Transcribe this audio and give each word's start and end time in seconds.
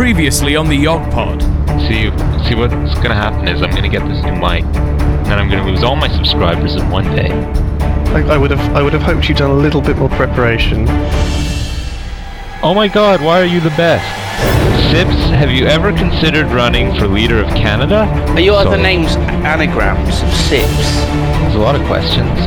Previously 0.00 0.56
on 0.56 0.66
the 0.66 0.74
Yog 0.74 1.12
Pod. 1.12 1.42
See, 1.82 2.08
see 2.48 2.54
what's 2.54 2.94
gonna 3.02 3.14
happen 3.14 3.46
is 3.46 3.60
I'm 3.60 3.68
gonna 3.68 3.86
get 3.86 4.00
this 4.08 4.24
new 4.24 4.32
mic, 4.32 4.64
and 4.64 5.26
then 5.26 5.38
I'm 5.38 5.50
gonna 5.50 5.70
lose 5.70 5.82
all 5.82 5.94
my 5.94 6.08
subscribers 6.08 6.74
in 6.74 6.88
one 6.88 7.04
day. 7.14 7.30
I, 8.14 8.22
I 8.32 8.38
would 8.38 8.50
have 8.50 8.74
I 8.74 8.80
would 8.80 8.94
have 8.94 9.02
hoped 9.02 9.28
you'd 9.28 9.36
done 9.36 9.50
a 9.50 9.54
little 9.54 9.82
bit 9.82 9.98
more 9.98 10.08
preparation. 10.08 10.86
Oh 12.62 12.72
my 12.74 12.88
God, 12.88 13.20
why 13.20 13.42
are 13.42 13.44
you 13.44 13.60
the 13.60 13.68
best? 13.76 14.59
Sips, 14.90 15.16
have 15.30 15.50
you 15.50 15.66
ever 15.66 15.92
considered 15.92 16.46
running 16.46 16.94
for 16.94 17.06
leader 17.06 17.42
of 17.42 17.48
Canada? 17.54 18.04
Are 18.34 18.40
your 18.40 18.56
other 18.56 18.76
names 18.76 19.16
anagrams 19.44 20.22
of 20.22 20.32
sips? 20.32 20.94
There's 21.40 21.54
a 21.54 21.58
lot 21.58 21.74
of 21.74 21.84
questions. 21.86 22.38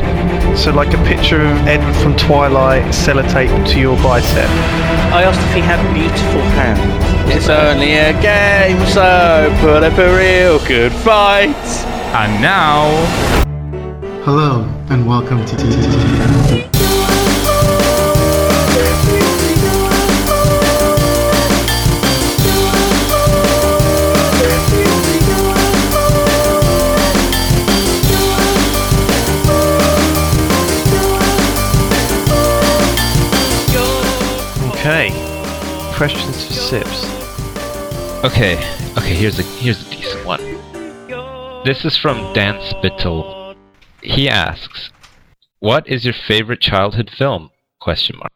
So 0.60 0.72
like 0.72 0.94
a 0.94 1.04
picture 1.04 1.40
of 1.40 1.56
Edward 1.66 1.94
from 2.02 2.16
Twilight 2.16 2.84
sellotape 2.94 3.68
to 3.72 3.80
your 3.80 3.96
bicep. 4.02 4.48
I 5.12 5.24
asked 5.24 5.40
if 5.40 5.54
he 5.54 5.60
had 5.60 5.80
beautiful 5.92 6.42
hands. 6.56 7.34
It's 7.34 7.48
only 7.48 7.94
a 7.94 8.12
game, 8.20 8.84
so 8.86 9.54
put 9.60 9.82
up 9.82 9.98
a 9.98 10.16
real 10.16 10.58
good 10.66 10.92
fight. 10.92 11.54
And 12.14 12.40
now, 12.40 12.90
Hello, 14.24 14.64
and 14.88 15.06
welcome 15.06 15.44
to 15.44 16.70
Questions 35.96 36.46
for 36.46 36.52
Sips. 36.52 37.04
Okay, 38.24 38.56
okay, 38.98 39.14
here's 39.14 39.38
a 39.38 39.42
here's 39.42 39.86
a 39.86 39.90
decent 39.90 40.26
one. 40.26 40.40
This 41.64 41.84
is 41.84 41.96
from 41.96 42.32
Dan 42.32 42.60
Spittle. 42.68 43.54
He 44.02 44.28
asks, 44.28 44.90
"What 45.60 45.86
is 45.88 46.04
your 46.04 46.14
favorite 46.14 46.60
childhood 46.60 47.10
film?" 47.16 47.50
Question 47.80 48.16
mark. 48.18 48.32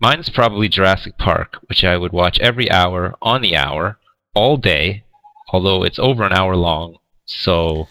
Mine's 0.00 0.28
probably 0.28 0.68
Jurassic 0.68 1.16
Park, 1.18 1.58
which 1.68 1.84
I 1.84 1.96
would 1.96 2.12
watch 2.12 2.40
every 2.40 2.68
hour 2.70 3.14
on 3.22 3.42
the 3.42 3.56
hour, 3.56 3.98
all 4.34 4.56
day, 4.56 5.04
although 5.52 5.84
it's 5.84 5.98
over 6.00 6.24
an 6.24 6.32
hour 6.32 6.56
long. 6.56 6.96
So, 7.26 7.86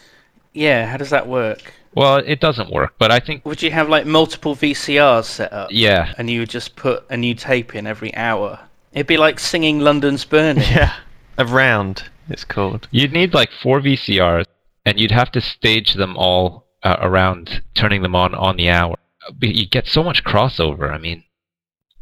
Yeah, 0.53 0.87
how 0.87 0.97
does 0.97 1.11
that 1.11 1.27
work? 1.27 1.73
well, 1.95 2.17
it 2.17 2.41
doesn't 2.41 2.69
work, 2.69 2.95
but 2.99 3.11
I 3.11 3.19
think 3.19 3.45
Would 3.45 3.61
you 3.61 3.71
have 3.71 3.87
like 3.87 4.05
multiple 4.05 4.53
VCRs 4.55 5.23
set 5.25 5.53
up? 5.53 5.69
yeah, 5.71 6.13
And 6.17 6.29
you 6.29 6.41
would 6.41 6.49
just 6.49 6.75
put 6.75 7.05
a 7.09 7.15
new 7.15 7.33
tape 7.33 7.73
in 7.73 7.87
every 7.87 8.13
hour? 8.15 8.59
It'd 8.93 9.07
be 9.07 9.17
like 9.17 9.39
singing 9.39 9.79
London's 9.79 10.25
Burning. 10.25 10.63
Yeah. 10.71 10.93
Around, 11.37 12.03
it's 12.29 12.43
called. 12.43 12.87
You'd 12.91 13.13
need 13.13 13.33
like 13.33 13.49
four 13.51 13.79
VCRs, 13.79 14.45
and 14.85 14.99
you'd 14.99 15.11
have 15.11 15.31
to 15.31 15.41
stage 15.41 15.93
them 15.93 16.15
all 16.17 16.67
uh, 16.83 16.97
around, 16.99 17.63
turning 17.73 18.01
them 18.03 18.15
on 18.15 18.35
on 18.35 18.57
the 18.57 18.69
hour. 18.69 18.95
But 19.39 19.55
You 19.55 19.65
get 19.65 19.87
so 19.87 20.03
much 20.03 20.23
crossover. 20.23 20.91
I 20.91 20.97
mean, 20.97 21.23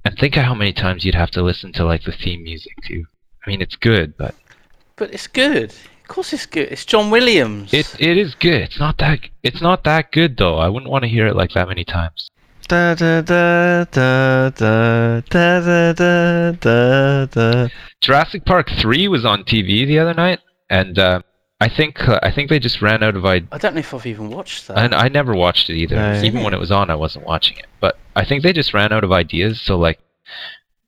and 0.03 0.17
think 0.17 0.35
of 0.35 0.43
how 0.43 0.55
many 0.55 0.73
times 0.73 1.05
you'd 1.05 1.15
have 1.15 1.31
to 1.31 1.41
listen 1.43 1.71
to 1.73 1.85
like 1.85 2.03
the 2.03 2.11
theme 2.11 2.43
music 2.43 2.73
too. 2.85 3.05
I 3.45 3.49
mean, 3.49 3.61
it's 3.61 3.75
good, 3.75 4.17
but 4.17 4.35
But 4.95 5.13
it's 5.13 5.27
good. 5.27 5.71
Of 5.71 6.07
course 6.07 6.33
it's 6.33 6.47
good. 6.47 6.69
It's 6.71 6.85
John 6.85 7.11
Williams. 7.11 7.71
it 7.73 7.95
it 7.99 8.17
is 8.17 8.33
good. 8.35 8.61
It's 8.61 8.79
not 8.79 8.97
that 8.97 9.19
it's 9.43 9.61
not 9.61 9.83
that 9.83 10.11
good 10.11 10.37
though. 10.37 10.57
I 10.57 10.67
wouldn't 10.67 10.91
want 10.91 11.03
to 11.03 11.09
hear 11.09 11.27
it 11.27 11.35
like 11.35 11.51
that 11.53 11.67
many 11.67 11.85
times. 11.85 12.29
Da 12.69 12.93
da 12.93 13.21
da 13.21 13.83
da 13.85 14.49
da 14.51 15.21
da 15.21 15.59
da 15.59 15.91
da 15.93 16.51
da 16.51 17.25
da. 17.25 17.67
Jurassic 17.99 18.45
Park 18.45 18.69
three 18.79 19.07
was 19.07 19.25
on 19.25 19.43
TV 19.43 19.87
the 19.87 19.97
other 19.97 20.13
night, 20.13 20.39
and 20.69 20.99
uh, 20.99 21.23
I 21.59 21.67
think 21.67 22.07
uh, 22.07 22.19
I 22.21 22.29
think 22.29 22.51
they 22.51 22.59
just 22.59 22.79
ran 22.79 23.01
out 23.01 23.15
of 23.15 23.25
ideas. 23.25 23.49
I 23.51 23.57
don't 23.57 23.73
know 23.73 23.79
if 23.79 23.91
I've 23.91 24.05
even 24.05 24.29
watched 24.29 24.67
that. 24.67 24.77
And 24.77 24.93
I 24.93 25.07
never 25.07 25.33
watched 25.33 25.71
it 25.71 25.77
either. 25.77 25.95
No. 25.95 26.21
Even 26.21 26.43
when 26.43 26.53
it 26.53 26.59
was 26.59 26.71
on, 26.71 26.91
I 26.91 26.95
wasn't 26.95 27.25
watching 27.25 27.57
it. 27.57 27.65
But 27.79 27.97
I 28.15 28.23
think 28.23 28.43
they 28.43 28.53
just 28.53 28.71
ran 28.71 28.93
out 28.93 29.03
of 29.03 29.11
ideas, 29.11 29.59
so 29.59 29.75
like 29.75 29.99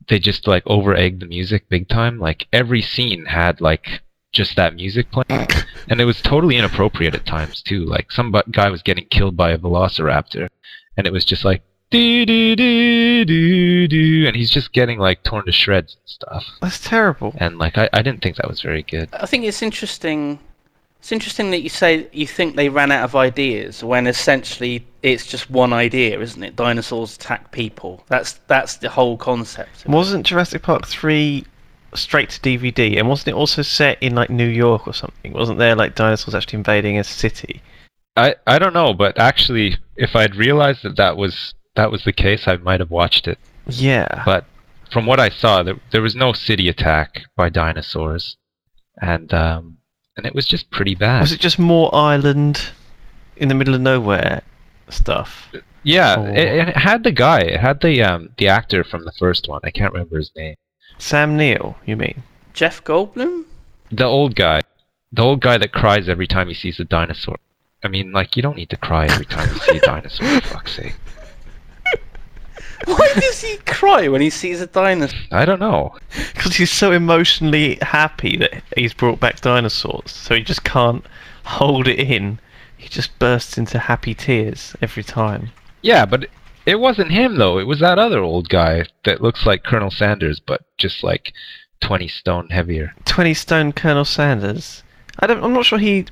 they 0.07 0.19
just 0.19 0.45
like 0.45 0.61
over 0.67 0.93
egged 0.95 1.23
the 1.23 1.25
music 1.25 1.67
big 1.67 1.89
time. 1.89 2.19
Like 2.19 2.45
every 2.53 2.83
scene 2.83 3.25
had 3.25 3.59
like 3.59 4.01
just 4.31 4.55
that 4.57 4.75
music 4.75 5.07
playing, 5.11 5.47
and 5.89 5.99
it 5.99 6.05
was 6.05 6.21
totally 6.21 6.57
inappropriate 6.57 7.15
at 7.15 7.25
times 7.25 7.63
too. 7.63 7.85
Like 7.85 8.11
some 8.11 8.31
bu- 8.31 8.51
guy 8.51 8.69
was 8.69 8.83
getting 8.83 9.07
killed 9.07 9.35
by 9.35 9.49
a 9.49 9.57
velociraptor, 9.57 10.47
and 10.95 11.07
it 11.07 11.11
was 11.11 11.25
just 11.25 11.43
like 11.43 11.63
do 11.91 12.25
do 12.25 12.55
do 12.55 13.25
do 13.25 13.87
do, 13.87 14.27
and 14.27 14.35
he's 14.35 14.49
just 14.49 14.71
getting 14.71 14.97
like 14.97 15.21
torn 15.23 15.45
to 15.45 15.51
shreds 15.51 15.95
and 15.95 16.09
stuff. 16.09 16.45
That's 16.61 16.79
terrible. 16.79 17.33
And 17.37 17.57
like 17.57 17.77
I, 17.77 17.89
I 17.93 18.01
didn't 18.01 18.21
think 18.23 18.37
that 18.37 18.47
was 18.47 18.61
very 18.61 18.83
good. 18.83 19.09
I 19.13 19.25
think 19.25 19.43
it's 19.43 19.61
interesting. 19.61 20.39
It's 20.99 21.11
interesting 21.11 21.51
that 21.51 21.61
you 21.61 21.69
say 21.69 22.07
you 22.13 22.27
think 22.27 22.55
they 22.55 22.69
ran 22.69 22.91
out 22.91 23.03
of 23.03 23.15
ideas 23.15 23.83
when 23.83 24.07
essentially 24.07 24.85
it's 25.03 25.25
just 25.25 25.49
one 25.49 25.73
idea, 25.73 26.19
isn't 26.19 26.41
it? 26.41 26.55
Dinosaurs 26.55 27.15
attack 27.15 27.51
people. 27.51 28.03
That's 28.07 28.33
that's 28.47 28.77
the 28.77 28.89
whole 28.89 29.17
concept. 29.17 29.85
Wasn't 29.85 30.25
Jurassic 30.25 30.61
Park 30.61 30.87
3 30.87 31.43
straight 31.93 32.29
to 32.29 32.39
DVD? 32.39 32.97
And 32.99 33.09
wasn't 33.09 33.29
it 33.29 33.35
also 33.35 33.63
set 33.63 34.01
in 34.01 34.15
like 34.15 34.29
New 34.29 34.47
York 34.47 34.87
or 34.87 34.93
something? 34.93 35.33
Wasn't 35.33 35.59
there 35.59 35.75
like 35.75 35.95
dinosaurs 35.95 36.35
actually 36.35 36.57
invading 36.57 36.97
a 36.97 37.03
city? 37.03 37.61
I, 38.15 38.35
I 38.45 38.59
don't 38.59 38.73
know, 38.73 38.93
but 38.93 39.17
actually, 39.17 39.77
if 39.95 40.15
I'd 40.15 40.35
realized 40.35 40.83
that 40.83 40.97
that 40.97 41.15
was 41.17 41.53
that 41.75 41.91
was 41.91 42.03
the 42.03 42.13
case, 42.13 42.47
I 42.47 42.57
might 42.57 42.79
have 42.79 42.91
watched 42.91 43.27
it. 43.27 43.39
Yeah. 43.67 44.23
But 44.25 44.45
from 44.91 45.05
what 45.05 45.19
I 45.19 45.29
saw, 45.29 45.63
there, 45.63 45.79
there 45.91 46.01
was 46.01 46.15
no 46.15 46.33
city 46.33 46.67
attack 46.67 47.23
by 47.35 47.49
dinosaurs, 47.49 48.37
and 49.01 49.33
um, 49.33 49.77
and 50.17 50.25
it 50.25 50.35
was 50.35 50.45
just 50.45 50.69
pretty 50.69 50.95
bad. 50.95 51.21
Was 51.21 51.31
it 51.31 51.39
just 51.39 51.59
more 51.59 51.93
island 51.93 52.69
in 53.37 53.47
the 53.47 53.55
middle 53.55 53.73
of 53.73 53.81
nowhere 53.81 54.41
stuff? 54.89 55.51
yeah, 55.83 56.21
it, 56.29 56.69
it 56.69 56.77
had 56.77 57.03
the 57.03 57.11
guy. 57.11 57.39
It 57.39 57.59
had 57.59 57.81
the 57.81 58.03
um 58.03 58.29
the 58.37 58.47
actor 58.47 58.83
from 58.83 59.05
the 59.05 59.13
first 59.17 59.47
one. 59.47 59.61
I 59.63 59.71
can't 59.71 59.93
remember 59.93 60.17
his 60.17 60.31
name. 60.35 60.55
Sam 60.97 61.37
Neill, 61.37 61.77
you 61.85 61.95
mean? 61.95 62.23
Jeff 62.53 62.83
Goldblum? 62.83 63.45
The 63.91 64.05
old 64.05 64.35
guy, 64.35 64.61
the 65.11 65.23
old 65.23 65.41
guy 65.41 65.57
that 65.57 65.71
cries 65.71 66.07
every 66.07 66.27
time 66.27 66.47
he 66.47 66.53
sees 66.53 66.79
a 66.79 66.85
dinosaur. 66.85 67.37
I 67.83 67.87
mean, 67.87 68.11
like 68.11 68.35
you 68.35 68.43
don't 68.43 68.57
need 68.57 68.69
to 68.69 68.77
cry 68.77 69.05
every 69.07 69.25
time 69.25 69.49
you 69.53 69.59
see 69.59 69.77
a 69.77 69.81
dinosaur. 69.81 70.27
For 70.41 70.47
fuck's 70.49 70.75
sake. 70.75 70.95
Why 72.85 73.11
does 73.15 73.41
he 73.41 73.57
cry 73.65 74.07
when 74.07 74.21
he 74.21 74.29
sees 74.29 74.61
a 74.61 74.67
dinosaur? 74.67 75.19
I 75.31 75.45
don't 75.45 75.59
know. 75.59 75.95
Because 76.33 76.55
he's 76.55 76.71
so 76.71 76.91
emotionally 76.91 77.77
happy 77.81 78.37
that 78.37 78.63
he's 78.75 78.93
brought 78.93 79.19
back 79.19 79.41
dinosaurs, 79.41 80.11
so 80.11 80.35
he 80.35 80.41
just 80.41 80.63
can't 80.63 81.05
hold 81.43 81.87
it 81.87 81.99
in. 81.99 82.39
He 82.77 82.89
just 82.89 83.17
bursts 83.19 83.57
into 83.57 83.77
happy 83.79 84.13
tears 84.13 84.75
every 84.81 85.03
time. 85.03 85.51
Yeah, 85.81 86.05
but 86.05 86.27
it 86.65 86.79
wasn't 86.79 87.11
him 87.11 87.37
though. 87.37 87.57
It 87.59 87.67
was 87.67 87.79
that 87.79 87.99
other 87.99 88.19
old 88.19 88.49
guy 88.49 88.85
that 89.05 89.21
looks 89.21 89.45
like 89.45 89.63
Colonel 89.63 89.91
Sanders, 89.91 90.39
but 90.39 90.61
just 90.77 91.03
like 91.03 91.33
twenty 91.79 92.07
stone 92.07 92.49
heavier. 92.49 92.93
20 93.05 93.33
stone 93.33 93.71
Colonel 93.73 94.05
Sanders. 94.05 94.83
I 95.19 95.27
don't, 95.27 95.43
I'm 95.43 95.53
not 95.53 95.65
sure 95.65 95.79
he. 95.79 96.05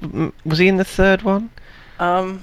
Was 0.45 0.59
he 0.59 0.67
in 0.67 0.77
the 0.77 0.83
third 0.83 1.21
one? 1.21 1.49
Um, 1.99 2.41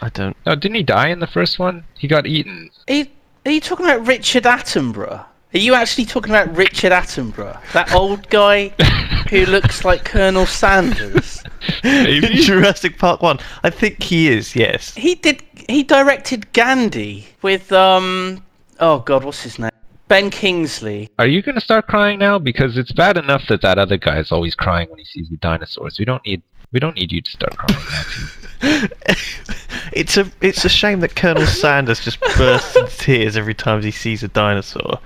I 0.00 0.08
don't. 0.08 0.36
No, 0.46 0.54
didn't 0.54 0.76
he 0.76 0.82
die 0.82 1.08
in 1.08 1.20
the 1.20 1.26
first 1.26 1.58
one? 1.58 1.84
He 1.98 2.08
got 2.08 2.26
eaten. 2.26 2.70
are 2.88 2.94
you, 2.94 3.06
are 3.44 3.52
you 3.52 3.60
talking 3.60 3.86
about 3.86 4.06
Richard 4.06 4.44
Attenborough? 4.44 5.24
Are 5.52 5.58
you 5.58 5.74
actually 5.74 6.04
talking 6.04 6.30
about 6.30 6.54
Richard 6.56 6.92
Attenborough, 6.92 7.58
that 7.72 7.92
old 7.92 8.28
guy 8.30 8.68
who 9.30 9.44
looks 9.46 9.84
like 9.84 10.04
Colonel 10.04 10.46
Sanders? 10.46 11.42
In 11.82 12.22
Jurassic 12.34 12.98
Park 12.98 13.20
1. 13.20 13.38
I 13.64 13.70
think 13.70 14.02
he 14.02 14.28
is, 14.28 14.54
yes. 14.54 14.94
He 14.94 15.16
did. 15.16 15.42
He 15.68 15.82
directed 15.82 16.52
Gandhi 16.52 17.26
with 17.42 17.72
um. 17.72 18.44
Oh 18.78 19.00
God, 19.00 19.24
what's 19.24 19.42
his 19.42 19.58
name? 19.58 19.70
Ben 20.08 20.30
Kingsley. 20.30 21.08
Are 21.18 21.26
you 21.26 21.42
gonna 21.42 21.60
start 21.60 21.86
crying 21.86 22.18
now? 22.18 22.38
Because 22.38 22.76
it's 22.76 22.92
bad 22.92 23.16
enough 23.16 23.42
that 23.48 23.62
that 23.62 23.78
other 23.78 23.96
guy 23.96 24.18
is 24.18 24.32
always 24.32 24.54
crying 24.54 24.88
when 24.88 24.98
he 24.98 25.04
sees 25.04 25.28
the 25.28 25.36
dinosaurs. 25.36 25.98
We 25.98 26.04
don't 26.04 26.24
need. 26.24 26.42
We 26.72 26.78
don't 26.80 26.96
need 26.96 27.12
you 27.12 27.20
to 27.20 27.30
start 27.30 27.56
crying 27.56 27.84
now. 27.90 28.02
too. 28.02 28.39
it's 29.92 30.16
a 30.16 30.30
it's 30.40 30.64
a 30.64 30.68
shame 30.68 31.00
that 31.00 31.16
Colonel 31.16 31.46
Sanders 31.46 32.00
just 32.00 32.20
bursts 32.36 32.76
into 32.76 32.90
tears 32.96 33.36
every 33.36 33.54
time 33.54 33.82
he 33.82 33.90
sees 33.90 34.22
a 34.22 34.28
dinosaur. 34.28 34.98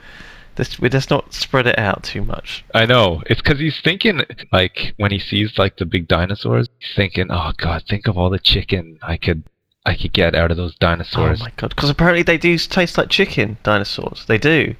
Let's, 0.57 0.79
we- 0.79 0.89
let's 0.89 1.11
not 1.11 1.35
spread 1.35 1.67
it 1.67 1.79
out 1.79 2.05
too 2.05 2.23
much. 2.23 2.65
I 2.75 2.87
know. 2.87 3.23
It's 3.27 3.41
because 3.43 3.59
he's 3.59 3.81
thinking 3.81 4.23
like 4.53 4.95
when 4.99 5.11
he 5.11 5.19
sees 5.19 5.59
like 5.59 5.77
the 5.79 5.85
big 5.85 6.07
dinosaurs, 6.07 6.69
he's 6.79 6.95
thinking, 6.95 7.27
"Oh 7.31 7.53
God, 7.57 7.83
think 7.89 8.07
of 8.07 8.17
all 8.17 8.31
the 8.31 8.39
chicken 8.39 8.99
I 9.03 9.17
could, 9.17 9.43
I 9.85 9.97
could 9.97 10.13
get 10.13 10.35
out 10.35 10.51
of 10.53 10.57
those 10.57 10.77
dinosaurs." 10.77 11.41
Oh 11.41 11.45
my 11.45 11.53
god! 11.57 11.71
Because 11.71 11.91
apparently 11.91 12.23
they 12.23 12.39
do 12.39 12.57
taste 12.59 12.97
like 12.99 13.09
chicken. 13.09 13.57
Dinosaurs. 13.65 14.25
They 14.27 14.39
do. 14.39 14.75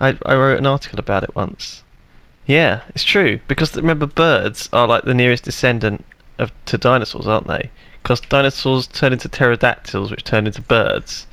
I 0.00 0.18
I 0.26 0.34
wrote 0.34 0.58
an 0.58 0.66
article 0.66 0.98
about 0.98 1.22
it 1.22 1.34
once. 1.34 1.82
Yeah, 2.46 2.82
it's 2.90 3.02
true. 3.04 3.40
Because 3.48 3.74
remember, 3.74 4.06
birds 4.06 4.68
are 4.72 4.86
like 4.86 5.04
the 5.04 5.14
nearest 5.14 5.44
descendant 5.44 6.04
of 6.38 6.52
to 6.66 6.76
dinosaurs, 6.76 7.26
aren't 7.26 7.46
they? 7.48 7.70
Because 8.06 8.20
dinosaurs 8.20 8.86
turn 8.86 9.12
into 9.12 9.28
pterodactyls, 9.28 10.12
which 10.12 10.22
turn 10.22 10.46
into 10.46 10.62
birds. 10.62 11.26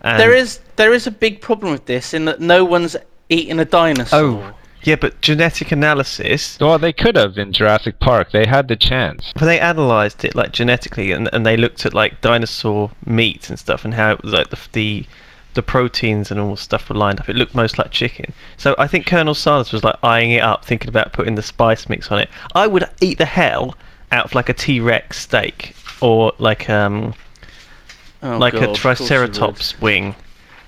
And 0.00 0.18
There 0.18 0.34
is 0.34 0.60
there 0.76 0.94
is 0.94 1.06
a 1.06 1.10
big 1.10 1.42
problem 1.42 1.72
with 1.72 1.84
this 1.84 2.14
in 2.14 2.24
that 2.24 2.40
no 2.40 2.64
one's 2.64 2.96
eaten 3.28 3.60
a 3.60 3.66
dinosaur. 3.66 4.18
Oh, 4.18 4.54
Yeah, 4.82 4.96
but 4.96 5.20
genetic 5.20 5.72
analysis. 5.72 6.56
Well, 6.58 6.78
they 6.78 6.94
could 6.94 7.16
have 7.16 7.36
in 7.36 7.52
Jurassic 7.52 8.00
Park. 8.00 8.30
They 8.30 8.46
had 8.46 8.68
the 8.68 8.76
chance. 8.76 9.30
But 9.34 9.44
they 9.44 9.60
analysed 9.60 10.24
it 10.24 10.34
like 10.34 10.52
genetically, 10.52 11.12
and, 11.12 11.28
and 11.34 11.44
they 11.44 11.58
looked 11.58 11.84
at 11.84 11.92
like 11.92 12.22
dinosaur 12.22 12.90
meat 13.04 13.50
and 13.50 13.58
stuff, 13.58 13.84
and 13.84 13.92
how 13.92 14.12
it 14.12 14.22
was 14.22 14.32
like 14.32 14.48
the 14.48 14.58
the, 14.72 15.04
the 15.52 15.62
proteins 15.62 16.30
and 16.30 16.40
all 16.40 16.52
the 16.52 16.56
stuff 16.56 16.88
were 16.88 16.96
lined 16.96 17.20
up. 17.20 17.28
It 17.28 17.36
looked 17.36 17.54
most 17.54 17.76
like 17.76 17.90
chicken. 17.90 18.32
So 18.56 18.74
I 18.78 18.86
think 18.86 19.04
Colonel 19.04 19.34
Sanders 19.34 19.70
was 19.70 19.84
like 19.84 19.96
eyeing 20.02 20.30
it 20.30 20.40
up, 20.42 20.64
thinking 20.64 20.88
about 20.88 21.12
putting 21.12 21.34
the 21.34 21.42
spice 21.42 21.90
mix 21.90 22.10
on 22.10 22.20
it. 22.20 22.30
I 22.54 22.66
would 22.66 22.88
eat 23.02 23.18
the 23.18 23.26
hell 23.26 23.76
out 24.12 24.24
of 24.24 24.34
like 24.34 24.48
a 24.48 24.54
T 24.54 24.80
Rex 24.80 25.20
steak 25.20 25.74
or 26.00 26.32
like 26.38 26.68
um 26.70 27.14
Oh, 28.22 28.38
like 28.38 28.54
God, 28.54 28.62
a 28.62 28.70
of 28.70 28.80
course 28.80 28.84
you 28.84 28.88
would. 28.88 28.96
Triceratops 28.98 29.80
wing. 29.80 30.14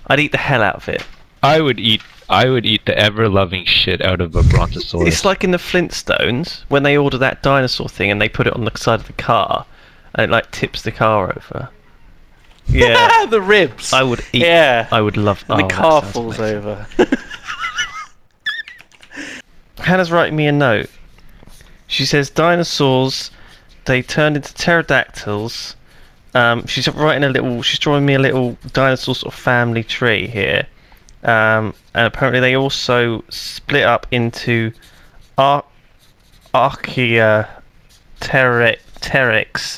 I'd 0.06 0.20
eat 0.20 0.32
the 0.32 0.38
hell 0.38 0.62
out 0.62 0.76
of 0.76 0.88
it. 0.88 1.04
I 1.42 1.60
would 1.60 1.80
eat. 1.80 2.02
I 2.30 2.48
would 2.50 2.66
eat 2.66 2.84
the 2.84 2.96
ever-loving 2.98 3.64
shit 3.64 4.02
out 4.02 4.20
of 4.20 4.36
a 4.36 4.42
brontosaurus. 4.42 5.08
It's 5.08 5.24
like 5.24 5.44
in 5.44 5.50
the 5.50 5.58
Flintstones 5.58 6.62
when 6.68 6.82
they 6.82 6.96
order 6.98 7.16
that 7.18 7.42
dinosaur 7.42 7.88
thing 7.88 8.10
and 8.10 8.20
they 8.20 8.28
put 8.28 8.46
it 8.46 8.52
on 8.52 8.66
the 8.66 8.76
side 8.76 9.00
of 9.00 9.06
the 9.06 9.14
car, 9.14 9.64
and 10.14 10.24
it 10.24 10.30
like 10.30 10.50
tips 10.50 10.82
the 10.82 10.92
car 10.92 11.30
over. 11.30 11.70
Yeah, 12.68 13.24
the 13.30 13.40
ribs. 13.40 13.94
I 13.94 14.02
would 14.02 14.20
eat. 14.32 14.42
Yeah. 14.42 14.88
I 14.92 15.00
would 15.00 15.16
love. 15.16 15.42
and 15.48 15.62
oh, 15.62 15.66
the 15.66 15.72
car 15.72 16.02
sounds 16.02 16.12
falls 16.12 16.38
amazing. 16.38 16.58
over. 16.58 16.86
Hannah's 19.78 20.12
writing 20.12 20.36
me 20.36 20.46
a 20.46 20.52
note. 20.52 20.90
She 21.86 22.04
says 22.04 22.28
dinosaurs, 22.28 23.30
they 23.88 24.02
turned 24.02 24.36
into 24.36 24.54
pterodactyls. 24.54 25.74
Um, 26.34 26.66
she's 26.66 26.86
writing 26.88 27.24
a 27.24 27.30
little. 27.30 27.62
She's 27.62 27.80
drawing 27.80 28.06
me 28.06 28.14
a 28.14 28.18
little 28.18 28.56
dinosaur 28.72 29.14
sort 29.14 29.34
of 29.34 29.40
family 29.40 29.82
tree 29.82 30.28
here. 30.28 30.66
Um, 31.24 31.74
and 31.94 32.06
apparently 32.06 32.38
they 32.40 32.54
also 32.54 33.24
split 33.28 33.82
up 33.82 34.06
into 34.12 34.72
Ar- 35.36 35.64
Archaea. 36.54 37.48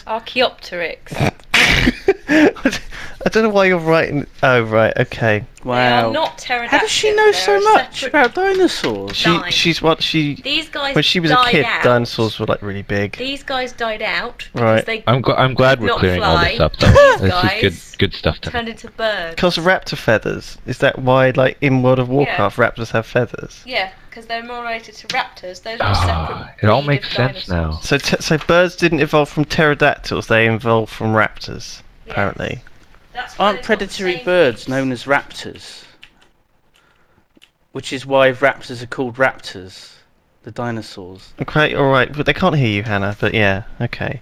Archaeopteryx. 0.07 1.15
I 3.25 3.28
don't 3.28 3.43
know 3.43 3.50
why 3.50 3.67
you're 3.67 3.78
writing. 3.78 4.26
Oh 4.43 4.62
right, 4.62 4.96
okay. 4.96 5.44
They 5.62 5.69
wow. 5.69 6.08
are 6.08 6.12
not 6.12 6.38
pterodactyls. 6.38 6.70
How 6.70 6.78
does 6.78 6.90
she 6.90 7.14
know 7.14 7.32
so 7.32 7.61
much 7.61 8.02
about 8.02 8.34
dinosaurs? 8.34 9.14
She 9.14 9.25
Died. 9.26 9.52
she's 9.52 9.82
what 9.82 10.02
she 10.02 10.37
These 10.37 10.70
guys 10.70 10.94
when 10.94 11.05
she 11.05 11.20
was 11.20 11.31
a 11.31 11.34
died 11.34 11.50
kid. 11.50 11.64
out. 11.67 11.82
Dinosaurs 11.84 12.38
were 12.40 12.46
like 12.46 12.62
really 12.62 12.81
big. 12.81 13.17
These 13.19 13.43
guys 13.43 13.72
died 13.72 14.00
out 14.00 14.49
because 14.52 14.61
Right. 14.62 14.87
they 14.87 15.05
I'm, 15.06 15.22
gl- 15.22 15.38
I'm 15.38 15.52
glad 15.52 15.81
we're 15.81 15.88
Not 15.88 15.99
clearing 15.99 16.22
all 16.22 16.38
this 16.38 16.56
fly. 16.56 16.64
up, 16.64 16.76
though. 16.78 16.87
These 16.88 17.20
this 17.20 17.31
guys 17.31 17.62
is 17.62 17.90
good, 17.99 17.99
good 17.99 18.14
stuff 18.14 18.40
to 18.40 18.49
know. 18.49 18.52
turned 18.52 18.69
into 18.70 18.90
birds. 18.93 19.34
Because 19.34 19.58
raptor 19.58 19.99
feathers. 19.99 20.56
Is 20.64 20.78
that 20.78 20.99
why, 20.99 21.31
like 21.37 21.58
in 21.61 21.82
World 21.82 21.99
of 21.99 22.08
Warcraft, 22.08 22.56
raptors 22.56 22.93
have 22.93 23.05
feathers? 23.05 23.62
Yeah, 23.67 23.93
because 24.08 24.25
they're 24.25 24.43
more 24.43 24.62
related 24.62 24.94
to 24.94 25.06
raptors. 25.08 25.62
Those 25.62 25.78
are 25.81 25.93
a 25.93 25.94
separate. 25.94 26.06
Ah, 26.08 26.52
it 26.62 26.67
all 26.70 26.81
breed 26.82 26.96
of 26.96 27.02
makes 27.02 27.14
sense 27.14 27.49
now. 27.49 27.72
So, 27.82 27.99
t- 27.99 28.17
so 28.20 28.38
birds 28.38 28.76
didn't 28.76 29.00
evolve 29.00 29.28
from 29.28 29.44
pterodactyls; 29.44 30.26
they 30.28 30.49
evolved 30.49 30.90
from 30.90 31.08
raptors. 31.08 31.82
Yes. 32.06 32.12
Apparently. 32.14 32.62
That's 33.20 33.38
why 33.38 33.44
Aren't 33.44 33.56
they've 33.58 33.62
got 33.69 33.78
the 33.78 33.87
predatory 33.87 34.25
birds 34.25 34.69
known 34.69 34.93
as 34.93 35.05
raptors? 35.05 35.84
Which 37.72 37.93
is 37.93 38.05
why 38.06 38.32
raptors 38.32 38.82
are 38.82 38.87
called 38.87 39.17
raptors, 39.17 39.94
the 40.43 40.50
dinosaurs. 40.50 41.32
Okay, 41.40 41.75
all 41.75 41.90
right, 41.90 42.12
but 42.12 42.26
they 42.26 42.32
can't 42.32 42.56
hear 42.56 42.69
you, 42.69 42.82
Hannah. 42.82 43.17
But 43.20 43.34
yeah, 43.34 43.64
okay. 43.81 44.20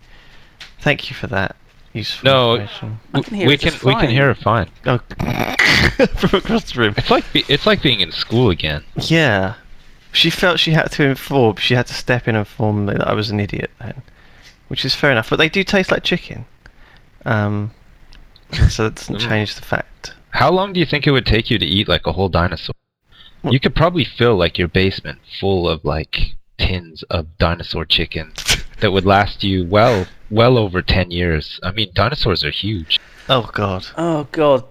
Thank 0.80 1.08
you 1.10 1.16
for 1.16 1.28
that 1.28 1.56
useful 1.92 2.24
No, 2.30 2.54
information. 2.56 3.00
I 3.14 3.20
can 3.22 3.34
hear 3.36 3.46
we 3.46 3.54
it 3.54 3.60
can 3.60 3.72
we 3.84 3.92
can 3.94 4.00
fine. 4.02 4.10
hear 4.10 4.26
her 4.26 4.34
fine. 4.34 4.68
Oh, 4.84 4.98
from 6.16 6.38
across 6.38 6.72
the 6.72 6.80
room. 6.80 6.94
It's 6.96 7.10
like 7.10 7.32
be- 7.32 7.44
it's 7.48 7.66
like 7.66 7.80
being 7.82 8.00
in 8.00 8.12
school 8.12 8.50
again. 8.50 8.84
Yeah, 8.96 9.54
she 10.12 10.28
felt 10.28 10.58
she 10.60 10.72
had 10.72 10.90
to 10.92 11.04
inform. 11.04 11.56
She 11.56 11.74
had 11.74 11.86
to 11.86 11.94
step 11.94 12.28
in 12.28 12.34
and 12.34 12.40
inform 12.40 12.86
me 12.86 12.94
that 12.94 13.06
I 13.08 13.14
was 13.14 13.30
an 13.30 13.40
idiot 13.40 13.70
then, 13.80 14.02
which 14.68 14.84
is 14.84 14.94
fair 14.94 15.10
enough. 15.12 15.30
But 15.30 15.36
they 15.36 15.48
do 15.48 15.62
taste 15.64 15.90
like 15.90 16.02
chicken. 16.02 16.44
Um, 17.24 17.70
so 18.68 18.84
that 18.84 18.94
doesn't 18.96 19.16
Mm. 19.16 19.28
change 19.28 19.54
the 19.54 19.62
fact. 19.62 20.14
How 20.30 20.50
long 20.50 20.72
do 20.72 20.80
you 20.80 20.86
think 20.86 21.06
it 21.06 21.10
would 21.10 21.26
take 21.26 21.50
you 21.50 21.58
to 21.58 21.66
eat 21.66 21.88
like 21.88 22.06
a 22.06 22.12
whole 22.12 22.28
dinosaur? 22.28 22.74
Well- 23.42 23.52
You 23.52 23.60
could 23.60 23.74
probably 23.74 24.04
fill 24.04 24.36
like 24.36 24.58
your 24.58 24.68
basement 24.68 25.18
full 25.40 25.68
of 25.68 25.84
like 25.84 26.34
tins 26.58 27.02
of 27.04 27.38
dinosaur 27.38 27.84
chicken 27.84 28.32
that 28.80 28.92
would 28.92 29.06
last 29.06 29.44
you 29.44 29.64
well 29.64 30.06
well 30.30 30.58
over 30.58 30.82
10 30.82 31.10
years. 31.10 31.58
I 31.62 31.72
mean, 31.72 31.90
dinosaurs 31.94 32.44
are 32.44 32.50
huge. 32.50 32.98
Oh 33.28 33.48
God. 33.52 33.86
Oh 33.96 34.26
god. 34.32 34.64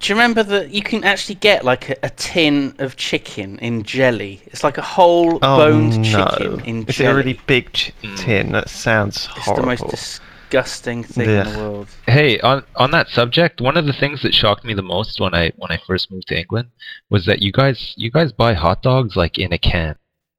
Do 0.00 0.12
you 0.12 0.16
remember 0.16 0.42
that 0.42 0.70
you 0.70 0.82
can 0.82 1.04
actually 1.04 1.36
get 1.36 1.64
like 1.64 1.90
a, 1.90 1.96
a 2.02 2.10
tin 2.10 2.74
of 2.78 2.96
chicken 2.96 3.58
in 3.60 3.84
jelly? 3.84 4.42
It's 4.46 4.64
like 4.64 4.76
a 4.76 4.82
whole 4.82 5.36
Oh 5.40 5.56
boned 5.58 5.98
no! 6.12 6.26
chicken 6.36 6.60
in 6.64 6.84
Is 6.86 6.96
jelly. 6.96 7.08
it 7.08 7.12
a 7.12 7.14
really 7.16 7.40
big 7.46 7.72
ch- 7.72 7.92
Mm. 8.02 8.18
tin? 8.18 8.52
That 8.52 8.68
sounds 8.68 9.28
it's 9.36 9.46
horrible. 9.46 9.62
the 9.76 9.84
most 9.84 10.20
disgusting 10.54 11.02
thing 11.02 11.28
in 11.28 11.52
the 11.52 11.58
world. 11.58 11.88
Hey, 12.06 12.38
on 12.40 12.64
on 12.76 12.90
that 12.92 13.08
subject, 13.08 13.60
one 13.60 13.76
of 13.76 13.86
the 13.86 13.92
things 13.92 14.22
that 14.22 14.34
shocked 14.34 14.64
me 14.64 14.74
the 14.74 14.82
most 14.82 15.20
when 15.20 15.34
I 15.34 15.52
when 15.56 15.72
I 15.72 15.78
first 15.86 16.10
moved 16.10 16.28
to 16.28 16.38
England 16.38 16.68
was 17.10 17.26
that 17.26 17.42
you 17.42 17.52
guys 17.52 17.94
you 17.96 18.10
guys 18.10 18.32
buy 18.32 18.54
hot 18.54 18.82
dogs 18.82 19.16
like 19.16 19.38
in 19.38 19.52
a 19.52 19.58
can. 19.58 19.96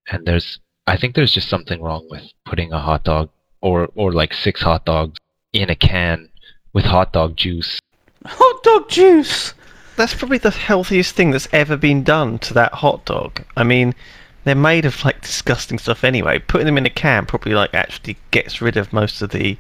And 0.10 0.26
there's 0.26 0.60
I 0.88 0.98
think 0.98 1.16
there's 1.16 1.34
just 1.34 1.50
something 1.50 1.82
wrong 1.82 2.08
with 2.10 2.24
putting 2.46 2.72
a 2.72 2.80
hot 2.80 3.04
dog 3.04 3.30
or 3.62 3.90
or 3.96 4.14
like 4.14 4.34
six 4.34 4.62
hot 4.62 4.86
dogs 4.86 5.20
in 5.54 5.70
a 5.70 5.76
can 5.76 6.30
with 6.74 6.86
hot 6.86 7.12
dog 7.12 7.36
juice. 7.36 7.80
Hot 8.26 8.64
dog 8.64 8.90
juice. 8.90 9.54
That's 9.98 10.14
probably 10.14 10.40
the 10.40 10.52
healthiest 10.52 11.16
thing 11.16 11.32
that's 11.32 11.48
ever 11.54 11.78
been 11.78 12.04
done 12.04 12.40
to 12.40 12.54
that 12.54 12.74
hot 12.74 13.06
dog. 13.06 13.44
I 13.56 13.64
mean, 13.64 13.96
they're 14.44 14.56
made 14.56 14.86
of 14.86 15.04
like 15.06 15.22
disgusting 15.22 15.80
stuff 15.80 16.04
anyway. 16.04 16.40
Putting 16.40 16.66
them 16.66 16.78
in 16.78 16.86
a 16.86 16.90
can 16.90 17.26
probably 17.26 17.54
like 17.54 17.74
actually 17.74 18.18
gets 18.32 18.62
rid 18.62 18.78
of 18.78 18.92
most 18.92 19.22
of 19.22 19.32
the 19.32 19.58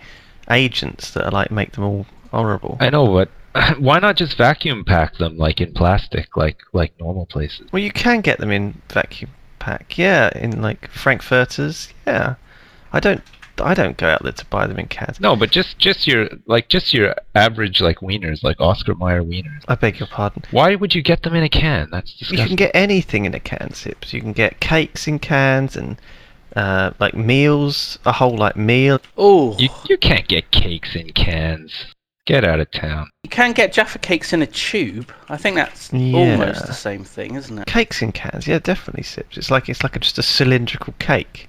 agents 0.49 1.11
that 1.11 1.25
are 1.25 1.31
like 1.31 1.51
make 1.51 1.73
them 1.73 1.83
all 1.83 2.05
horrible. 2.31 2.77
I 2.79 2.89
know, 2.89 3.07
but 3.07 3.29
why 3.79 3.99
not 3.99 4.17
just 4.17 4.37
vacuum 4.37 4.83
pack 4.83 5.17
them 5.17 5.37
like 5.37 5.61
in 5.61 5.73
plastic, 5.73 6.35
like 6.35 6.59
like 6.73 6.93
normal 6.99 7.25
places? 7.25 7.67
Well, 7.71 7.81
you 7.81 7.91
can 7.91 8.21
get 8.21 8.39
them 8.39 8.51
in 8.51 8.81
vacuum 8.89 9.31
pack. 9.59 9.97
Yeah, 9.97 10.29
in 10.37 10.61
like 10.61 10.89
frankfurters. 10.89 11.89
Yeah, 12.05 12.35
I 12.91 12.99
don't. 12.99 13.21
I 13.57 13.73
don't 13.73 13.95
go 13.95 14.07
out 14.07 14.21
there 14.21 14.33
to 14.33 14.45
buy 14.47 14.67
them 14.67 14.77
in 14.77 14.87
cans. 14.87 15.21
No, 15.21 15.37
but 15.37 15.49
just 15.49 15.79
just 15.79 16.05
your 16.05 16.27
like 16.45 16.67
just 16.67 16.93
your 16.93 17.15
average 17.35 17.79
like 17.79 17.99
wieners, 17.99 18.43
like 18.43 18.59
Oscar 18.59 18.95
Mayer 18.95 19.23
wieners. 19.23 19.63
I 19.69 19.75
beg 19.75 19.97
your 19.97 20.09
pardon. 20.09 20.43
Why 20.51 20.75
would 20.75 20.93
you 20.93 21.01
get 21.01 21.23
them 21.23 21.35
in 21.35 21.43
a 21.43 21.49
can? 21.49 21.87
That's 21.89 22.13
disgusting. 22.13 22.39
You 22.39 22.47
can 22.47 22.55
get 22.57 22.71
anything 22.73 23.23
in 23.23 23.33
a 23.33 23.39
can, 23.39 23.73
Sips. 23.73 24.13
You 24.13 24.19
can 24.19 24.33
get 24.33 24.59
cakes 24.59 25.07
in 25.07 25.19
cans 25.19 25.77
and 25.77 25.97
uh, 26.55 26.91
like 26.99 27.13
meals, 27.15 27.99
a 28.05 28.11
whole 28.11 28.37
like 28.37 28.55
meal. 28.55 28.99
Oh, 29.17 29.57
You 29.57 29.69
you 29.89 29.97
can't 29.97 30.27
get 30.27 30.51
cakes 30.51 30.95
in 30.95 31.11
cans. 31.13 31.85
Get 32.25 32.43
out 32.43 32.59
of 32.59 32.71
town. 32.71 33.09
you 33.23 33.29
can 33.29 33.51
get 33.51 33.71
Jaffa 33.71 33.99
cakes 33.99 34.33
in 34.33 34.41
a 34.41 34.47
tube. 34.47 35.11
I 35.29 35.37
think 35.37 35.55
that's 35.57 35.93
Yeah. 35.93 36.17
almost 36.17 36.65
the 36.65 36.73
same 36.73 37.03
thing, 37.03 37.35
isn't 37.35 37.59
it? 37.59 37.67
Cakes 37.67 38.01
in 38.01 38.11
cans, 38.13 38.47
yeah, 38.47 38.57
definitely 38.57 39.03
Sips. 39.03 39.37
It's 39.37 39.51
like 39.51 39.69
it's 39.69 39.83
like 39.83 39.95
a, 39.95 39.99
just 39.99 40.17
a 40.17 40.23
cylindrical 40.23 40.93
cake. 40.97 41.47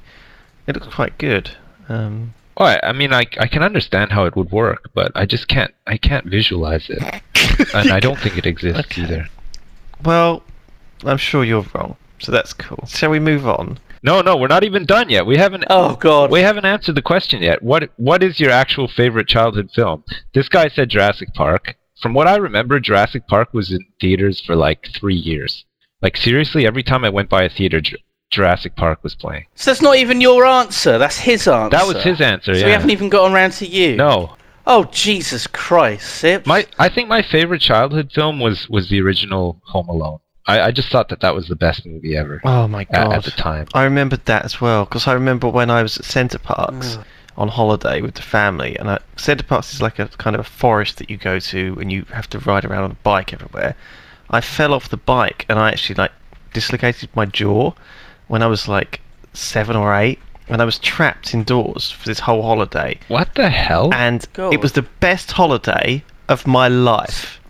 It 0.67 0.75
looks 0.75 0.95
quite 0.95 1.17
good. 1.17 1.51
Um, 1.89 2.35
Well, 2.59 2.69
I, 2.83 2.89
I 2.89 2.93
mean, 2.93 3.13
I 3.15 3.25
I 3.41 3.47
can 3.47 3.63
understand 3.63 4.13
how 4.13 4.27
it 4.27 4.37
would 4.37 4.51
work, 4.51 4.91
but 4.93 5.13
I 5.15 5.25
just 5.25 5.49
can't 5.49 5.73
I 5.87 5.97
can't 5.97 6.27
visualize 6.27 6.91
it, 6.91 7.03
and 7.75 7.91
I 7.91 7.99
don't 8.01 8.19
think 8.19 8.37
it 8.37 8.45
exists 8.47 8.81
Okay. 8.81 9.03
either. 9.03 9.29
well, 10.05 10.43
I'm 11.05 11.17
sure 11.19 11.43
you're 11.45 11.65
wrong, 11.75 11.97
so 12.19 12.33
that's 12.33 12.53
cool. 12.53 12.85
Shall 12.87 13.11
we 13.11 13.19
move 13.21 13.47
on? 13.49 13.79
No, 14.03 14.21
no, 14.21 14.37
we're 14.37 14.47
not 14.47 14.65
even 14.65 14.85
done 14.85 15.09
yet. 15.09 15.27
We 15.27 15.37
haven't. 15.37 15.65
Oh 15.71 15.97
god. 15.97 16.31
We 16.31 16.41
haven't 16.41 16.65
answered 16.65 16.95
the 16.95 17.03
question 17.03 17.43
yet. 17.43 17.63
What 17.63 17.91
What 17.97 18.23
is 18.23 18.41
your 18.41 18.51
actual 18.51 18.89
favorite 18.89 19.29
childhood 19.29 19.71
film? 19.75 20.05
This 20.35 20.49
guy 20.49 20.69
said 20.69 20.91
Jurassic 20.91 21.35
Park. 21.35 21.77
From 22.01 22.13
what 22.13 22.29
I 22.29 22.37
remember, 22.37 22.79
Jurassic 22.79 23.27
Park 23.27 23.55
was 23.55 23.73
in 23.73 23.81
theaters 24.01 24.41
for 24.41 24.55
like 24.55 24.89
three 24.95 25.15
years. 25.15 25.65
Like 26.03 26.17
seriously, 26.17 26.67
every 26.67 26.83
time 26.83 27.05
I 27.05 27.11
went 27.11 27.31
by 27.31 27.45
a 27.45 27.49
theater, 27.49 27.81
Jurassic 28.31 28.77
Park 28.77 29.03
was 29.03 29.15
playing. 29.15 29.47
So 29.55 29.71
that's 29.71 29.83
not 29.83 29.97
even 29.97 30.21
your 30.21 30.45
answer. 30.45 30.99
That's 30.99 31.19
his 31.19 31.49
answer. 31.49 31.71
That 31.71 31.87
was 31.87 32.03
his 32.03 32.21
answer. 32.21 32.55
So 32.55 32.61
yeah. 32.61 32.67
we 32.67 32.73
haven't 32.73 32.91
even 32.91 33.09
gotten 33.09 33.35
around 33.35 33.53
to 33.53 33.67
you. 33.67 33.97
no, 33.97 34.37
Oh 34.67 34.85
Jesus 34.85 35.47
Christ, 35.47 36.07
Sips. 36.17 36.47
my 36.47 36.67
I 36.79 36.89
think 36.89 37.09
my 37.09 37.23
favorite 37.23 37.61
childhood 37.61 38.11
film 38.13 38.41
was 38.41 38.69
was 38.69 38.89
the 38.89 39.01
original 39.01 39.61
Home 39.67 39.89
Alone. 39.89 40.19
I, 40.47 40.61
I 40.61 40.71
just 40.71 40.89
thought 40.91 41.09
that 41.09 41.21
that 41.21 41.35
was 41.35 41.49
the 41.49 41.57
best 41.57 41.85
movie 41.87 42.17
ever 42.17 42.41
Oh 42.45 42.69
my 42.69 42.85
god! 42.85 43.13
at 43.13 43.25
the 43.25 43.31
time. 43.33 43.67
I 43.75 43.85
remembered 43.85 44.25
that 44.27 44.45
as 44.45 44.61
well 44.61 44.85
because 44.85 45.07
I 45.07 45.13
remember 45.13 45.49
when 45.49 45.71
I 45.71 45.83
was 45.83 45.99
at 45.99 46.05
Center 46.05 46.39
Parcs 46.39 46.97
Ugh. 46.97 47.05
on 47.37 47.49
holiday 47.49 48.01
with 48.01 48.15
the 48.15 48.23
family, 48.23 48.77
and 48.79 48.89
I, 48.91 48.99
Center 49.17 49.43
Parcs 49.45 49.75
is 49.75 49.83
like 49.83 49.99
a 49.99 50.07
kind 50.09 50.35
of 50.37 50.41
a 50.41 50.45
forest 50.49 50.99
that 50.99 51.11
you 51.11 51.17
go 51.17 51.39
to 51.41 51.77
and 51.81 51.91
you 51.91 52.03
have 52.13 52.29
to 52.31 52.39
ride 52.39 52.65
around 52.65 52.85
on 52.85 52.91
a 52.93 52.97
bike 53.03 53.33
everywhere. 53.33 53.75
I 54.31 54.41
fell 54.41 54.73
off 54.75 54.89
the 54.89 54.97
bike 54.97 55.47
and 55.49 55.59
I 55.59 55.69
actually 55.71 55.97
like 55.97 56.13
dislocated 56.53 57.09
my 57.15 57.27
jaw 57.27 57.73
when 58.29 58.43
I 58.43 58.47
was 58.47 58.67
like 58.69 59.01
seven 59.35 59.77
or 59.77 59.95
eight, 59.95 60.19
and 60.49 60.63
I 60.63 60.65
was 60.65 60.79
trapped 60.79 61.35
indoors 61.35 61.91
for 61.91 62.07
this 62.09 62.21
whole 62.21 62.43
holiday, 62.43 62.99
What 63.09 63.35
the 63.35 63.51
hell? 63.51 63.93
and 63.93 64.25
God. 64.33 64.55
it 64.55 64.61
was 64.61 64.73
the 64.73 64.83
best 65.01 65.33
holiday 65.33 66.05
of 66.29 66.47
my 66.47 66.69
life. 66.69 67.41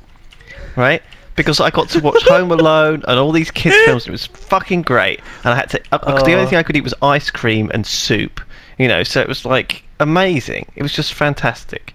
Right? 0.76 1.02
Because 1.36 1.60
I 1.60 1.70
got 1.70 1.88
to 1.90 2.00
watch 2.00 2.22
Home 2.24 2.50
Alone 2.58 3.02
and 3.06 3.18
all 3.18 3.32
these 3.32 3.50
kids 3.50 3.76
films. 3.84 4.06
It 4.06 4.10
was 4.10 4.26
fucking 4.26 4.82
great, 4.82 5.20
and 5.44 5.52
I 5.52 5.56
had 5.56 5.70
to. 5.70 5.80
Uh, 5.92 5.98
because 5.98 6.22
the 6.24 6.32
only 6.32 6.44
Oh. 6.44 6.48
thing 6.48 6.58
I 6.58 6.62
could 6.62 6.76
eat 6.76 6.84
was 6.84 6.94
ice 7.02 7.30
cream 7.30 7.70
and 7.74 7.86
soup. 7.86 8.40
You 8.78 8.88
know, 8.88 9.02
so 9.02 9.20
it 9.20 9.28
was 9.28 9.44
like 9.44 9.84
amazing. 10.00 10.66
It 10.76 10.82
was 10.82 10.92
just 10.92 11.14
fantastic. 11.14 11.94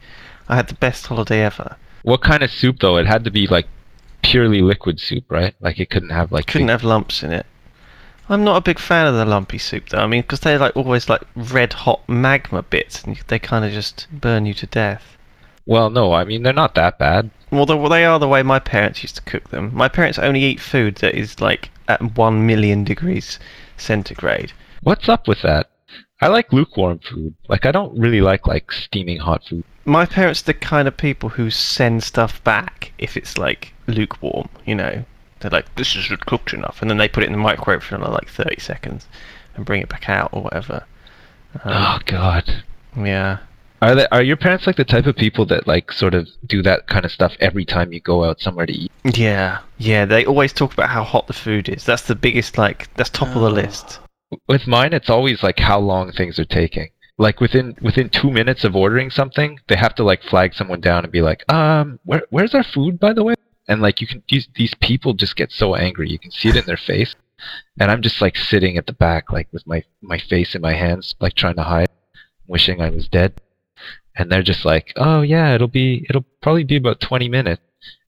I 0.49 0.55
had 0.55 0.67
the 0.67 0.73
best 0.75 1.07
holiday 1.07 1.41
ever. 1.43 1.75
What 2.03 2.21
kind 2.21 2.41
of 2.43 2.51
soup 2.51 2.79
though? 2.79 2.97
It 2.97 3.05
had 3.05 3.23
to 3.25 3.31
be 3.31 3.47
like 3.47 3.67
purely 4.23 4.61
liquid 4.61 4.99
soup, 4.99 5.23
right? 5.29 5.53
Like 5.61 5.79
it 5.79 5.89
couldn't 5.89 6.09
have 6.09 6.31
like 6.31 6.47
Couldn't 6.47 6.67
big- 6.67 6.71
have 6.71 6.83
lumps 6.83 7.23
in 7.23 7.31
it. 7.31 7.45
I'm 8.29 8.43
not 8.43 8.55
a 8.57 8.61
big 8.61 8.79
fan 8.79 9.07
of 9.07 9.15
the 9.15 9.25
lumpy 9.25 9.57
soup 9.57 9.89
though. 9.89 9.99
I 9.99 10.07
mean, 10.07 10.21
because 10.21 10.39
they're 10.39 10.57
like 10.59 10.75
always 10.77 11.09
like 11.09 11.21
red 11.35 11.73
hot 11.73 12.07
magma 12.07 12.63
bits, 12.63 13.03
and 13.03 13.17
they 13.27 13.39
kind 13.39 13.65
of 13.65 13.71
just 13.71 14.07
burn 14.11 14.45
you 14.45 14.53
to 14.55 14.65
death. 14.67 15.17
Well, 15.65 15.89
no, 15.89 16.13
I 16.13 16.23
mean 16.23 16.43
they're 16.43 16.53
not 16.53 16.73
that 16.75 16.97
bad. 16.97 17.29
Well, 17.51 17.65
the, 17.65 17.75
well, 17.77 17.89
they 17.89 18.05
are 18.05 18.17
the 18.17 18.27
way 18.27 18.43
my 18.43 18.59
parents 18.59 19.03
used 19.03 19.15
to 19.17 19.21
cook 19.23 19.49
them. 19.49 19.71
My 19.73 19.89
parents 19.89 20.17
only 20.17 20.41
eat 20.43 20.59
food 20.59 20.95
that 20.97 21.15
is 21.15 21.41
like 21.41 21.69
at 21.87 22.15
one 22.17 22.45
million 22.47 22.83
degrees 22.83 23.39
centigrade. 23.77 24.53
What's 24.83 25.09
up 25.09 25.27
with 25.27 25.41
that? 25.41 25.69
I 26.21 26.27
like 26.27 26.53
lukewarm 26.53 26.99
food. 26.99 27.33
Like 27.49 27.65
I 27.65 27.71
don't 27.71 27.97
really 27.97 28.21
like 28.21 28.47
like 28.47 28.71
steaming 28.71 29.17
hot 29.19 29.43
food. 29.47 29.63
My 29.85 30.05
parents 30.05 30.41
are 30.43 30.45
the 30.45 30.53
kind 30.53 30.87
of 30.87 30.95
people 30.95 31.29
who 31.29 31.49
send 31.49 32.03
stuff 32.03 32.43
back 32.43 32.93
if 32.99 33.17
it's 33.17 33.37
like 33.37 33.73
lukewarm. 33.87 34.47
You 34.65 34.75
know, 34.75 35.05
they're 35.39 35.49
like, 35.51 35.73
"This 35.75 35.95
isn't 35.95 36.25
cooked 36.27 36.53
enough," 36.53 36.81
and 36.81 36.89
then 36.89 36.97
they 36.97 37.07
put 37.07 37.23
it 37.23 37.27
in 37.27 37.31
the 37.33 37.39
microwave 37.39 37.83
for 37.83 37.97
like 37.97 38.29
thirty 38.29 38.61
seconds 38.61 39.07
and 39.55 39.65
bring 39.65 39.81
it 39.81 39.89
back 39.89 40.07
out 40.09 40.29
or 40.31 40.43
whatever. 40.43 40.85
oh 41.65 41.69
Um, 41.95 42.01
God. 42.05 42.63
yeah. 42.95 43.39
Are 43.81 43.95
they, 43.95 44.07
are 44.11 44.21
your 44.21 44.37
parents 44.37 44.67
like 44.67 44.75
the 44.75 44.85
type 44.85 45.07
of 45.07 45.15
people 45.15 45.45
that 45.47 45.65
like 45.67 45.91
sort 45.91 46.13
of 46.13 46.27
do 46.45 46.61
that 46.61 46.87
kind 46.87 47.03
of 47.03 47.11
stuff 47.11 47.35
every 47.39 47.65
time 47.65 47.91
you 47.91 47.99
go 47.99 48.23
out 48.23 48.39
somewhere 48.39 48.67
to 48.67 48.73
eat? 48.73 48.91
Yeah, 49.03 49.59
yeah. 49.79 50.05
They 50.05 50.23
always 50.25 50.53
talk 50.53 50.73
about 50.73 50.89
how 50.89 51.03
hot 51.03 51.25
the 51.25 51.33
food 51.33 51.67
is. 51.67 51.83
That's 51.83 52.03
the 52.03 52.13
biggest, 52.15 52.57
like, 52.59 52.93
that's 52.95 53.09
top 53.09 53.29
of 53.29 53.41
the 53.41 53.49
Oh. 53.49 53.53
list. 53.53 53.99
With 54.47 54.67
mine, 54.67 54.93
it's 54.93 55.09
always 55.09 55.41
like 55.43 55.59
how 55.59 55.79
long 55.79 56.11
things 56.11 56.37
are 56.39 56.45
taking. 56.45 56.89
Like 57.17 57.41
within 57.41 57.75
within 57.81 58.09
two 58.09 58.31
minutes 58.31 58.63
of 58.63 58.75
ordering 58.75 59.09
something, 59.11 59.59
they 59.67 59.75
have 59.75 59.93
to 59.95 60.03
like 60.03 60.23
flag 60.23 60.53
someone 60.53 60.79
down 60.79 61.03
and 61.03 61.11
be 61.11 61.21
like, 61.21 61.43
um, 61.51 61.99
where 62.05 62.23
where's 62.29 62.55
our 62.55 62.63
food 62.63 62.99
by 62.99 63.13
the 63.13 63.23
way? 63.23 63.33
And 63.67 63.81
like 63.81 63.99
you 63.99 64.07
can 64.07 64.23
these 64.29 64.47
these 64.55 64.73
people 64.75 65.13
just 65.13 65.35
get 65.35 65.51
so 65.51 65.75
angry. 65.75 66.09
You 66.09 66.17
can 66.17 66.31
see 66.31 66.47
it 66.49 66.55
in 66.55 66.65
their 66.65 66.77
face. 66.77 67.13
And 67.79 67.91
I'm 67.91 68.01
just 68.01 68.21
like 68.21 68.37
sitting 68.37 68.77
at 68.77 68.85
the 68.87 68.93
back, 68.93 69.31
like 69.31 69.49
with 69.51 69.67
my 69.67 69.83
my 70.01 70.17
face 70.17 70.55
in 70.55 70.61
my 70.61 70.73
hands, 70.73 71.13
like 71.19 71.33
trying 71.35 71.55
to 71.57 71.63
hide, 71.63 71.89
wishing 72.47 72.79
I 72.81 72.89
was 72.89 73.07
dead. 73.09 73.33
And 74.15 74.31
they're 74.31 74.43
just 74.43 74.65
like, 74.65 74.93
oh 74.97 75.21
yeah, 75.21 75.55
it'll 75.55 75.67
be 75.67 76.05
it'll 76.09 76.25
probably 76.41 76.63
be 76.63 76.77
about 76.77 76.99
20 76.99 77.29
minutes. 77.29 77.61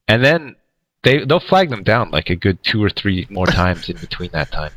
And 0.06 0.24
then 0.24 0.56
they 1.02 1.24
they'll 1.24 1.40
flag 1.40 1.70
them 1.70 1.82
down 1.82 2.10
like 2.10 2.30
a 2.30 2.36
good 2.36 2.62
two 2.64 2.82
or 2.82 2.90
three 2.90 3.26
more 3.30 3.46
times 3.62 3.88
in 3.88 3.96
between 3.96 4.30
that 4.32 4.50
time. 4.50 4.72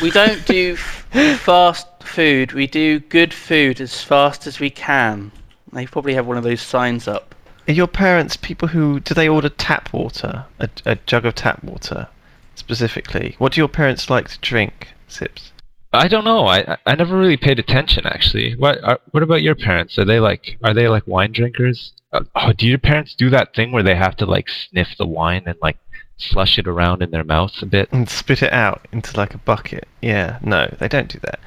We 0.00 0.10
don't 0.10 0.44
do 0.46 0.76
fast 0.76 1.86
food. 2.02 2.52
We 2.52 2.66
do 2.66 3.00
good 3.00 3.34
food 3.34 3.80
as 3.80 4.02
fast 4.02 4.46
as 4.46 4.60
we 4.60 4.70
can. 4.70 5.32
They 5.72 5.86
probably 5.86 6.14
have 6.14 6.26
one 6.26 6.36
of 6.36 6.44
those 6.44 6.62
signs 6.62 7.08
up. 7.08 7.34
Are 7.66 7.72
your 7.72 7.88
parents 7.88 8.36
people 8.36 8.68
who 8.68 9.00
do 9.00 9.14
they 9.14 9.28
order 9.28 9.48
tap 9.48 9.92
water, 9.92 10.44
a, 10.60 10.68
a 10.84 10.96
jug 11.06 11.24
of 11.24 11.34
tap 11.34 11.64
water, 11.64 12.08
specifically? 12.54 13.34
What 13.38 13.52
do 13.52 13.60
your 13.60 13.68
parents 13.68 14.10
like 14.10 14.28
to 14.28 14.38
drink? 14.40 14.88
Sips. 15.08 15.50
I 15.94 16.08
don't 16.08 16.24
know. 16.24 16.46
I 16.46 16.58
I- 16.60 16.76
I 16.86 16.94
never 16.94 17.16
really 17.16 17.36
paid 17.36 17.58
attention 17.58 18.06
actually. 18.06 18.54
What 18.56 18.82
are, 18.84 18.98
what 19.12 19.22
about 19.22 19.42
your 19.42 19.54
parents? 19.54 19.98
Are 19.98 20.04
they 20.04 20.20
like 20.20 20.58
are 20.62 20.74
they 20.74 20.88
like 20.88 21.06
wine 21.06 21.32
drinkers? 21.32 21.92
Uh, 22.12 22.20
oh, 22.36 22.52
do 22.52 22.66
your 22.66 22.78
parents 22.78 23.14
do 23.14 23.30
that 23.30 23.54
thing 23.54 23.72
where 23.72 23.82
they 23.82 23.94
have 23.94 24.16
to 24.18 24.26
like 24.26 24.48
sniff 24.48 24.96
the 24.98 25.06
wine 25.06 25.42
and 25.46 25.56
like 25.62 25.78
slush 26.16 26.58
it 26.58 26.68
around 26.68 27.02
in 27.02 27.10
their 27.10 27.24
mouths 27.24 27.62
a 27.62 27.66
bit? 27.66 27.88
And 27.92 28.08
spit 28.08 28.42
it 28.42 28.52
out 28.52 28.86
into 28.92 29.16
like 29.16 29.34
a 29.34 29.38
bucket. 29.38 29.88
Yeah, 30.02 30.38
no, 30.42 30.72
they 30.78 30.88
don't 30.88 31.08
do 31.08 31.18
that. 31.20 31.40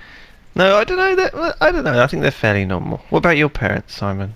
No, 0.55 0.75
I 0.77 0.83
don't 0.83 0.97
know. 0.97 1.15
That 1.15 1.57
I 1.61 1.71
don't 1.71 1.83
know. 1.83 2.01
I 2.01 2.07
think 2.07 2.21
they're 2.21 2.31
fairly 2.31 2.65
normal. 2.65 2.97
What 3.09 3.19
about 3.19 3.37
your 3.37 3.49
parents, 3.49 3.93
Simon? 3.95 4.33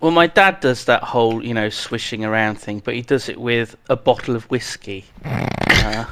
Well, 0.00 0.10
my 0.12 0.26
dad 0.26 0.60
does 0.60 0.84
that 0.84 1.02
whole, 1.02 1.42
you 1.44 1.54
know, 1.54 1.70
swishing 1.70 2.24
around 2.24 2.56
thing, 2.60 2.80
but 2.84 2.94
he 2.94 3.00
does 3.02 3.28
it 3.30 3.40
with 3.40 3.76
a 3.88 3.96
bottle 3.96 4.36
of 4.36 4.44
whiskey. 4.50 5.04
Uh, 5.24 6.04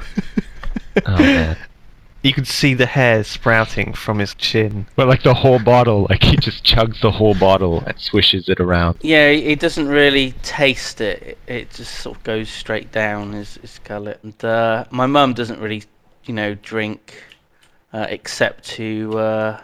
Oh 1.06 1.18
man. 1.18 1.56
You 2.25 2.33
can 2.33 2.45
see 2.47 2.73
the 2.75 2.87
hair 2.87 3.23
sprouting 3.23 3.93
from 3.93 4.19
his 4.19 4.35
chin. 4.35 4.87
But 4.97 5.09
like 5.09 5.23
the 5.23 5.35
whole 5.35 5.59
bottle, 5.59 6.07
like 6.09 6.23
he 6.23 6.37
just 6.38 6.64
chugs 6.64 7.00
the 7.02 7.11
whole 7.11 7.35
bottle 7.35 7.81
and 7.87 8.00
swishes 8.00 8.49
it 8.49 8.59
around. 8.61 8.97
yeah, 9.02 9.31
he 9.31 9.43
he 9.43 9.54
doesn't 9.54 9.87
really 9.88 10.33
taste 10.43 11.00
it. 11.02 11.23
It, 11.23 11.38
it 11.47 11.71
just 11.71 11.97
sort 12.00 12.16
of 12.16 12.23
goes 12.25 12.49
straight 12.49 12.90
down 12.90 13.35
his, 13.35 13.57
his 13.57 13.78
gullet. 13.85 14.19
And 14.23 14.43
uh, 14.45 14.87
my 14.90 15.04
mum 15.07 15.35
doesn't 15.35 15.61
really, 15.61 15.83
you 16.25 16.33
know, 16.33 16.54
drink 16.54 17.23
uh, 17.93 18.07
except 18.09 18.64
to 18.76 19.19
uh, 19.19 19.61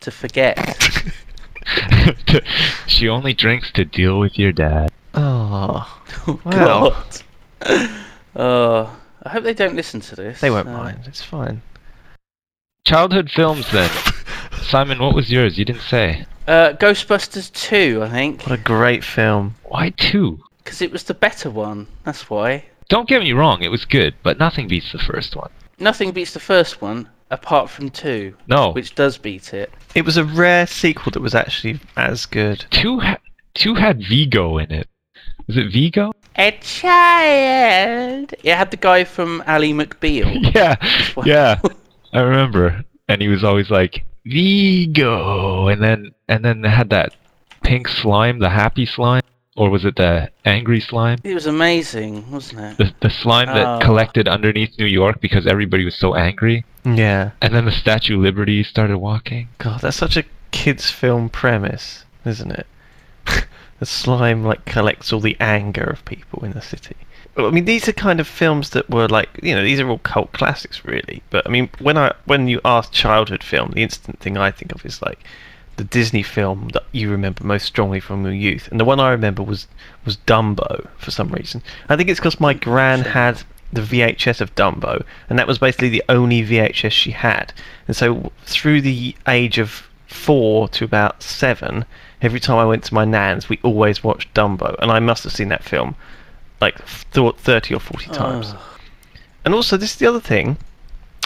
to 0.00 0.10
forget. 0.10 0.58
she 2.88 3.08
only 3.08 3.34
drinks 3.34 3.70
to 3.72 3.84
deal 3.84 4.18
with 4.18 4.38
your 4.38 4.52
dad. 4.52 4.90
Oh, 5.14 6.00
Oh, 6.26 6.40
Wow. 6.44 7.04
God. 7.62 8.00
Oh, 8.36 8.96
I 9.22 9.28
hope 9.28 9.44
they 9.44 9.54
don't 9.54 9.76
listen 9.76 10.00
to 10.00 10.16
this. 10.16 10.40
they 10.40 10.50
won't 10.50 10.68
Uh, 10.68 10.72
mind. 10.76 10.98
It's 11.06 11.22
fine. 11.22 11.62
Childhood 12.88 13.30
films 13.30 13.70
then. 13.72 13.90
Simon, 14.62 14.98
what 14.98 15.14
was 15.14 15.30
yours? 15.32 15.56
You 15.56 15.64
didn't 15.64 15.82
say. 15.82 16.26
Uh, 16.46 16.74
Ghostbusters 16.74 17.50
2, 17.52 18.02
I 18.02 18.08
think. 18.10 18.42
What 18.42 18.58
a 18.58 18.62
great 18.62 19.02
film. 19.02 19.54
Why 19.64 19.90
two? 19.96 20.40
Because 20.62 20.82
it 20.82 20.92
was 20.92 21.04
the 21.04 21.14
better 21.14 21.48
one. 21.50 21.86
That's 22.04 22.28
why. 22.28 22.66
Don't 22.90 23.08
get 23.08 23.22
me 23.22 23.32
wrong, 23.32 23.62
it 23.62 23.70
was 23.70 23.86
good, 23.86 24.14
but 24.22 24.38
nothing 24.38 24.68
beats 24.68 24.92
the 24.92 24.98
first 24.98 25.34
one. 25.34 25.50
Nothing 25.78 26.12
beats 26.12 26.34
the 26.34 26.40
first 26.40 26.82
one 26.82 27.08
apart 27.30 27.70
from 27.70 27.88
2, 27.88 28.36
No, 28.48 28.72
which 28.72 28.94
does 28.94 29.16
beat 29.16 29.54
it. 29.54 29.72
It 29.94 30.04
was 30.04 30.18
a 30.18 30.24
rare 30.24 30.66
sequel 30.66 31.10
that 31.12 31.22
was 31.22 31.34
actually 31.34 31.80
as 31.96 32.26
good. 32.26 32.66
two 32.70 33.00
ha- 33.00 33.16
two 33.54 33.74
had 33.74 34.00
Vigo 34.06 34.58
in 34.58 34.70
it. 34.70 34.88
Was 35.46 35.56
it 35.56 35.72
Vigo? 35.72 36.12
A 36.36 36.50
child. 36.60 38.34
It 38.42 38.54
had 38.54 38.70
the 38.70 38.76
guy 38.76 39.04
from 39.04 39.42
Ally 39.46 39.68
McBeal. 39.72 40.54
yeah, 40.54 40.76
Wow. 41.16 41.22
yeah. 41.24 41.60
I 42.14 42.20
remember, 42.20 42.84
and 43.08 43.20
he 43.20 43.28
was 43.28 43.42
always 43.44 43.70
like 43.70 44.04
Vigo, 44.24 45.68
and 45.68 45.82
then 45.82 46.12
and 46.28 46.44
then 46.44 46.62
they 46.62 46.70
had 46.70 46.90
that 46.90 47.14
pink 47.62 47.88
slime, 47.88 48.38
the 48.38 48.50
happy 48.50 48.86
slime, 48.86 49.22
or 49.56 49.68
was 49.70 49.84
it 49.84 49.96
the 49.96 50.30
angry 50.44 50.80
slime? 50.80 51.18
It 51.24 51.34
was 51.34 51.46
amazing, 51.46 52.30
wasn't 52.30 52.60
it? 52.60 52.76
The 52.78 52.94
the 53.00 53.10
slime 53.10 53.46
that 53.48 53.66
Oh. 53.66 53.78
collected 53.84 54.28
underneath 54.28 54.78
New 54.78 54.86
York 54.86 55.20
because 55.20 55.46
everybody 55.46 55.84
was 55.84 55.96
so 55.96 56.14
angry, 56.14 56.64
Yeah. 56.84 57.30
and 57.42 57.54
then 57.54 57.64
the 57.64 57.72
Statue 57.72 58.16
of 58.16 58.22
Liberty 58.22 58.62
started 58.62 58.98
walking. 58.98 59.48
God, 59.58 59.80
that's 59.80 59.96
such 59.96 60.16
a 60.16 60.24
kids' 60.52 60.90
film 60.90 61.28
premise, 61.28 62.04
isn't 62.24 62.52
it? 62.52 62.66
The 63.78 63.86
slime 63.86 64.44
like 64.44 64.64
collects 64.64 65.12
all 65.12 65.20
the 65.20 65.36
anger 65.40 65.84
of 65.84 66.04
people 66.04 66.44
in 66.44 66.52
the 66.52 66.62
city. 66.62 66.96
Well, 67.36 67.46
I 67.46 67.50
mean, 67.50 67.64
these 67.64 67.88
are 67.88 67.92
kind 67.92 68.20
of 68.20 68.28
films 68.28 68.70
that 68.70 68.88
were 68.88 69.08
like, 69.08 69.28
you 69.42 69.54
know, 69.54 69.62
these 69.62 69.80
are 69.80 69.88
all 69.88 69.98
cult 69.98 70.32
classics, 70.32 70.84
really. 70.84 71.22
But 71.30 71.46
I 71.46 71.50
mean, 71.50 71.68
when 71.80 71.98
I 71.98 72.14
when 72.26 72.46
you 72.48 72.60
ask 72.64 72.92
childhood 72.92 73.42
film, 73.42 73.72
the 73.72 73.82
instant 73.82 74.20
thing 74.20 74.36
I 74.36 74.50
think 74.50 74.72
of 74.72 74.86
is 74.86 75.02
like 75.02 75.24
the 75.76 75.84
Disney 75.84 76.22
film 76.22 76.68
that 76.72 76.84
you 76.92 77.10
remember 77.10 77.44
most 77.44 77.66
strongly 77.66 77.98
from 77.98 78.24
your 78.24 78.32
youth, 78.32 78.68
and 78.70 78.78
the 78.78 78.84
one 78.84 79.00
I 79.00 79.10
remember 79.10 79.42
was 79.42 79.66
was 80.04 80.16
Dumbo 80.18 80.86
for 80.96 81.10
some 81.10 81.28
reason. 81.30 81.62
I 81.88 81.96
think 81.96 82.08
it's 82.08 82.20
because 82.20 82.38
my 82.38 82.54
gran 82.54 83.00
had 83.00 83.42
the 83.72 83.80
VHS 83.80 84.40
of 84.40 84.54
Dumbo, 84.54 85.02
and 85.28 85.38
that 85.38 85.48
was 85.48 85.58
basically 85.58 85.88
the 85.88 86.04
only 86.08 86.42
VHS 86.42 86.92
she 86.92 87.10
had. 87.10 87.52
And 87.88 87.96
so 87.96 88.30
through 88.44 88.82
the 88.82 89.16
age 89.26 89.58
of 89.58 89.88
four 90.06 90.68
to 90.68 90.84
about 90.84 91.22
seven, 91.22 91.84
every 92.24 92.40
time 92.40 92.58
I 92.58 92.64
went 92.64 92.84
to 92.84 92.94
my 92.94 93.04
nan's, 93.04 93.48
we 93.48 93.58
always 93.62 94.02
watched 94.02 94.32
Dumbo, 94.34 94.76
and 94.80 94.90
I 94.90 94.98
must 94.98 95.24
have 95.24 95.32
seen 95.32 95.48
that 95.48 95.64
film 95.64 95.94
like 96.60 96.76
th- 97.12 97.36
thirty 97.36 97.74
or 97.74 97.80
forty 97.80 98.10
times. 98.10 98.54
Oh. 98.54 98.78
And 99.44 99.54
also, 99.54 99.76
this 99.76 99.92
is 99.92 99.96
the 99.96 100.06
other 100.06 100.20
thing. 100.20 100.56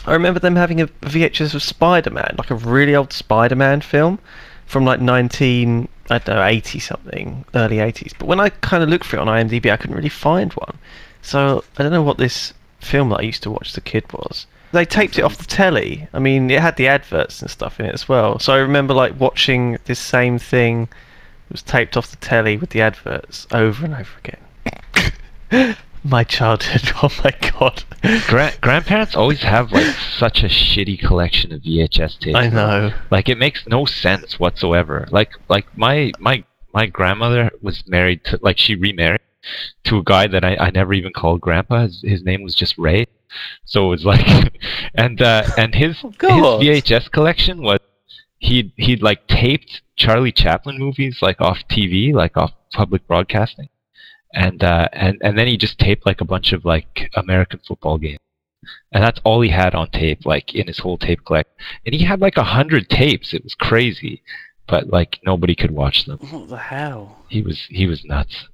I 0.06 0.12
remember 0.12 0.40
them 0.40 0.56
having 0.56 0.80
a 0.80 0.86
VHS 0.86 1.54
of 1.54 1.62
Spider-Man, 1.62 2.34
like 2.38 2.50
a 2.50 2.54
really 2.54 2.94
old 2.94 3.12
Spider-Man 3.12 3.80
film 3.80 4.18
from 4.66 4.84
like 4.84 5.00
19, 5.00 5.88
I 6.10 6.18
don't 6.18 6.36
know, 6.36 6.44
80 6.44 6.78
something, 6.78 7.44
early 7.54 7.76
80s. 7.76 8.12
But 8.18 8.26
when 8.26 8.40
I 8.40 8.48
kind 8.48 8.82
of 8.82 8.88
looked 8.88 9.04
for 9.04 9.16
it 9.16 9.20
on 9.20 9.26
IMDb, 9.26 9.70
I 9.70 9.76
couldn't 9.76 9.96
really 9.96 10.08
find 10.08 10.52
one. 10.54 10.78
So 11.22 11.64
I 11.76 11.82
don't 11.82 11.92
know 11.92 12.02
what 12.02 12.18
this 12.18 12.54
film 12.80 13.10
that 13.10 13.20
I 13.20 13.22
used 13.22 13.42
to 13.42 13.50
watch 13.50 13.68
as 13.68 13.76
a 13.76 13.80
kid 13.80 14.10
was. 14.12 14.46
They 14.72 14.84
taped 14.84 15.18
it 15.18 15.22
off 15.22 15.36
the 15.36 15.46
telly. 15.46 16.08
I 16.12 16.18
mean, 16.18 16.50
it 16.50 16.60
had 16.60 16.76
the 16.76 16.88
adverts 16.88 17.40
and 17.40 17.50
stuff 17.50 17.80
in 17.80 17.86
it 17.86 17.94
as 17.94 18.08
well. 18.08 18.38
So 18.38 18.52
I 18.52 18.58
remember 18.58 18.94
like 18.94 19.18
watching 19.18 19.78
this 19.84 19.98
same 19.98 20.38
thing. 20.38 20.82
It 20.82 21.52
was 21.52 21.62
taped 21.62 21.96
off 21.96 22.10
the 22.10 22.16
telly 22.16 22.56
with 22.58 22.70
the 22.70 22.82
adverts 22.82 23.46
over 23.52 23.84
and 23.84 23.94
over 23.94 24.10
again. 24.18 25.76
my 26.04 26.24
childhood. 26.24 26.82
Oh 27.02 27.10
my 27.22 27.32
god. 27.58 27.84
Gra- 28.26 28.52
grandparents 28.60 29.14
always 29.14 29.42
have 29.42 29.70
like 29.70 29.94
such 30.16 30.42
a 30.42 30.48
shitty 30.48 30.98
collection 30.98 31.52
of 31.52 31.62
VHS 31.62 32.18
tapes. 32.18 32.36
I 32.36 32.48
know. 32.48 32.92
Like 33.10 33.28
it 33.28 33.38
makes 33.38 33.66
no 33.68 33.84
sense 33.84 34.38
whatsoever. 34.38 35.06
Like 35.10 35.32
like 35.48 35.66
my 35.78 36.12
my 36.18 36.44
my 36.74 36.86
grandmother 36.86 37.50
was 37.62 37.84
married 37.86 38.24
to 38.24 38.38
like 38.42 38.58
she 38.58 38.74
remarried 38.74 39.20
to 39.84 39.98
a 39.98 40.02
guy 40.02 40.26
that 40.26 40.44
I, 40.44 40.56
I 40.56 40.70
never 40.70 40.92
even 40.92 41.12
called 41.12 41.40
grandpa. 41.40 41.82
His, 41.82 42.02
his 42.02 42.22
name 42.22 42.42
was 42.42 42.54
just 42.54 42.78
Ray. 42.78 43.06
So 43.64 43.86
it 43.86 43.88
was 43.88 44.04
like, 44.04 44.54
and 44.94 45.20
uh, 45.20 45.44
and 45.56 45.74
his 45.74 45.98
his 46.00 46.12
VHS 46.20 47.10
collection 47.10 47.62
was 47.62 47.78
he'd 48.38 48.72
he'd 48.76 49.02
like 49.02 49.26
taped 49.26 49.82
Charlie 49.96 50.32
Chaplin 50.32 50.78
movies 50.78 51.18
like 51.20 51.40
off 51.40 51.58
TV, 51.68 52.12
like 52.14 52.36
off 52.36 52.52
public 52.72 53.06
broadcasting, 53.06 53.68
and 54.32 54.62
uh, 54.62 54.88
and 54.92 55.18
and 55.22 55.38
then 55.38 55.46
he 55.46 55.56
just 55.56 55.78
taped 55.78 56.06
like 56.06 56.20
a 56.20 56.24
bunch 56.24 56.52
of 56.52 56.64
like 56.64 57.10
American 57.14 57.60
football 57.66 57.98
games, 57.98 58.20
and 58.92 59.02
that's 59.02 59.20
all 59.24 59.40
he 59.40 59.50
had 59.50 59.74
on 59.74 59.90
tape, 59.90 60.24
like 60.24 60.54
in 60.54 60.66
his 60.66 60.78
whole 60.78 60.98
tape 60.98 61.24
collection. 61.24 61.52
And 61.84 61.94
he 61.94 62.04
had 62.04 62.20
like 62.20 62.36
a 62.36 62.44
hundred 62.44 62.88
tapes. 62.88 63.34
It 63.34 63.44
was 63.44 63.54
crazy, 63.54 64.22
but 64.66 64.88
like 64.88 65.18
nobody 65.24 65.54
could 65.54 65.72
watch 65.72 66.06
them. 66.06 66.18
What 66.18 66.48
the 66.48 66.58
hell? 66.58 67.24
He 67.28 67.42
was 67.42 67.66
he 67.68 67.86
was 67.86 68.04
nuts. 68.04 68.48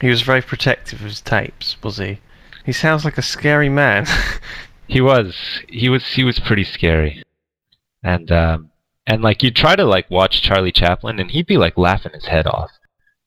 He 0.00 0.08
was 0.08 0.22
very 0.22 0.42
protective 0.42 1.00
of 1.00 1.06
his 1.06 1.20
tapes, 1.20 1.76
was 1.82 1.98
he? 1.98 2.20
He 2.64 2.72
sounds 2.72 3.04
like 3.04 3.18
a 3.18 3.22
scary 3.22 3.68
man. 3.68 4.06
He 4.86 5.00
was 5.00 5.34
he 5.68 5.88
was 5.88 6.06
he 6.08 6.24
was 6.24 6.38
pretty 6.38 6.64
scary, 6.64 7.22
and 8.02 8.30
um 8.30 8.70
and 9.06 9.22
like 9.22 9.42
you'd 9.42 9.56
try 9.56 9.76
to 9.76 9.84
like 9.84 10.10
watch 10.10 10.42
Charlie 10.42 10.72
Chaplin, 10.72 11.18
and 11.18 11.30
he'd 11.30 11.46
be 11.46 11.56
like 11.56 11.78
laughing 11.78 12.12
his 12.12 12.26
head 12.26 12.46
off, 12.46 12.70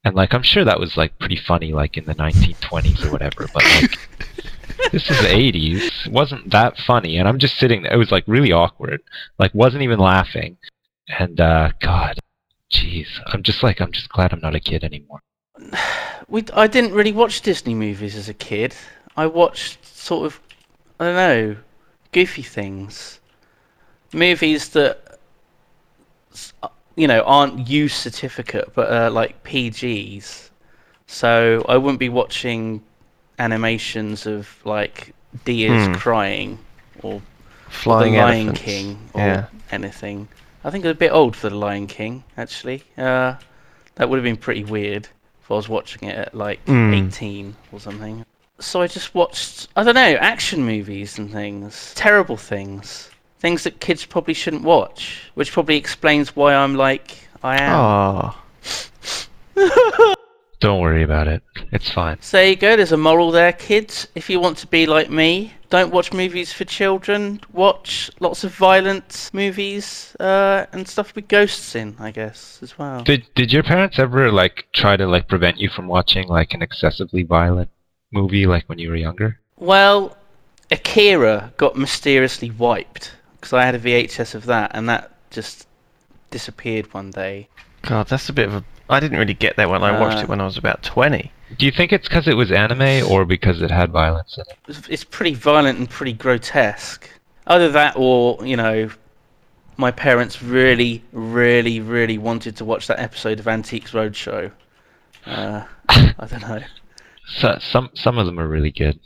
and 0.04 0.16
like 0.16 0.34
I'm 0.34 0.44
sure 0.44 0.64
that 0.64 0.80
was 0.80 0.98
like 0.98 1.18
pretty 1.20 1.36
funny, 1.36 1.74
like 1.74 1.98
in 1.98 2.06
the 2.06 2.16
1920s 2.16 3.06
or 3.06 3.12
whatever. 3.12 3.48
But 3.54 3.64
like 3.64 3.98
this 4.92 5.10
is 5.10 5.20
the 5.20 5.28
80s, 5.28 6.06
it 6.06 6.12
wasn't 6.12 6.52
that 6.52 6.78
funny, 6.78 7.18
and 7.18 7.28
I'm 7.28 7.40
just 7.40 7.58
sitting 7.58 7.82
there. 7.84 7.94
It 7.94 7.98
was 7.98 8.12
like 8.12 8.24
really 8.28 8.52
awkward, 8.52 9.02
like 9.40 9.54
wasn't 9.56 9.84
even 9.84 10.00
laughing, 10.00 10.58
and 11.08 11.40
uh 11.40 11.72
God, 11.82 12.20
jeez, 12.72 13.08
I'm 13.26 13.42
just 13.42 13.64
like 13.64 13.82
I'm 13.82 13.92
just 13.92 14.10
glad 14.10 14.32
I'm 14.32 14.42
not 14.42 14.56
a 14.56 14.60
kid 14.60 14.84
anymore. 14.84 15.22
We, 16.28 16.44
I 16.54 16.68
didn't 16.68 16.94
really 16.94 17.14
watch 17.14 17.42
Disney 17.42 17.74
movies 17.74 18.16
as 18.16 18.28
a 18.30 18.34
kid. 18.34 18.76
I 19.16 19.28
watched 19.28 19.86
sort 19.86 20.26
of, 20.26 20.40
I 21.00 21.06
don't 21.06 21.16
know, 21.16 21.56
goofy 22.12 22.42
things. 22.42 23.20
Movies 24.14 24.70
that, 24.70 25.20
you 26.96 27.08
know, 27.08 27.22
aren't 27.22 27.68
U 27.68 27.88
certificate, 27.88 28.74
but 28.76 28.92
are 28.92 29.10
like 29.10 29.44
PGs. 29.44 30.50
So 31.08 31.66
I 31.70 31.78
wouldn't 31.78 32.00
be 32.00 32.10
watching 32.10 32.84
animations 33.40 34.26
of 34.26 34.50
like 34.66 35.14
deers 35.46 35.88
Hmm. 35.88 35.94
crying 35.94 36.60
or 37.02 37.22
Flying 37.70 38.14
the 38.14 38.20
Lion 38.20 38.48
elephants. 38.48 38.62
King 38.62 39.10
or 39.14 39.22
Yeah. 39.22 39.46
anything. 39.72 40.28
I 40.64 40.70
think 40.72 40.84
it's 40.86 40.92
a 40.92 40.96
bit 40.96 41.12
old 41.12 41.36
for 41.36 41.50
the 41.50 41.56
Lion 41.56 41.88
King, 41.88 42.24
actually. 42.36 42.84
Uh, 42.98 43.36
that 43.96 44.10
would 44.10 44.18
have 44.18 44.24
been 44.24 44.38
pretty 44.38 44.64
weird 44.64 45.08
if 45.48 45.52
I 45.52 45.56
was 45.56 45.70
watching 45.70 46.10
it 46.10 46.18
at 46.18 46.36
like 46.36 46.64
Mm. 46.66 47.08
18 47.08 47.56
or 47.72 47.80
something. 47.80 48.26
So 48.60 48.82
I 48.82 48.88
just 48.88 49.16
watched, 49.16 49.70
I 49.78 49.84
don't 49.84 49.96
know, 49.96 50.18
action 50.20 50.66
movies 50.66 51.18
and 51.18 51.32
things. 51.32 51.94
Terrible 51.96 52.36
things. 52.36 53.10
Things 53.40 53.64
that 53.64 53.80
kids 53.80 54.04
probably 54.04 54.34
shouldn't 54.34 54.64
watch, 54.64 55.32
which 55.36 55.54
probably 55.54 55.78
explains 55.78 56.36
why 56.36 56.54
I'm 56.54 56.76
like 56.76 57.30
I 57.42 57.62
am. 57.62 57.72
Ah, 57.74 58.44
Don't 60.60 60.82
worry 60.82 61.04
about 61.04 61.28
it. 61.28 61.44
It's 61.72 61.92
fine. 61.92 62.18
So 62.22 62.38
there 62.38 62.50
you 62.50 62.56
go, 62.56 62.76
there's 62.76 62.92
a 62.92 62.98
moral 62.98 63.32
there, 63.32 63.54
kids. 63.54 64.08
If 64.16 64.30
you 64.30 64.40
want 64.40 64.58
to 64.60 64.68
be 64.68 64.88
like 64.88 65.10
me, 65.10 65.54
don't 65.70 65.92
watch 65.92 66.14
movies 66.14 66.52
for 66.52 66.64
children. 66.66 67.42
Watch 67.52 68.10
lots 68.20 68.44
of 68.44 68.56
violent 68.56 69.30
movies 69.34 70.16
uh, 70.20 70.66
and 70.72 70.88
stuff 70.88 71.14
with 71.16 71.28
ghosts 71.28 71.76
in, 71.76 71.96
I 72.00 72.12
guess, 72.12 72.60
as 72.62 72.78
well. 72.78 73.04
Did 73.04 73.26
did 73.36 73.52
your 73.52 73.64
parents 73.64 74.00
ever 74.00 74.32
like 74.32 74.68
try 74.74 74.98
to 74.98 75.06
like 75.06 75.28
prevent 75.28 75.58
you 75.58 75.70
from 75.70 75.88
watching 75.88 76.28
like 76.28 76.54
an 76.54 76.62
excessively 76.62 77.24
violent 77.24 77.70
movie 78.12 78.48
like 78.48 78.68
when 78.68 78.80
you 78.80 78.90
were 78.90 78.96
younger? 78.96 79.40
Well, 79.58 80.18
Akira 80.72 81.54
got 81.58 81.76
mysteriously 81.76 82.52
wiped 82.52 83.14
because 83.36 83.54
I 83.54 83.64
had 83.64 83.76
a 83.76 83.80
VHS 83.80 84.36
of 84.36 84.46
that, 84.46 84.72
and 84.74 84.90
that 84.90 85.12
just 85.30 85.68
disappeared 86.32 86.94
one 86.94 87.12
day. 87.12 87.48
God, 87.84 88.08
that's 88.08 88.30
a 88.30 88.34
bit 88.34 88.48
of 88.48 88.56
a. 88.56 88.64
I 88.90 89.00
didn't 89.00 89.18
really 89.20 89.34
get 89.34 89.56
that 89.58 89.70
when 89.70 89.84
I 89.84 90.00
watched 90.00 90.18
Uh, 90.20 90.22
it 90.22 90.30
when 90.30 90.40
I 90.42 90.46
was 90.46 90.58
about 90.58 90.82
20. 90.84 91.32
Do 91.58 91.66
you 91.66 91.72
think 91.72 91.92
it's 91.94 92.08
because 92.08 92.28
it 92.28 92.36
was 92.36 92.52
anime 92.52 93.10
or 93.10 93.26
because 93.26 93.62
it 93.62 93.72
had 93.72 93.92
violence 93.92 94.38
in 94.38 94.42
it? 94.50 94.58
It's- 94.70 94.88
It's 94.90 95.04
pretty 95.04 95.34
violent 95.34 95.78
and 95.80 95.90
pretty 95.90 96.14
grotesque. 96.14 97.10
Either 97.48 97.70
that, 97.72 97.94
or 97.98 98.46
you 98.46 98.58
know, 98.58 98.90
my 99.78 99.92
parents 99.92 100.42
really, 100.42 101.04
really, 101.14 101.80
really 101.80 102.18
wanted 102.18 102.56
to 102.58 102.66
watch 102.66 102.88
that 102.88 103.00
episode 103.00 103.40
of 103.40 103.48
Antiques 103.48 103.92
Roadshow. 103.92 104.52
Uh, 105.26 105.64
I 105.90 106.26
don't 106.30 106.42
know. 106.42 106.60
So, 107.40 107.58
some 107.60 107.90
some 107.94 108.18
of 108.18 108.26
them 108.26 108.40
are 108.40 108.48
really 108.48 108.72
good. 108.72 109.02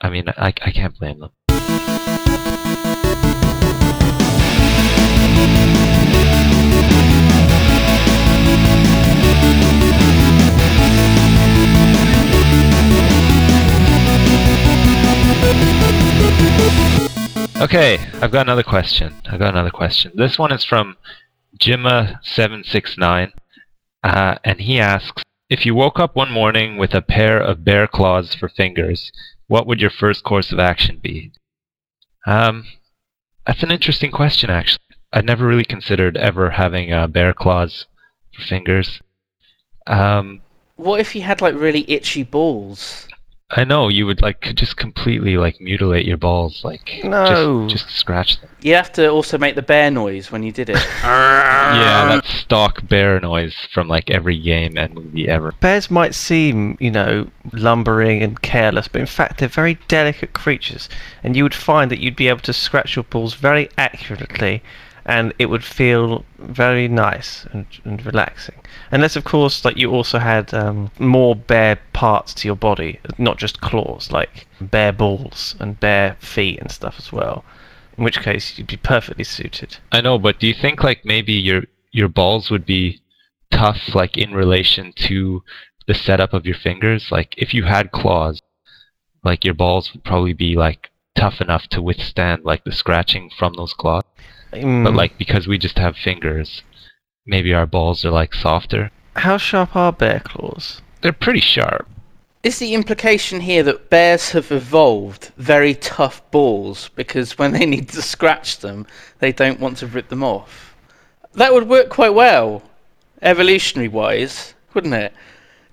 I 0.00 0.10
mean, 0.10 0.28
I 0.36 0.48
I 0.60 0.72
can't 0.72 0.98
blame 0.98 1.20
them. 1.20 1.30
Okay, 17.60 17.98
I've 18.22 18.30
got 18.30 18.46
another 18.46 18.62
question. 18.62 19.14
I've 19.26 19.38
got 19.38 19.52
another 19.52 19.70
question. 19.70 20.12
This 20.14 20.38
one 20.38 20.50
is 20.50 20.64
from 20.64 20.96
Jimma769, 21.58 23.32
uh, 24.02 24.34
and 24.42 24.60
he 24.62 24.80
asks 24.80 25.22
If 25.50 25.66
you 25.66 25.74
woke 25.74 25.98
up 25.98 26.16
one 26.16 26.32
morning 26.32 26.78
with 26.78 26.94
a 26.94 27.02
pair 27.02 27.38
of 27.38 27.62
bear 27.62 27.86
claws 27.86 28.34
for 28.34 28.48
fingers, 28.48 29.12
what 29.46 29.66
would 29.66 29.78
your 29.78 29.90
first 29.90 30.24
course 30.24 30.52
of 30.52 30.58
action 30.58 31.00
be? 31.02 31.32
Um, 32.26 32.64
that's 33.46 33.62
an 33.62 33.70
interesting 33.70 34.10
question, 34.10 34.48
actually. 34.48 34.80
I'd 35.12 35.26
never 35.26 35.46
really 35.46 35.64
considered 35.64 36.16
ever 36.16 36.52
having 36.52 36.94
uh, 36.94 37.08
bear 37.08 37.34
claws 37.34 37.84
for 38.34 38.40
fingers. 38.40 39.02
Um, 39.86 40.40
What 40.76 41.00
if 41.00 41.14
you 41.14 41.20
had 41.20 41.42
like 41.42 41.54
really 41.54 41.84
itchy 41.90 42.22
balls? 42.22 43.06
I 43.52 43.64
know 43.64 43.88
you 43.88 44.06
would 44.06 44.22
like 44.22 44.40
just 44.54 44.76
completely 44.76 45.36
like 45.36 45.60
mutilate 45.60 46.06
your 46.06 46.16
balls, 46.16 46.62
like 46.64 47.00
No. 47.02 47.66
just, 47.68 47.86
just 47.86 47.96
scratch 47.98 48.40
them. 48.40 48.50
You 48.62 48.74
have 48.74 48.92
to 48.92 49.08
also 49.08 49.38
make 49.38 49.56
the 49.56 49.62
bear 49.62 49.90
noise 49.90 50.30
when 50.30 50.42
you 50.42 50.52
did 50.52 50.70
it. 50.70 50.76
Yeah, 51.70 52.16
that 52.16 52.24
stock 52.26 52.86
bear 52.88 53.20
noise 53.20 53.54
from 53.72 53.86
like 53.86 54.10
every 54.10 54.36
game 54.36 54.76
and 54.76 54.92
movie 54.94 55.28
ever. 55.28 55.52
Bears 55.60 55.88
might 55.90 56.16
seem, 56.16 56.76
you 56.80 56.90
know, 56.90 57.28
lumbering 57.52 58.22
and 58.24 58.40
careless, 58.42 58.88
but 58.88 59.00
in 59.00 59.06
fact 59.06 59.38
they're 59.38 59.48
very 59.48 59.78
delicate 59.86 60.32
creatures, 60.32 60.88
and 61.22 61.36
you 61.36 61.44
would 61.44 61.54
find 61.54 61.88
that 61.90 62.00
you'd 62.00 62.16
be 62.16 62.26
able 62.28 62.40
to 62.40 62.52
scratch 62.52 62.96
your 62.96 63.04
balls 63.04 63.34
very 63.34 63.68
accurately, 63.78 64.62
and 65.10 65.34
it 65.40 65.46
would 65.46 65.64
feel 65.64 66.24
very 66.38 66.86
nice 66.86 67.44
and, 67.50 67.66
and 67.84 68.06
relaxing. 68.06 68.54
Unless, 68.92 69.16
of 69.16 69.24
course, 69.24 69.64
like 69.64 69.76
you 69.76 69.90
also 69.90 70.20
had 70.20 70.54
um, 70.54 70.92
more 71.00 71.34
bare 71.34 71.80
parts 71.92 72.32
to 72.34 72.46
your 72.46 72.54
body, 72.54 73.00
not 73.18 73.36
just 73.36 73.60
claws, 73.60 74.12
like 74.12 74.46
bare 74.60 74.92
balls 74.92 75.56
and 75.58 75.80
bare 75.80 76.16
feet 76.20 76.60
and 76.60 76.70
stuff 76.70 76.94
as 76.98 77.12
well. 77.12 77.44
In 77.98 78.04
which 78.04 78.20
case, 78.20 78.56
you'd 78.56 78.68
be 78.68 78.76
perfectly 78.76 79.24
suited. 79.24 79.78
I 79.90 80.00
know, 80.00 80.16
but 80.16 80.38
do 80.38 80.46
you 80.46 80.54
think 80.54 80.84
like 80.84 81.04
maybe 81.04 81.32
your 81.32 81.64
your 81.90 82.08
balls 82.08 82.48
would 82.48 82.64
be 82.64 83.00
tough 83.50 83.96
like 83.96 84.16
in 84.16 84.32
relation 84.32 84.92
to 85.08 85.42
the 85.88 85.94
setup 85.94 86.32
of 86.32 86.46
your 86.46 86.54
fingers? 86.54 87.08
Like 87.10 87.34
if 87.36 87.52
you 87.52 87.64
had 87.64 87.90
claws, 87.90 88.40
like 89.24 89.44
your 89.44 89.54
balls 89.54 89.92
would 89.92 90.04
probably 90.04 90.34
be 90.34 90.54
like 90.54 90.88
tough 91.16 91.40
enough 91.40 91.66
to 91.70 91.82
withstand 91.82 92.44
like 92.44 92.62
the 92.62 92.70
scratching 92.70 93.28
from 93.36 93.54
those 93.54 93.74
claws. 93.74 94.04
But 94.50 94.60
Mm. 94.60 94.96
like 94.96 95.16
because 95.18 95.46
we 95.46 95.58
just 95.58 95.78
have 95.78 95.96
fingers, 95.96 96.62
maybe 97.26 97.52
our 97.54 97.66
balls 97.66 98.04
are 98.04 98.10
like 98.10 98.34
softer. 98.34 98.90
how 99.16 99.36
sharp 99.36 99.74
are 99.76 99.92
bear 99.92 100.20
claws? 100.20 100.80
They're 101.02 101.12
pretty 101.12 101.40
sharp. 101.40 101.88
Is 102.42 102.58
the 102.58 102.74
implication 102.74 103.40
here 103.40 103.62
that 103.64 103.90
bears 103.90 104.30
have 104.30 104.50
evolved 104.50 105.30
very 105.36 105.74
tough 105.74 106.22
balls 106.30 106.88
because 106.94 107.36
when 107.38 107.52
they 107.52 107.66
need 107.66 107.88
to 107.90 108.00
scratch 108.02 108.58
them, 108.58 108.86
they 109.18 109.30
don't 109.32 109.60
want 109.60 109.76
to 109.78 109.86
rip 109.86 110.08
them 110.08 110.22
off? 110.24 110.74
That 111.34 111.52
would 111.52 111.68
work 111.68 111.90
quite 111.90 112.14
well, 112.14 112.62
evolutionary 113.20 113.88
wise, 113.88 114.54
wouldn't 114.74 114.94
it? 114.94 115.12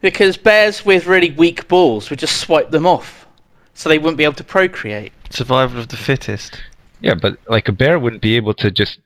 Because 0.01 0.35
bears 0.37 0.85
with 0.85 1.07
really 1.07 1.31
weak 1.31 1.67
balls 1.67 2.09
would 2.09 2.19
just 2.19 2.37
swipe 2.37 2.69
them 2.71 2.85
off, 2.85 3.25
so 3.73 3.87
they 3.87 3.97
wouldn't 3.97 4.17
be 4.17 4.23
able 4.25 4.33
to 4.35 4.43
procreate. 4.43 5.13
Survival 5.29 5.79
of 5.79 5.87
the 5.87 5.97
fittest. 5.97 6.59
Yeah, 7.01 7.13
but 7.15 7.37
like 7.47 7.67
a 7.67 7.71
bear 7.71 7.99
wouldn't 7.99 8.21
be 8.21 8.35
able 8.35 8.53
to 8.55 8.71
just 8.71 8.99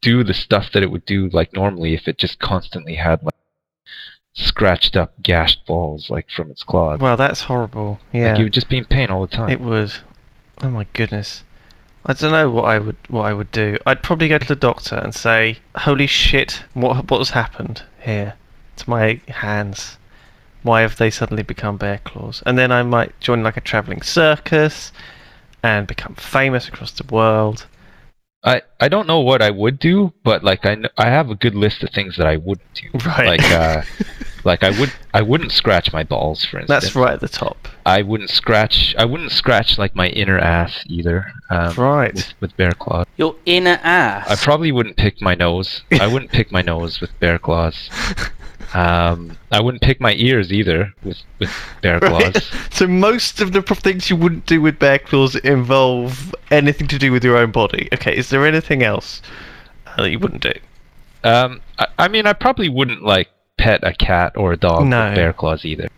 do 0.00 0.22
the 0.22 0.34
stuff 0.34 0.70
that 0.72 0.82
it 0.82 0.90
would 0.90 1.04
do 1.06 1.28
like 1.30 1.52
normally 1.54 1.94
if 1.94 2.06
it 2.06 2.18
just 2.18 2.38
constantly 2.38 2.94
had 2.94 3.22
like 3.22 3.34
scratched 4.34 4.96
up, 4.96 5.12
gashed 5.22 5.66
balls 5.66 6.10
like 6.10 6.30
from 6.30 6.50
its 6.50 6.62
claws. 6.62 7.00
Well, 7.00 7.16
that's 7.16 7.42
horrible. 7.42 7.98
Yeah, 8.12 8.30
Like 8.30 8.38
you 8.38 8.44
would 8.44 8.52
just 8.52 8.68
be 8.68 8.78
in 8.78 8.84
pain 8.84 9.10
all 9.10 9.22
the 9.26 9.34
time. 9.36 9.50
it 9.50 9.60
would. 9.60 9.92
Oh 10.62 10.70
my 10.70 10.86
goodness. 10.92 11.44
I 12.06 12.12
don't 12.14 12.32
know 12.32 12.48
what 12.50 12.64
I 12.64 12.78
would 12.78 12.96
what 13.08 13.22
I 13.22 13.32
would 13.34 13.50
do. 13.50 13.76
I'd 13.84 14.02
probably 14.02 14.28
go 14.28 14.38
to 14.38 14.46
the 14.48 14.56
doctor 14.56 14.94
and 14.96 15.14
say, 15.14 15.58
"Holy 15.76 16.06
shit! 16.06 16.62
What 16.74 17.10
what 17.10 17.18
has 17.18 17.30
happened 17.30 17.82
here 18.00 18.34
to 18.76 18.90
my 18.90 19.20
hands?" 19.28 19.98
Why 20.62 20.80
have 20.82 20.96
they 20.96 21.10
suddenly 21.10 21.42
become 21.44 21.76
bear 21.76 21.98
claws? 22.04 22.42
And 22.46 22.58
then 22.58 22.72
I 22.72 22.82
might 22.82 23.18
join 23.20 23.42
like 23.42 23.56
a 23.56 23.60
traveling 23.60 24.02
circus 24.02 24.92
and 25.62 25.86
become 25.86 26.14
famous 26.14 26.68
across 26.68 26.92
the 26.92 27.04
world. 27.14 27.66
I, 28.44 28.62
I 28.80 28.88
don't 28.88 29.08
know 29.08 29.18
what 29.20 29.42
I 29.42 29.50
would 29.50 29.78
do, 29.80 30.12
but 30.22 30.44
like 30.44 30.64
I, 30.64 30.76
kn- 30.76 30.88
I 30.96 31.06
have 31.06 31.28
a 31.28 31.34
good 31.34 31.56
list 31.56 31.82
of 31.82 31.90
things 31.90 32.16
that 32.16 32.26
I 32.26 32.36
wouldn't 32.36 32.72
do. 32.74 32.88
Right. 33.04 33.26
Like 33.26 33.50
uh, 33.50 33.82
like 34.44 34.62
I 34.62 34.70
would 34.78 34.92
I 35.12 35.22
wouldn't 35.22 35.50
scratch 35.50 35.92
my 35.92 36.04
balls 36.04 36.44
for 36.44 36.60
instance. 36.60 36.84
That's 36.84 36.94
right 36.94 37.14
at 37.14 37.20
the 37.20 37.28
top. 37.28 37.66
I 37.84 38.02
wouldn't 38.02 38.30
scratch 38.30 38.94
I 38.96 39.04
wouldn't 39.06 39.32
scratch 39.32 39.76
like 39.76 39.96
my 39.96 40.06
inner 40.10 40.38
ass 40.38 40.84
either. 40.86 41.32
Um, 41.50 41.74
Right. 41.74 42.14
With, 42.14 42.34
with 42.40 42.56
bear 42.56 42.72
claws. 42.72 43.06
Your 43.16 43.34
inner 43.44 43.80
ass. 43.82 44.30
I 44.30 44.36
probably 44.36 44.70
wouldn't 44.70 44.96
pick 44.96 45.20
my 45.20 45.34
nose. 45.34 45.82
I 46.00 46.06
wouldn't 46.06 46.30
pick 46.30 46.52
my 46.52 46.62
nose 46.62 47.00
with 47.00 47.10
bear 47.18 47.40
claws. 47.40 47.90
Um, 48.74 49.38
I 49.50 49.60
wouldn't 49.62 49.82
pick 49.82 50.00
my 50.00 50.12
ears 50.14 50.52
either 50.52 50.92
with 51.02 51.18
with 51.38 51.50
bear 51.80 51.98
Right. 52.02 52.32
claws. 52.34 52.50
So 52.70 52.86
most 52.86 53.40
of 53.40 53.52
the 53.52 53.62
things 53.62 54.10
you 54.10 54.16
wouldn't 54.16 54.44
do 54.46 54.60
with 54.60 54.78
bear 54.78 54.98
claws 54.98 55.36
involve 55.36 56.34
anything 56.50 56.86
to 56.88 56.98
do 56.98 57.10
with 57.12 57.24
your 57.24 57.36
own 57.38 57.50
body. 57.50 57.88
Okay, 57.94 58.16
is 58.16 58.28
there 58.30 58.46
anything 58.46 58.82
else 58.82 59.22
uh, 59.86 59.96
that 60.02 60.10
you 60.10 60.18
wouldn't 60.18 60.42
do? 60.42 60.52
Um, 61.24 61.60
I, 61.78 61.86
I 61.98 62.08
mean, 62.08 62.26
I 62.26 62.32
probably 62.34 62.68
wouldn't 62.68 63.02
like 63.02 63.28
pet 63.56 63.80
a 63.82 63.94
cat 63.94 64.36
or 64.36 64.52
a 64.52 64.56
dog 64.56 64.86
No. 64.86 65.06
with 65.06 65.14
bear 65.16 65.32
claws 65.32 65.64
either. 65.64 65.88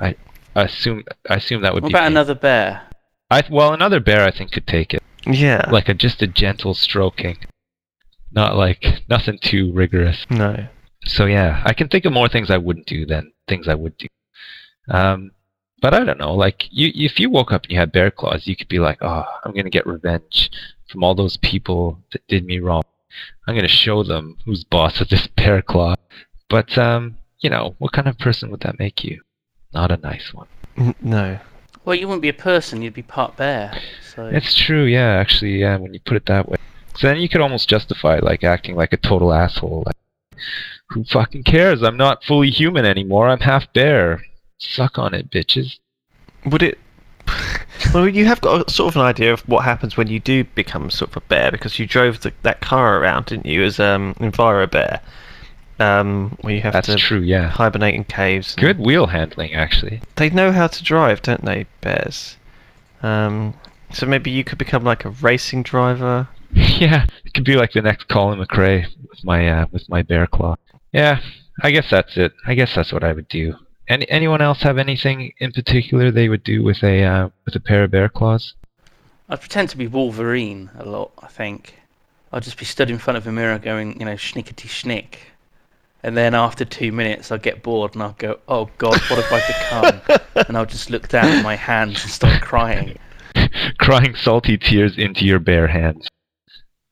I, 0.00 0.14
I 0.54 0.62
assume 0.62 1.04
I 1.28 1.34
assume 1.34 1.62
that 1.62 1.74
would 1.74 1.82
What 1.82 1.88
be. 1.90 1.94
about 1.94 2.02
pain- 2.04 2.12
another 2.12 2.34
bear? 2.34 2.82
I 3.30 3.42
well, 3.50 3.72
another 3.72 4.00
bear 4.00 4.24
I 4.24 4.30
think 4.30 4.52
could 4.52 4.66
take 4.66 4.94
it, 4.94 5.02
Yeah. 5.26 5.68
like 5.70 5.88
a 5.88 5.94
just 5.94 6.22
a 6.22 6.26
gentle 6.26 6.74
stroking, 6.74 7.38
not 8.32 8.56
like 8.56 9.02
nothing 9.08 9.38
too 9.40 9.72
rigorous. 9.72 10.26
no. 10.30 10.66
So 11.04 11.26
yeah, 11.26 11.62
I 11.64 11.72
can 11.72 11.88
think 11.88 12.04
of 12.04 12.12
more 12.12 12.28
things 12.28 12.50
I 12.50 12.58
wouldn't 12.58 12.86
do 12.86 13.06
than 13.06 13.32
things 13.48 13.68
I 13.68 13.74
would 13.74 13.96
do. 13.96 14.06
Um, 14.88 15.32
but 15.80 15.94
I 15.94 16.04
don't 16.04 16.18
know. 16.18 16.34
Like 16.34 16.66
you, 16.70 16.92
if 16.94 17.18
you 17.18 17.30
woke 17.30 17.52
up 17.52 17.64
and 17.64 17.72
you 17.72 17.78
had 17.78 17.92
bear 17.92 18.10
claws, 18.10 18.46
you 18.46 18.56
could 18.56 18.68
be 18.68 18.78
like, 18.78 18.98
"Oh, 19.00 19.24
I'm 19.44 19.52
gonna 19.52 19.70
get 19.70 19.86
revenge 19.86 20.50
from 20.88 21.02
all 21.02 21.14
those 21.14 21.36
people 21.38 21.98
that 22.12 22.26
did 22.28 22.44
me 22.44 22.58
wrong. 22.58 22.82
I'm 23.46 23.54
gonna 23.54 23.68
show 23.68 24.02
them 24.02 24.36
who's 24.44 24.64
boss 24.64 24.98
with 24.98 25.08
this 25.08 25.26
bear 25.36 25.62
claw." 25.62 25.94
But 26.48 26.76
um, 26.76 27.16
you 27.40 27.48
know, 27.50 27.74
what 27.78 27.92
kind 27.92 28.08
of 28.08 28.18
person 28.18 28.50
would 28.50 28.60
that 28.60 28.78
make 28.78 29.02
you? 29.04 29.22
Not 29.72 29.90
a 29.90 29.96
nice 29.96 30.34
one. 30.34 30.48
No. 31.00 31.38
Well, 31.84 31.94
you 31.94 32.06
wouldn't 32.06 32.22
be 32.22 32.28
a 32.28 32.34
person. 32.34 32.82
You'd 32.82 32.94
be 32.94 33.02
part 33.02 33.36
bear. 33.36 33.72
So 34.14 34.26
It's 34.26 34.54
true, 34.54 34.84
yeah. 34.84 35.12
Actually, 35.12 35.60
yeah. 35.60 35.76
When 35.76 35.94
you 35.94 36.00
put 36.00 36.16
it 36.16 36.26
that 36.26 36.48
way, 36.48 36.58
so 36.96 37.06
then 37.06 37.18
you 37.18 37.28
could 37.28 37.40
almost 37.40 37.68
justify 37.68 38.18
like 38.18 38.44
acting 38.44 38.76
like 38.76 38.92
a 38.92 38.98
total 38.98 39.32
asshole. 39.32 39.84
Like, 39.86 39.96
who 40.90 41.04
fucking 41.04 41.44
cares? 41.44 41.82
I'm 41.82 41.96
not 41.96 42.24
fully 42.24 42.50
human 42.50 42.84
anymore. 42.84 43.28
I'm 43.28 43.40
half 43.40 43.72
bear. 43.72 44.22
Suck 44.58 44.98
on 44.98 45.14
it, 45.14 45.30
bitches. 45.30 45.78
Would 46.44 46.62
it? 46.62 46.78
well, 47.94 48.08
you 48.08 48.26
have 48.26 48.40
got 48.40 48.68
a, 48.68 48.70
sort 48.70 48.92
of 48.92 49.00
an 49.00 49.06
idea 49.06 49.32
of 49.32 49.40
what 49.48 49.64
happens 49.64 49.96
when 49.96 50.08
you 50.08 50.20
do 50.20 50.44
become 50.44 50.90
sort 50.90 51.10
of 51.10 51.16
a 51.18 51.26
bear 51.26 51.50
because 51.50 51.78
you 51.78 51.86
drove 51.86 52.20
the, 52.20 52.32
that 52.42 52.60
car 52.60 53.00
around, 53.00 53.26
didn't 53.26 53.46
you, 53.46 53.62
as 53.62 53.78
um 53.78 54.14
Enviro 54.14 54.70
Bear? 54.70 55.00
Um, 55.78 56.36
where 56.42 56.54
you 56.54 56.60
have 56.60 56.74
That's 56.74 56.88
to 56.88 56.96
true, 56.96 57.20
yeah. 57.20 57.48
hibernate 57.48 57.94
in 57.94 58.04
caves. 58.04 58.54
Good 58.54 58.78
wheel 58.78 59.06
handling, 59.06 59.54
actually. 59.54 60.02
They 60.16 60.28
know 60.28 60.52
how 60.52 60.66
to 60.66 60.84
drive, 60.84 61.22
don't 61.22 61.42
they, 61.42 61.64
bears? 61.80 62.36
Um, 63.02 63.54
so 63.90 64.04
maybe 64.04 64.30
you 64.30 64.44
could 64.44 64.58
become 64.58 64.84
like 64.84 65.06
a 65.06 65.10
racing 65.10 65.62
driver. 65.62 66.28
yeah, 66.52 67.06
it 67.24 67.32
could 67.32 67.44
be 67.44 67.56
like 67.56 67.72
the 67.72 67.80
next 67.80 68.08
Colin 68.08 68.44
McRae 68.44 68.86
with 69.08 69.24
my 69.24 69.48
uh, 69.48 69.66
with 69.72 69.88
my 69.88 70.02
bear 70.02 70.26
claw. 70.26 70.56
Yeah, 70.92 71.20
I 71.62 71.70
guess 71.70 71.88
that's 71.90 72.16
it. 72.16 72.32
I 72.46 72.54
guess 72.54 72.74
that's 72.74 72.92
what 72.92 73.04
I 73.04 73.12
would 73.12 73.28
do. 73.28 73.54
Any 73.88 74.08
anyone 74.08 74.40
else 74.40 74.62
have 74.62 74.78
anything 74.78 75.32
in 75.38 75.52
particular 75.52 76.10
they 76.10 76.28
would 76.28 76.44
do 76.44 76.62
with 76.62 76.82
a 76.82 77.02
uh, 77.04 77.28
with 77.44 77.56
a 77.56 77.60
pair 77.60 77.84
of 77.84 77.90
bear 77.90 78.08
claws? 78.08 78.54
I'd 79.28 79.40
pretend 79.40 79.68
to 79.70 79.76
be 79.76 79.86
Wolverine 79.86 80.70
a 80.78 80.84
lot. 80.84 81.12
I 81.20 81.28
think 81.28 81.74
I'd 82.32 82.42
just 82.42 82.58
be 82.58 82.64
stood 82.64 82.90
in 82.90 82.98
front 82.98 83.16
of 83.16 83.26
a 83.26 83.32
mirror 83.32 83.58
going, 83.58 83.98
you 83.98 84.04
know, 84.04 84.14
schnickety 84.14 84.68
schnick. 84.68 85.16
And 86.02 86.16
then 86.16 86.34
after 86.34 86.64
two 86.64 86.92
minutes, 86.92 87.30
I'll 87.30 87.38
get 87.38 87.62
bored 87.62 87.94
and 87.94 88.02
I'll 88.02 88.16
go, 88.18 88.38
"Oh 88.48 88.70
God, 88.78 88.98
what 89.08 89.22
have 89.22 89.32
I 89.32 89.46
become?" 89.46 90.20
and 90.48 90.56
I'll 90.56 90.66
just 90.66 90.88
look 90.90 91.08
down 91.08 91.26
at 91.26 91.42
my 91.44 91.56
hands 91.56 92.02
and 92.02 92.10
start 92.10 92.42
crying. 92.42 92.96
Crying 93.78 94.14
salty 94.16 94.56
tears 94.58 94.98
into 94.98 95.24
your 95.24 95.38
bare 95.38 95.66
hands. 95.68 96.08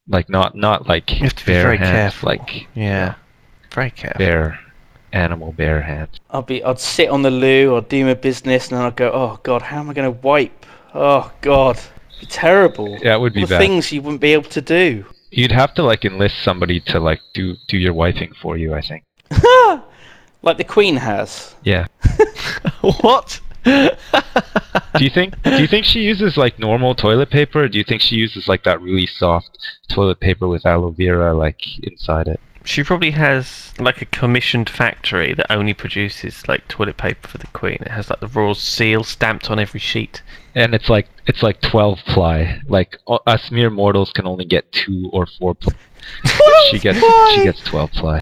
Like 0.06 0.28
not 0.28 0.54
not 0.54 0.86
like 0.88 1.10
You 1.10 1.24
have 1.24 1.34
to 1.34 1.44
be 1.46 1.52
bare 1.52 1.62
very 1.64 1.78
hands, 1.78 1.90
careful. 1.90 2.28
like 2.28 2.66
Yeah, 2.74 3.14
very 3.72 3.90
careful. 3.90 4.18
bare 4.18 4.58
animal 5.12 5.52
bare 5.52 5.80
hands. 5.82 6.18
I'll 6.30 6.42
be, 6.42 6.62
I'd 6.62 6.78
sit 6.78 7.08
on 7.08 7.22
the 7.22 7.30
loo, 7.30 7.76
I'd 7.76 7.88
do 7.88 8.04
my 8.04 8.14
business, 8.14 8.68
and 8.68 8.78
then 8.78 8.84
I'd 8.86 8.96
go, 8.96 9.10
"Oh 9.12 9.40
God, 9.42 9.62
how 9.62 9.80
am 9.80 9.88
I 9.90 9.94
going 9.94 10.12
to 10.12 10.20
wipe?" 10.20 10.66
Oh 10.94 11.30
God, 11.40 11.76
It'd 11.76 12.20
be 12.20 12.26
terrible. 12.26 12.98
Yeah, 13.02 13.14
it 13.14 13.20
would 13.20 13.32
be 13.34 13.40
All 13.42 13.46
the 13.46 13.54
bad. 13.54 13.58
things 13.58 13.92
you 13.92 14.02
wouldn't 14.02 14.20
be 14.20 14.32
able 14.32 14.50
to 14.50 14.60
do. 14.60 15.04
You'd 15.30 15.52
have 15.52 15.74
to 15.74 15.82
like 15.82 16.04
enlist 16.04 16.42
somebody 16.42 16.80
to 16.80 16.98
like 17.00 17.20
do 17.34 17.54
do 17.68 17.76
your 17.78 17.92
wiping 17.94 18.32
for 18.40 18.56
you. 18.56 18.74
I 18.74 18.80
think. 18.80 19.04
like 20.42 20.56
the 20.56 20.64
Queen 20.64 20.96
has. 20.96 21.54
Yeah. 21.62 21.86
what? 22.80 23.40
Do 23.64 25.04
you 25.04 25.10
think 25.10 25.40
do 25.42 25.60
you 25.60 25.66
think 25.66 25.84
she 25.84 26.00
uses 26.00 26.36
like 26.38 26.58
normal 26.58 26.94
toilet 26.94 27.28
paper 27.28 27.64
or 27.64 27.68
do 27.68 27.76
you 27.76 27.84
think 27.84 28.00
she 28.00 28.16
uses 28.16 28.48
like 28.48 28.64
that 28.64 28.80
really 28.80 29.06
soft 29.06 29.58
toilet 29.88 30.20
paper 30.20 30.48
with 30.48 30.64
aloe 30.64 30.90
vera 30.90 31.34
like 31.34 31.60
inside 31.82 32.28
it? 32.28 32.40
She 32.68 32.84
probably 32.84 33.12
has 33.12 33.72
like 33.78 34.02
a 34.02 34.04
commissioned 34.04 34.68
factory 34.68 35.32
that 35.32 35.50
only 35.50 35.72
produces 35.72 36.46
like 36.48 36.68
toilet 36.68 36.98
paper 36.98 37.26
for 37.26 37.38
the 37.38 37.46
Queen. 37.46 37.78
It 37.80 37.88
has 37.88 38.10
like 38.10 38.20
the 38.20 38.26
royal 38.26 38.54
seal 38.54 39.04
stamped 39.04 39.50
on 39.50 39.58
every 39.58 39.80
sheet. 39.80 40.20
And 40.54 40.74
it's 40.74 40.90
like 40.90 41.08
it's 41.26 41.42
like 41.42 41.62
12 41.62 42.00
ply. 42.04 42.60
Like 42.66 42.98
us 43.26 43.50
mere 43.50 43.70
mortals 43.70 44.12
can 44.12 44.26
only 44.26 44.44
get 44.44 44.70
2 44.72 45.08
or 45.14 45.24
4 45.24 45.54
ply. 45.54 45.72
she 46.70 46.78
gets 46.78 46.98
she 47.32 47.42
gets 47.42 47.62
12 47.64 47.90
ply. 47.92 48.20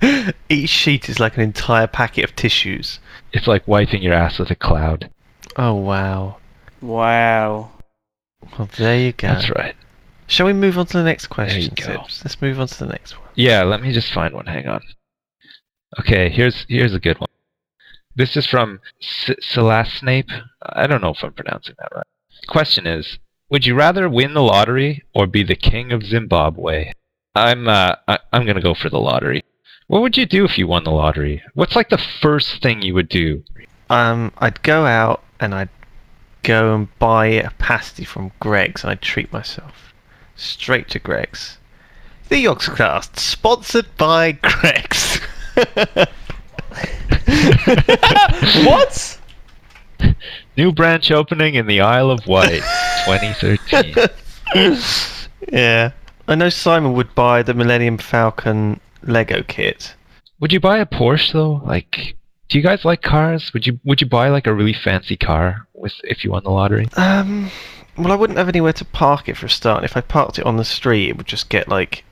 Each 0.48 0.70
sheet 0.70 1.08
is 1.08 1.18
like 1.18 1.36
an 1.36 1.42
entire 1.42 1.88
packet 1.88 2.22
of 2.22 2.36
tissues. 2.36 3.00
It's 3.32 3.48
like 3.48 3.66
wiping 3.66 4.00
your 4.00 4.14
ass 4.14 4.38
with 4.38 4.52
a 4.52 4.54
cloud. 4.54 5.10
Oh 5.56 5.74
wow. 5.74 6.36
Wow. 6.80 7.72
Well, 8.56 8.68
there 8.78 8.96
you 8.96 9.10
go. 9.10 9.26
That's 9.26 9.50
right. 9.50 9.74
Shall 10.28 10.46
we 10.46 10.52
move 10.52 10.78
on 10.78 10.86
to 10.86 10.98
the 10.98 11.04
next 11.04 11.28
question, 11.28 11.62
you 11.62 11.70
go. 11.70 12.04
Sips? 12.04 12.22
Let's 12.22 12.40
move 12.40 12.60
on 12.60 12.66
to 12.68 12.78
the 12.78 12.86
next 12.86 13.18
one. 13.18 13.28
Yeah, 13.34 13.64
let 13.64 13.80
me 13.80 13.92
just 13.92 14.12
find 14.12 14.34
one. 14.34 14.44
Hang 14.44 14.68
on. 14.68 14.82
Okay, 15.98 16.28
here's 16.28 16.66
here's 16.68 16.94
a 16.94 17.00
good 17.00 17.18
one. 17.18 17.30
This 18.14 18.36
is 18.36 18.46
from 18.46 18.80
Salasnape. 19.00 20.30
I 20.62 20.86
don't 20.86 21.00
know 21.00 21.14
if 21.14 21.24
I'm 21.24 21.32
pronouncing 21.32 21.76
that 21.78 21.92
right. 21.94 22.06
Question 22.46 22.86
is, 22.86 23.18
would 23.48 23.64
you 23.64 23.74
rather 23.74 24.06
win 24.08 24.34
the 24.34 24.42
lottery 24.42 25.02
or 25.14 25.26
be 25.26 25.42
the 25.42 25.56
king 25.56 25.92
of 25.92 26.04
Zimbabwe? 26.04 26.92
I'm 27.34 27.66
uh 27.66 27.94
I, 28.06 28.18
I'm 28.30 28.44
gonna 28.44 28.60
go 28.60 28.74
for 28.74 28.90
the 28.90 29.00
lottery. 29.00 29.42
What 29.86 30.02
would 30.02 30.18
you 30.18 30.26
do 30.26 30.44
if 30.44 30.58
you 30.58 30.66
won 30.66 30.84
the 30.84 30.90
lottery? 30.90 31.42
What's 31.54 31.74
like 31.74 31.88
the 31.88 32.04
first 32.20 32.62
thing 32.62 32.82
you 32.82 32.92
would 32.92 33.08
do? 33.08 33.42
Um, 33.88 34.32
I'd 34.36 34.62
go 34.62 34.84
out 34.84 35.24
and 35.40 35.54
I'd 35.54 35.70
go 36.42 36.74
and 36.74 36.98
buy 36.98 37.26
a 37.28 37.50
pasty 37.52 38.04
from 38.04 38.32
Greggs 38.40 38.82
and 38.82 38.90
I'd 38.90 39.00
treat 39.00 39.32
myself. 39.32 39.87
Straight 40.38 40.88
to 40.90 41.00
Greggs. 41.00 41.58
The 42.28 42.44
Yogscast, 42.44 43.18
sponsored 43.18 43.96
by 43.96 44.32
Greggs. 44.32 45.18
what? 48.64 49.18
New 50.56 50.72
branch 50.72 51.10
opening 51.10 51.56
in 51.56 51.66
the 51.66 51.80
Isle 51.80 52.12
of 52.12 52.24
Wight, 52.28 52.62
2013. 53.04 54.06
yeah. 55.52 55.90
I 56.28 56.34
know 56.36 56.50
Simon 56.50 56.92
would 56.92 57.12
buy 57.16 57.42
the 57.42 57.54
Millennium 57.54 57.98
Falcon 57.98 58.78
Lego 59.02 59.42
kit. 59.42 59.96
Would 60.38 60.52
you 60.52 60.60
buy 60.60 60.78
a 60.78 60.86
Porsche 60.86 61.32
though? 61.32 61.60
Like, 61.64 62.14
do 62.48 62.58
you 62.58 62.62
guys 62.62 62.84
like 62.84 63.02
cars? 63.02 63.52
Would 63.52 63.66
you 63.66 63.80
Would 63.84 64.00
you 64.00 64.06
buy 64.06 64.28
like 64.28 64.46
a 64.46 64.54
really 64.54 64.72
fancy 64.72 65.16
car 65.16 65.66
with 65.74 65.94
if 66.04 66.22
you 66.22 66.30
won 66.30 66.44
the 66.44 66.50
lottery? 66.50 66.86
Um, 66.96 67.50
well, 67.98 68.12
I 68.12 68.16
wouldn't 68.16 68.38
have 68.38 68.48
anywhere 68.48 68.72
to 68.74 68.84
park 68.84 69.28
it 69.28 69.36
for 69.36 69.46
a 69.46 69.50
start. 69.50 69.84
If 69.84 69.96
I 69.96 70.00
parked 70.00 70.38
it 70.38 70.46
on 70.46 70.56
the 70.56 70.64
street, 70.64 71.08
it 71.08 71.16
would 71.16 71.26
just 71.26 71.48
get 71.48 71.68
like 71.68 72.04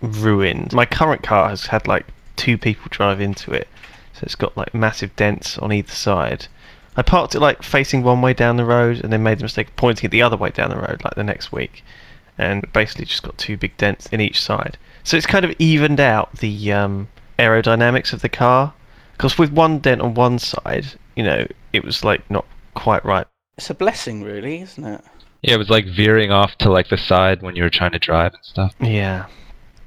ruined. 0.00 0.72
My 0.72 0.86
current 0.86 1.22
car 1.22 1.48
has 1.48 1.66
had 1.66 1.86
like 1.86 2.06
two 2.36 2.58
people 2.58 2.86
drive 2.90 3.20
into 3.20 3.52
it, 3.52 3.68
so 4.12 4.20
it's 4.22 4.34
got 4.34 4.56
like 4.56 4.74
massive 4.74 5.14
dents 5.16 5.58
on 5.58 5.72
either 5.72 5.92
side. 5.92 6.46
I 6.96 7.02
parked 7.02 7.34
it 7.34 7.40
like 7.40 7.62
facing 7.62 8.02
one 8.02 8.22
way 8.22 8.34
down 8.34 8.56
the 8.56 8.64
road, 8.64 9.02
and 9.02 9.12
then 9.12 9.22
made 9.22 9.38
the 9.38 9.44
mistake 9.44 9.68
of 9.68 9.76
pointing 9.76 10.06
it 10.06 10.10
the 10.10 10.22
other 10.22 10.36
way 10.36 10.50
down 10.50 10.70
the 10.70 10.76
road 10.76 11.02
like 11.04 11.14
the 11.14 11.24
next 11.24 11.52
week, 11.52 11.84
and 12.38 12.70
basically 12.72 13.04
just 13.04 13.22
got 13.22 13.36
two 13.38 13.56
big 13.56 13.76
dents 13.76 14.06
in 14.06 14.20
each 14.20 14.40
side. 14.40 14.78
So 15.02 15.16
it's 15.16 15.26
kind 15.26 15.44
of 15.44 15.54
evened 15.58 16.00
out 16.00 16.38
the 16.38 16.72
um, 16.72 17.08
aerodynamics 17.38 18.12
of 18.12 18.22
the 18.22 18.28
car. 18.28 18.72
Because 19.16 19.38
with 19.38 19.52
one 19.52 19.78
dent 19.78 20.00
on 20.00 20.14
one 20.14 20.40
side, 20.40 20.86
you 21.14 21.22
know, 21.22 21.46
it 21.72 21.84
was 21.84 22.02
like 22.02 22.28
not 22.30 22.44
quite 22.74 23.04
right. 23.04 23.26
It's 23.56 23.70
a 23.70 23.74
blessing, 23.74 24.24
really, 24.24 24.62
isn't 24.62 24.84
it? 24.84 25.04
Yeah, 25.44 25.54
it 25.54 25.58
was 25.58 25.68
like 25.68 25.86
veering 25.86 26.32
off 26.32 26.56
to 26.58 26.70
like 26.70 26.88
the 26.88 26.96
side 26.96 27.42
when 27.42 27.54
you 27.54 27.62
were 27.62 27.70
trying 27.70 27.92
to 27.92 27.98
drive 27.98 28.32
and 28.32 28.44
stuff. 28.44 28.74
Yeah. 28.80 29.26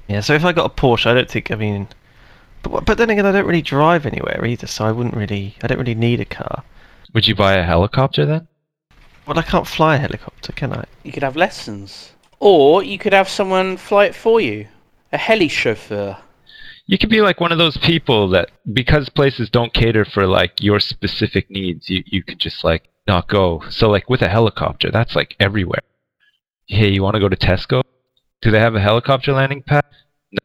Yeah, 0.06 0.20
so 0.20 0.32
if 0.34 0.44
I 0.44 0.52
got 0.52 0.70
a 0.70 0.74
Porsche, 0.74 1.06
I 1.06 1.14
don't 1.14 1.28
think, 1.28 1.50
I 1.50 1.56
mean, 1.56 1.88
But, 2.62 2.84
but 2.84 2.98
then 2.98 3.10
again, 3.10 3.26
I 3.26 3.32
don't 3.32 3.46
really 3.46 3.62
drive 3.62 4.06
anywhere 4.06 4.44
either, 4.44 4.66
so 4.66 4.84
I 4.84 4.92
wouldn't 4.92 5.16
really. 5.16 5.56
I 5.62 5.66
don't 5.66 5.78
really 5.78 5.94
need 5.94 6.20
a 6.20 6.24
car. 6.24 6.62
Would 7.12 7.26
you 7.26 7.34
buy 7.34 7.54
a 7.54 7.64
helicopter 7.64 8.24
then? 8.24 8.48
Well, 9.26 9.38
I 9.38 9.42
can't 9.42 9.66
fly 9.66 9.96
a 9.96 9.98
helicopter, 9.98 10.52
can 10.52 10.72
I? 10.72 10.84
You 11.02 11.12
could 11.12 11.22
have 11.22 11.36
lessons. 11.36 12.12
Or 12.40 12.82
you 12.82 12.98
could 12.98 13.12
have 13.12 13.28
someone 13.28 13.76
fly 13.76 14.06
it 14.06 14.14
for 14.14 14.40
you. 14.40 14.68
A 15.12 15.18
heli 15.18 15.48
chauffeur. 15.48 16.18
You 16.86 16.98
could 16.98 17.10
be 17.10 17.20
like 17.20 17.40
one 17.40 17.52
of 17.52 17.58
those 17.58 17.76
people 17.76 18.28
that 18.30 18.50
because 18.72 19.08
places 19.08 19.50
don't 19.50 19.74
cater 19.74 20.04
for 20.04 20.26
like 20.26 20.62
your 20.62 20.80
specific 20.80 21.50
needs, 21.50 21.90
you, 21.90 22.02
you 22.06 22.22
could 22.22 22.38
just 22.38 22.64
like 22.64 22.88
not 23.08 23.28
go. 23.28 23.64
So 23.70 23.90
like 23.90 24.08
with 24.08 24.22
a 24.22 24.28
helicopter, 24.28 24.90
that's 24.90 25.16
like 25.16 25.34
everywhere. 25.40 25.82
Hey, 26.66 26.90
you 26.90 27.02
want 27.02 27.14
to 27.14 27.20
go 27.20 27.28
to 27.28 27.36
Tesco? 27.36 27.82
Do 28.42 28.50
they 28.50 28.60
have 28.60 28.74
a 28.74 28.80
helicopter 28.80 29.32
landing 29.32 29.62
pad? 29.62 29.84
No. 30.30 30.38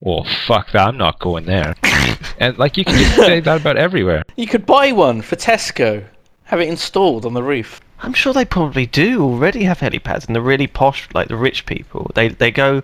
Well, 0.00 0.26
fuck 0.46 0.70
that. 0.72 0.88
I'm 0.88 0.98
not 0.98 1.18
going 1.18 1.46
there. 1.46 1.74
and 2.38 2.56
like 2.58 2.76
you 2.76 2.84
can 2.84 2.96
just 2.96 3.16
say 3.16 3.40
that 3.40 3.60
about 3.60 3.76
everywhere. 3.76 4.22
You 4.36 4.46
could 4.46 4.66
buy 4.66 4.92
one 4.92 5.22
for 5.22 5.36
Tesco. 5.36 6.04
Have 6.44 6.60
it 6.60 6.68
installed 6.68 7.26
on 7.26 7.34
the 7.34 7.42
roof. 7.42 7.80
I'm 8.00 8.12
sure 8.12 8.32
they 8.32 8.44
probably 8.44 8.86
do 8.86 9.22
already 9.22 9.64
have 9.64 9.80
helipads, 9.80 10.26
and 10.26 10.36
the 10.36 10.40
really 10.40 10.68
posh, 10.68 11.08
like 11.14 11.28
the 11.28 11.36
rich 11.36 11.66
people, 11.66 12.10
they 12.14 12.28
they 12.28 12.50
go, 12.50 12.82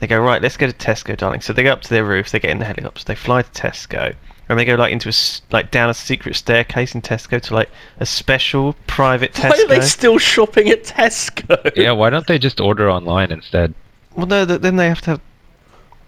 they 0.00 0.06
go 0.06 0.20
right. 0.20 0.42
Let's 0.42 0.56
go 0.56 0.66
to 0.66 0.72
Tesco, 0.72 1.16
darling. 1.16 1.40
So 1.40 1.52
they 1.52 1.62
go 1.62 1.72
up 1.72 1.82
to 1.82 1.90
their 1.90 2.04
roof, 2.04 2.30
they 2.30 2.40
get 2.40 2.50
in 2.50 2.58
the 2.58 2.64
helicopter, 2.64 3.04
they 3.04 3.14
fly 3.14 3.42
to 3.42 3.50
Tesco, 3.50 4.16
and 4.48 4.58
they 4.58 4.64
go 4.64 4.74
like 4.76 4.92
into 4.92 5.08
a 5.08 5.10
s- 5.10 5.42
like 5.50 5.70
down 5.70 5.90
a 5.90 5.94
secret 5.94 6.36
staircase 6.36 6.94
in 6.94 7.02
Tesco 7.02 7.40
to 7.42 7.54
like 7.54 7.70
a 7.98 8.06
special 8.06 8.74
private 8.86 9.32
Tesco. 9.32 9.50
Why 9.50 9.62
are 9.64 9.68
they 9.68 9.80
still 9.86 10.18
shopping 10.18 10.68
at 10.68 10.84
Tesco? 10.84 11.72
Yeah, 11.76 11.92
why 11.92 12.10
don't 12.10 12.26
they 12.26 12.38
just 12.38 12.60
order 12.60 12.90
online 12.90 13.32
instead? 13.32 13.74
well, 14.14 14.26
no, 14.26 14.46
th- 14.46 14.60
then 14.60 14.76
they 14.76 14.88
have 14.88 15.00
to 15.02 15.10
have. 15.10 15.20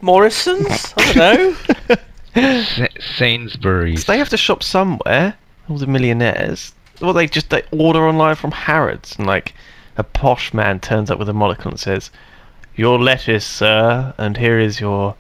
Morrisons? 0.01 0.95
I 0.97 1.13
don't 1.13 1.89
know. 1.89 1.97
Sa- 2.63 2.87
Sainsbury's. 3.01 4.05
They 4.05 4.19
have 4.19 4.29
to 4.29 4.37
shop 4.37 4.63
somewhere. 4.63 5.35
All 5.69 5.77
the 5.77 5.87
millionaires. 5.87 6.73
Well, 7.01 7.13
they 7.13 7.27
just 7.27 7.51
they 7.51 7.63
order 7.73 8.07
online 8.09 8.37
from 8.37 8.53
Harrods, 8.53 9.17
and 9.19 9.27
like 9.27 9.55
a 9.97 10.05
posh 10.05 10.55
man 10.55 10.81
turns 10.81 11.11
up 11.11 11.19
with 11.19 11.29
a 11.29 11.33
monocle 11.33 11.71
and 11.71 11.79
says, 11.81 12.11
"Your 12.77 12.99
lettuce, 12.99 13.45
sir, 13.45 14.15
and 14.19 14.37
here 14.37 14.59
is 14.59 14.81
your 14.81 15.17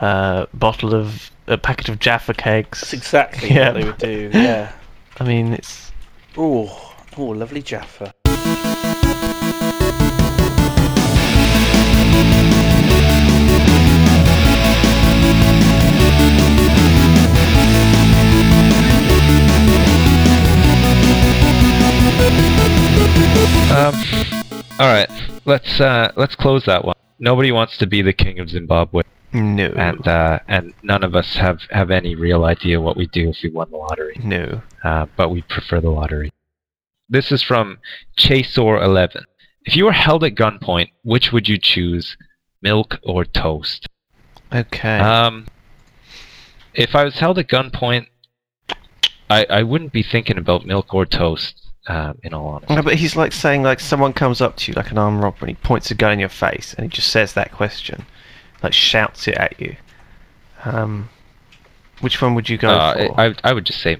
uh, 0.00 0.46
bottle 0.54 0.94
of 0.94 1.30
a 1.46 1.58
packet 1.58 1.88
of 1.88 1.98
Jaffa 1.98 2.34
cakes." 2.34 2.80
That's 2.80 2.92
exactly 2.92 3.50
Yeah. 3.52 3.72
what 3.72 3.74
they 3.74 3.84
would 3.84 3.98
do. 3.98 4.30
Yeah. 4.32 4.72
I 5.20 5.24
mean, 5.24 5.52
it's 5.52 5.92
Oh, 6.36 6.94
oh, 7.16 7.22
lovely 7.26 7.62
Jaffa. 7.62 8.12
Um, 23.74 23.94
all 24.78 24.86
right, 24.86 25.10
let's 25.44 25.80
uh, 25.80 26.12
let's 26.16 26.34
close 26.36 26.64
that 26.66 26.84
one. 26.84 26.94
Nobody 27.18 27.50
wants 27.50 27.76
to 27.78 27.86
be 27.86 28.02
the 28.02 28.12
king 28.12 28.38
of 28.38 28.48
Zimbabwe, 28.48 29.02
no, 29.34 29.66
and 29.76 30.06
uh, 30.08 30.38
and 30.48 30.72
none 30.82 31.02
of 31.02 31.14
us 31.14 31.34
have 31.36 31.62
have 31.70 31.90
any 31.90 32.14
real 32.14 32.44
idea 32.44 32.80
what 32.80 32.96
we'd 32.96 33.10
do 33.10 33.30
if 33.30 33.42
we 33.42 33.50
won 33.50 33.70
the 33.70 33.76
lottery. 33.76 34.18
no. 34.22 34.62
Uh, 34.82 35.06
but 35.16 35.30
we 35.30 35.42
prefer 35.42 35.80
the 35.80 35.90
lottery. 35.90 36.30
This 37.08 37.32
is 37.32 37.42
from 37.42 37.78
Chasor11. 38.18 39.24
If 39.64 39.76
you 39.76 39.86
were 39.86 39.92
held 39.92 40.24
at 40.24 40.34
gunpoint, 40.34 40.90
which 41.02 41.32
would 41.32 41.48
you 41.48 41.58
choose, 41.58 42.16
milk 42.62 42.98
or 43.02 43.24
toast? 43.24 43.86
Okay. 44.52 44.98
Um, 44.98 45.46
if 46.74 46.94
I 46.94 47.04
was 47.04 47.14
held 47.18 47.38
at 47.38 47.48
gunpoint, 47.48 48.06
I 49.30 49.46
I 49.50 49.62
wouldn't 49.62 49.92
be 49.92 50.02
thinking 50.02 50.38
about 50.38 50.64
milk 50.66 50.94
or 50.94 51.06
toast. 51.06 51.60
Um, 51.86 52.18
in 52.22 52.32
all 52.32 52.48
honesty. 52.48 52.74
no, 52.76 52.82
but 52.82 52.94
he's 52.94 53.14
like 53.14 53.30
saying 53.32 53.62
like 53.62 53.78
someone 53.78 54.14
comes 54.14 54.40
up 54.40 54.56
to 54.56 54.72
you 54.72 54.74
like 54.74 54.90
an 54.90 54.96
armed 54.96 55.22
robber 55.22 55.36
and 55.40 55.50
he 55.50 55.54
points 55.56 55.90
a 55.90 55.94
gun 55.94 56.12
in 56.12 56.18
your 56.18 56.30
face 56.30 56.72
and 56.72 56.84
he 56.84 56.88
just 56.88 57.10
says 57.10 57.34
that 57.34 57.52
question, 57.52 58.06
like 58.64 58.72
shouts 58.72 59.28
it 59.28 59.34
at 59.36 59.60
you. 59.60 59.76
Um, 60.64 61.08
which 62.00 62.20
one 62.20 62.34
would 62.34 62.48
you 62.48 62.58
go 62.58 62.68
Uh, 62.70 62.94
for? 62.94 63.20
I, 63.20 63.34
I 63.44 63.52
would 63.52 63.66
just 63.66 63.80
say 63.80 63.98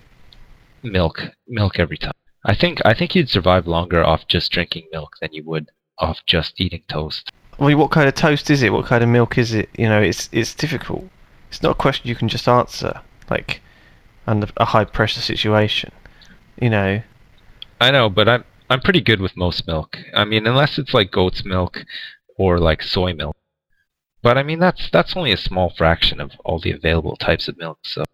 milk, 0.82 1.22
milk 1.46 1.78
every 1.78 1.98
time. 1.98 2.12
I 2.44 2.54
think 2.54 2.80
I 2.84 2.92
think 2.94 3.14
you'd 3.14 3.30
survive 3.30 3.66
longer 3.66 4.04
off 4.04 4.26
just 4.28 4.50
drinking 4.52 4.88
milk 4.92 5.16
than 5.20 5.32
you 5.32 5.44
would 5.44 5.70
off 5.98 6.18
just 6.26 6.60
eating 6.60 6.82
toast. 6.88 7.30
Well, 7.58 7.76
what 7.78 7.90
kind 7.90 8.08
of 8.08 8.14
toast 8.14 8.50
is 8.50 8.62
it? 8.62 8.72
What 8.72 8.86
kind 8.86 9.02
of 9.02 9.08
milk 9.08 9.38
is 9.38 9.54
it? 9.54 9.68
You 9.78 9.88
know, 9.88 10.02
it's 10.02 10.28
it's 10.32 10.54
difficult. 10.54 11.08
It's 11.48 11.62
not 11.62 11.72
a 11.72 11.74
question 11.74 12.08
you 12.08 12.16
can 12.16 12.28
just 12.28 12.48
answer 12.48 13.00
like 13.30 13.60
under 14.26 14.48
a 14.56 14.64
high 14.64 14.84
pressure 14.84 15.20
situation. 15.20 15.92
You 16.60 16.70
know, 16.70 17.02
I 17.80 17.90
know, 17.90 18.10
but 18.10 18.28
I'm 18.28 18.44
I'm 18.68 18.80
pretty 18.80 19.00
good 19.00 19.20
with 19.20 19.36
most 19.36 19.66
milk. 19.66 19.96
I 20.14 20.24
mean, 20.24 20.46
unless 20.46 20.78
it's 20.78 20.92
like 20.92 21.10
goat's 21.10 21.44
milk 21.44 21.84
or 22.36 22.58
like 22.58 22.82
soy 22.82 23.14
milk. 23.14 23.36
But 24.24 24.38
I 24.38 24.42
mean, 24.42 24.58
that's 24.58 24.88
that's 24.90 25.14
only 25.16 25.32
a 25.32 25.36
small 25.36 25.68
fraction 25.76 26.18
of 26.18 26.32
all 26.46 26.58
the 26.58 26.70
available 26.72 27.14
types 27.16 27.46
of 27.46 27.58
milk. 27.58 27.78
So 27.82 28.04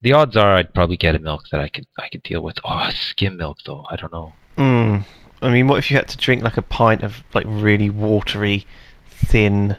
the 0.00 0.12
odds 0.12 0.36
are 0.36 0.54
I'd 0.54 0.72
probably 0.72 0.96
get 0.96 1.16
a 1.16 1.18
milk 1.18 1.42
that 1.50 1.60
I 1.60 1.68
could 1.68 1.86
I 1.98 2.08
could 2.08 2.22
deal 2.22 2.40
with. 2.42 2.58
Oh, 2.64 2.88
skim 2.90 3.36
milk 3.36 3.58
though. 3.66 3.84
I 3.90 3.96
don't 3.96 4.12
know. 4.12 4.32
mm, 4.56 5.04
I 5.42 5.50
mean, 5.50 5.66
what 5.66 5.78
if 5.80 5.90
you 5.90 5.96
had 5.96 6.06
to 6.08 6.16
drink 6.16 6.44
like 6.44 6.56
a 6.56 6.62
pint 6.62 7.02
of 7.02 7.24
like 7.34 7.46
really 7.48 7.90
watery, 7.90 8.64
thin 9.10 9.76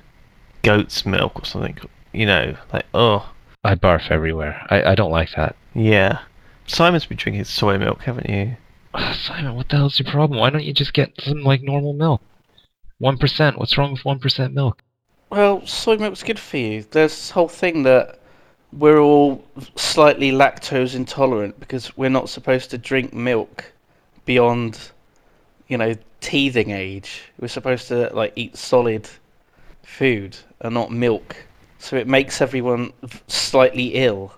goat's 0.62 1.06
milk 1.06 1.42
or 1.42 1.46
something? 1.46 1.78
You 2.12 2.26
know, 2.26 2.58
like 2.74 2.86
oh 2.94 3.32
I 3.64 3.76
barf 3.76 4.12
everywhere. 4.12 4.68
I, 4.70 4.92
I 4.92 4.96
don't 4.96 5.12
like 5.12 5.30
that. 5.38 5.56
yeah. 5.74 6.20
Simon's 6.68 7.06
been 7.06 7.18
drinking 7.18 7.44
soy 7.46 7.78
milk, 7.78 8.04
haven't 8.04 8.30
you? 8.30 8.56
Ah, 8.94 9.14
Simon, 9.14 9.56
what 9.56 9.70
the 9.70 9.78
hell's 9.78 10.00
your 10.00 10.10
problem? 10.12 10.40
Why 10.40 10.50
don't 10.50 10.64
you 10.64 10.74
just 10.74 10.94
get 10.94 11.12
some 11.22 11.44
like 11.44 11.62
normal 11.62 11.94
milk? 11.94 12.22
One 12.98 13.18
percent. 13.18 13.58
What's 13.58 13.78
wrong 13.78 13.94
with 13.94 14.04
one 14.06 14.20
percent 14.20 14.54
milk? 14.54 14.82
Well, 15.32 15.66
soy 15.66 15.96
milk's 15.96 16.24
good 16.24 16.38
for 16.38 16.58
you. 16.58 16.84
There's 16.92 17.12
this 17.12 17.30
whole 17.32 17.48
thing 17.48 17.84
that 17.84 18.20
we're 18.74 19.00
all 19.00 19.42
slightly 19.78 20.30
lactose 20.34 20.94
intolerant 20.94 21.58
because 21.58 21.96
we're 21.96 22.10
not 22.10 22.28
supposed 22.28 22.70
to 22.72 22.78
drink 22.78 23.14
milk 23.14 23.72
beyond, 24.26 24.78
you 25.70 25.78
know, 25.78 25.96
teething 26.20 26.72
age. 26.72 27.22
We're 27.40 27.48
supposed 27.48 27.88
to 27.88 28.14
like 28.14 28.34
eat 28.36 28.58
solid 28.58 29.08
food 29.84 30.36
and 30.60 30.74
not 30.74 30.92
milk. 30.92 31.38
So 31.80 31.96
it 31.96 32.10
makes 32.10 32.42
everyone 32.42 32.92
slightly 33.28 33.94
ill. 33.94 34.34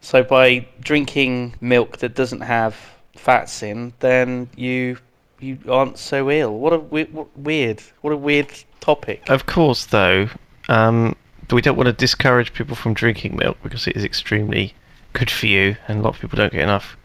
So 0.00 0.22
by 0.22 0.68
drinking 0.78 1.56
milk 1.60 1.96
that 1.98 2.14
doesn't 2.14 2.42
have 2.42 2.76
fats 3.16 3.64
in, 3.64 3.92
then 3.98 4.48
you 4.54 4.98
you 5.40 5.58
aren't 5.68 5.98
so 5.98 6.30
ill. 6.30 6.56
What 6.56 6.72
a 6.72 6.78
we- 6.78 7.04
what, 7.06 7.36
weird. 7.36 7.82
What 8.02 8.12
a 8.12 8.16
weird 8.16 8.52
topic. 8.80 9.28
Of 9.28 9.46
course, 9.46 9.86
though, 9.86 10.28
um, 10.68 11.16
we 11.50 11.62
don't 11.62 11.76
want 11.76 11.86
to 11.86 11.92
discourage 11.92 12.52
people 12.52 12.76
from 12.76 12.94
drinking 12.94 13.36
milk 13.36 13.58
because 13.62 13.86
it 13.86 13.96
is 13.96 14.04
extremely 14.04 14.74
good 15.12 15.30
for 15.30 15.46
you, 15.46 15.76
and 15.86 16.00
a 16.00 16.02
lot 16.02 16.14
of 16.14 16.20
people 16.20 16.36
don't 16.36 16.52
get 16.52 16.62
enough 16.62 16.96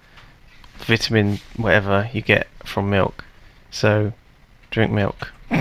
vitamin, 0.77 1.39
whatever 1.57 2.09
you 2.13 2.21
get 2.21 2.47
from 2.65 2.89
milk. 2.89 3.23
So, 3.71 4.13
drink 4.71 4.91
milk. 4.91 5.31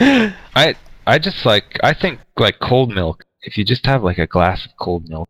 I 0.00 0.74
I 1.06 1.18
just 1.18 1.44
like 1.44 1.78
I 1.82 1.92
think 1.92 2.20
like 2.36 2.58
cold 2.60 2.94
milk. 2.94 3.24
If 3.42 3.58
you 3.58 3.64
just 3.64 3.84
have 3.86 4.02
like 4.02 4.18
a 4.18 4.26
glass 4.26 4.64
of 4.64 4.72
cold 4.78 5.08
milk, 5.08 5.28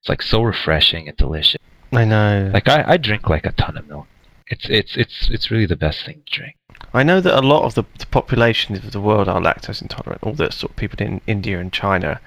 it's 0.00 0.08
like 0.08 0.22
so 0.22 0.42
refreshing 0.42 1.08
and 1.08 1.16
delicious. 1.16 1.60
I 1.92 2.04
know. 2.04 2.50
Like 2.52 2.68
I, 2.68 2.84
I 2.86 2.96
drink 2.96 3.28
like 3.28 3.46
a 3.46 3.52
ton 3.52 3.76
of 3.76 3.88
milk. 3.88 4.06
It's 4.48 4.66
it's 4.68 4.96
it's 4.96 5.30
it's 5.30 5.50
really 5.50 5.66
the 5.66 5.76
best 5.76 6.04
thing 6.04 6.22
to 6.26 6.32
drink. 6.38 6.56
I 6.92 7.02
know 7.02 7.20
that 7.20 7.38
a 7.38 7.40
lot 7.40 7.64
of 7.64 7.74
the, 7.74 7.84
the 7.98 8.06
population 8.06 8.76
of 8.76 8.92
the 8.92 9.00
world 9.00 9.28
are 9.28 9.40
lactose 9.40 9.80
intolerant. 9.80 10.22
All 10.22 10.34
the 10.34 10.50
sort 10.50 10.72
of 10.72 10.76
people 10.76 11.04
in 11.04 11.20
India 11.26 11.58
and 11.58 11.72
China, 11.72 12.20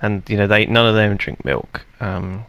and 0.00 0.22
you 0.28 0.36
know 0.36 0.46
they 0.46 0.66
none 0.66 0.86
of 0.86 0.94
them 0.94 1.16
drink 1.16 1.44
milk. 1.44 1.84
Um, 2.00 2.46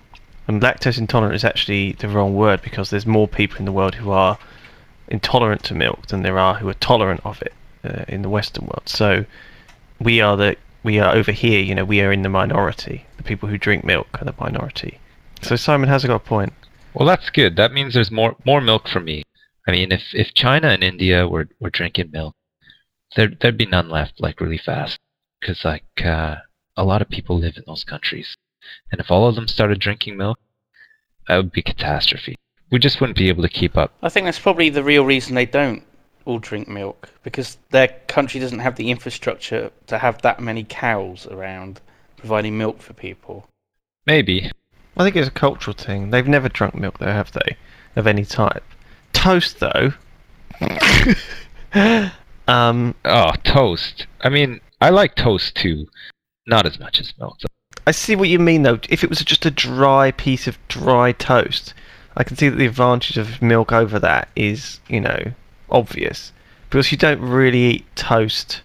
and 0.47 0.61
lactose 0.61 0.97
intolerant 0.97 1.35
is 1.35 1.43
actually 1.43 1.93
the 1.93 2.07
wrong 2.07 2.35
word 2.35 2.61
because 2.61 2.89
there's 2.89 3.05
more 3.05 3.27
people 3.27 3.57
in 3.59 3.65
the 3.65 3.71
world 3.71 3.95
who 3.95 4.11
are 4.11 4.37
intolerant 5.09 5.63
to 5.63 5.75
milk 5.75 6.07
than 6.07 6.23
there 6.23 6.39
are 6.39 6.55
who 6.55 6.69
are 6.69 6.73
tolerant 6.75 7.21
of 7.25 7.41
it 7.41 7.53
uh, 7.83 8.05
in 8.07 8.21
the 8.21 8.29
Western 8.29 8.65
world. 8.65 8.83
So 8.85 9.25
we 9.99 10.21
are 10.21 10.37
the 10.37 10.55
we 10.83 10.99
are 10.99 11.13
over 11.13 11.31
here. 11.33 11.59
You 11.59 11.75
know 11.75 11.85
we 11.85 12.01
are 12.01 12.11
in 12.11 12.21
the 12.21 12.29
minority. 12.29 13.05
The 13.17 13.23
people 13.23 13.49
who 13.49 13.57
drink 13.57 13.83
milk 13.83 14.07
are 14.21 14.25
the 14.25 14.33
minority. 14.39 14.99
So 15.41 15.55
Simon 15.55 15.89
has 15.89 16.05
got 16.05 16.15
a 16.15 16.19
point. 16.19 16.53
Well, 16.93 17.07
that's 17.07 17.29
good. 17.29 17.55
That 17.55 17.73
means 17.73 17.93
there's 17.93 18.11
more 18.11 18.35
more 18.45 18.61
milk 18.61 18.87
for 18.87 18.99
me. 18.99 19.23
I 19.67 19.71
mean, 19.71 19.91
if 19.91 20.13
if 20.13 20.33
China 20.33 20.69
and 20.69 20.83
India 20.83 21.27
were 21.27 21.47
were 21.59 21.69
drinking 21.69 22.11
milk, 22.11 22.35
there 23.15 23.29
there'd 23.39 23.57
be 23.57 23.65
none 23.65 23.89
left 23.89 24.19
like 24.19 24.41
really 24.41 24.57
fast. 24.57 24.97
Because 25.39 25.63
like 25.65 25.85
uh, 26.03 26.35
a 26.77 26.83
lot 26.83 27.01
of 27.01 27.09
people 27.09 27.37
live 27.37 27.57
in 27.57 27.63
those 27.65 27.83
countries, 27.83 28.35
and 28.91 28.99
if 28.99 29.09
all 29.09 29.27
of 29.27 29.35
them 29.35 29.47
started 29.47 29.79
drinking 29.79 30.17
milk, 30.17 30.37
that 31.27 31.37
would 31.37 31.51
be 31.51 31.61
catastrophe. 31.61 32.35
We 32.71 32.79
just 32.79 33.01
wouldn't 33.01 33.17
be 33.17 33.29
able 33.29 33.43
to 33.43 33.49
keep 33.49 33.77
up. 33.77 33.93
I 34.01 34.09
think 34.09 34.25
that's 34.25 34.39
probably 34.39 34.69
the 34.69 34.83
real 34.83 35.05
reason 35.05 35.35
they 35.35 35.45
don't 35.45 35.83
all 36.25 36.39
drink 36.39 36.67
milk 36.67 37.09
because 37.23 37.57
their 37.71 37.87
country 38.07 38.39
doesn't 38.39 38.59
have 38.59 38.75
the 38.75 38.91
infrastructure 38.91 39.71
to 39.87 39.97
have 39.97 40.21
that 40.21 40.39
many 40.39 40.63
cows 40.63 41.27
around 41.27 41.81
providing 42.17 42.57
milk 42.57 42.81
for 42.81 42.93
people. 42.93 43.47
Maybe. 44.05 44.51
I 44.97 45.03
think 45.03 45.15
it's 45.15 45.27
a 45.27 45.31
cultural 45.31 45.75
thing. 45.75 46.09
They've 46.09 46.27
never 46.27 46.49
drunk 46.49 46.75
milk, 46.75 46.99
though, 46.99 47.05
have 47.07 47.31
they? 47.31 47.57
Of 47.95 48.07
any 48.07 48.25
type. 48.25 48.63
Toast, 49.13 49.59
though. 49.59 49.93
um, 52.47 52.95
Oh, 53.05 53.31
toast. 53.43 54.07
I 54.21 54.29
mean, 54.29 54.59
I 54.79 54.89
like 54.89 55.15
toast 55.15 55.55
too. 55.55 55.87
Not 56.47 56.65
as 56.65 56.79
much 56.79 56.99
as 56.99 57.13
milk. 57.19 57.37
I 57.87 57.91
see 57.91 58.15
what 58.15 58.29
you 58.29 58.39
mean, 58.39 58.63
though. 58.63 58.79
If 58.89 59.03
it 59.03 59.09
was 59.09 59.19
just 59.23 59.45
a 59.45 59.51
dry 59.51 60.11
piece 60.11 60.47
of 60.47 60.57
dry 60.67 61.13
toast, 61.13 61.73
I 62.15 62.23
can 62.23 62.37
see 62.37 62.49
that 62.49 62.57
the 62.57 62.65
advantage 62.65 63.17
of 63.17 63.41
milk 63.41 63.71
over 63.71 63.99
that 63.99 64.29
is, 64.35 64.79
you 64.87 64.99
know, 65.01 65.33
obvious. 65.69 66.31
Because 66.69 66.91
you 66.91 66.97
don't 66.97 67.21
really 67.21 67.59
eat 67.59 67.95
toast 67.95 68.61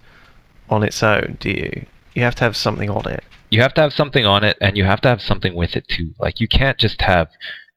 on 0.69 0.83
its 0.83 1.03
own, 1.03 1.37
do 1.41 1.51
you? 1.51 1.87
You 2.15 2.23
have 2.23 2.35
to 2.37 2.45
have 2.45 2.57
something 2.57 2.91
on 2.91 3.09
it. 3.09 3.25
You 3.51 3.61
have 3.63 3.75
to 3.75 3.81
have 3.81 3.93
something 3.93 4.27
on 4.27 4.45
it, 4.45 4.57
and 4.61 4.77
you 4.77 4.85
have 4.85 5.01
to 5.03 5.09
have 5.09 5.23
something 5.23 5.55
with 5.55 5.77
it 5.77 5.87
too. 5.89 6.15
Like 6.19 6.41
you 6.41 6.49
can't 6.49 6.79
just 6.79 7.01
have 7.03 7.29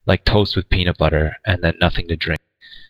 like 0.06 0.26
toast 0.26 0.56
with 0.56 0.70
peanut 0.70 0.98
butter 0.98 1.36
and 1.46 1.64
then 1.64 1.76
nothing 1.80 2.08
to 2.08 2.16
drink, 2.16 2.40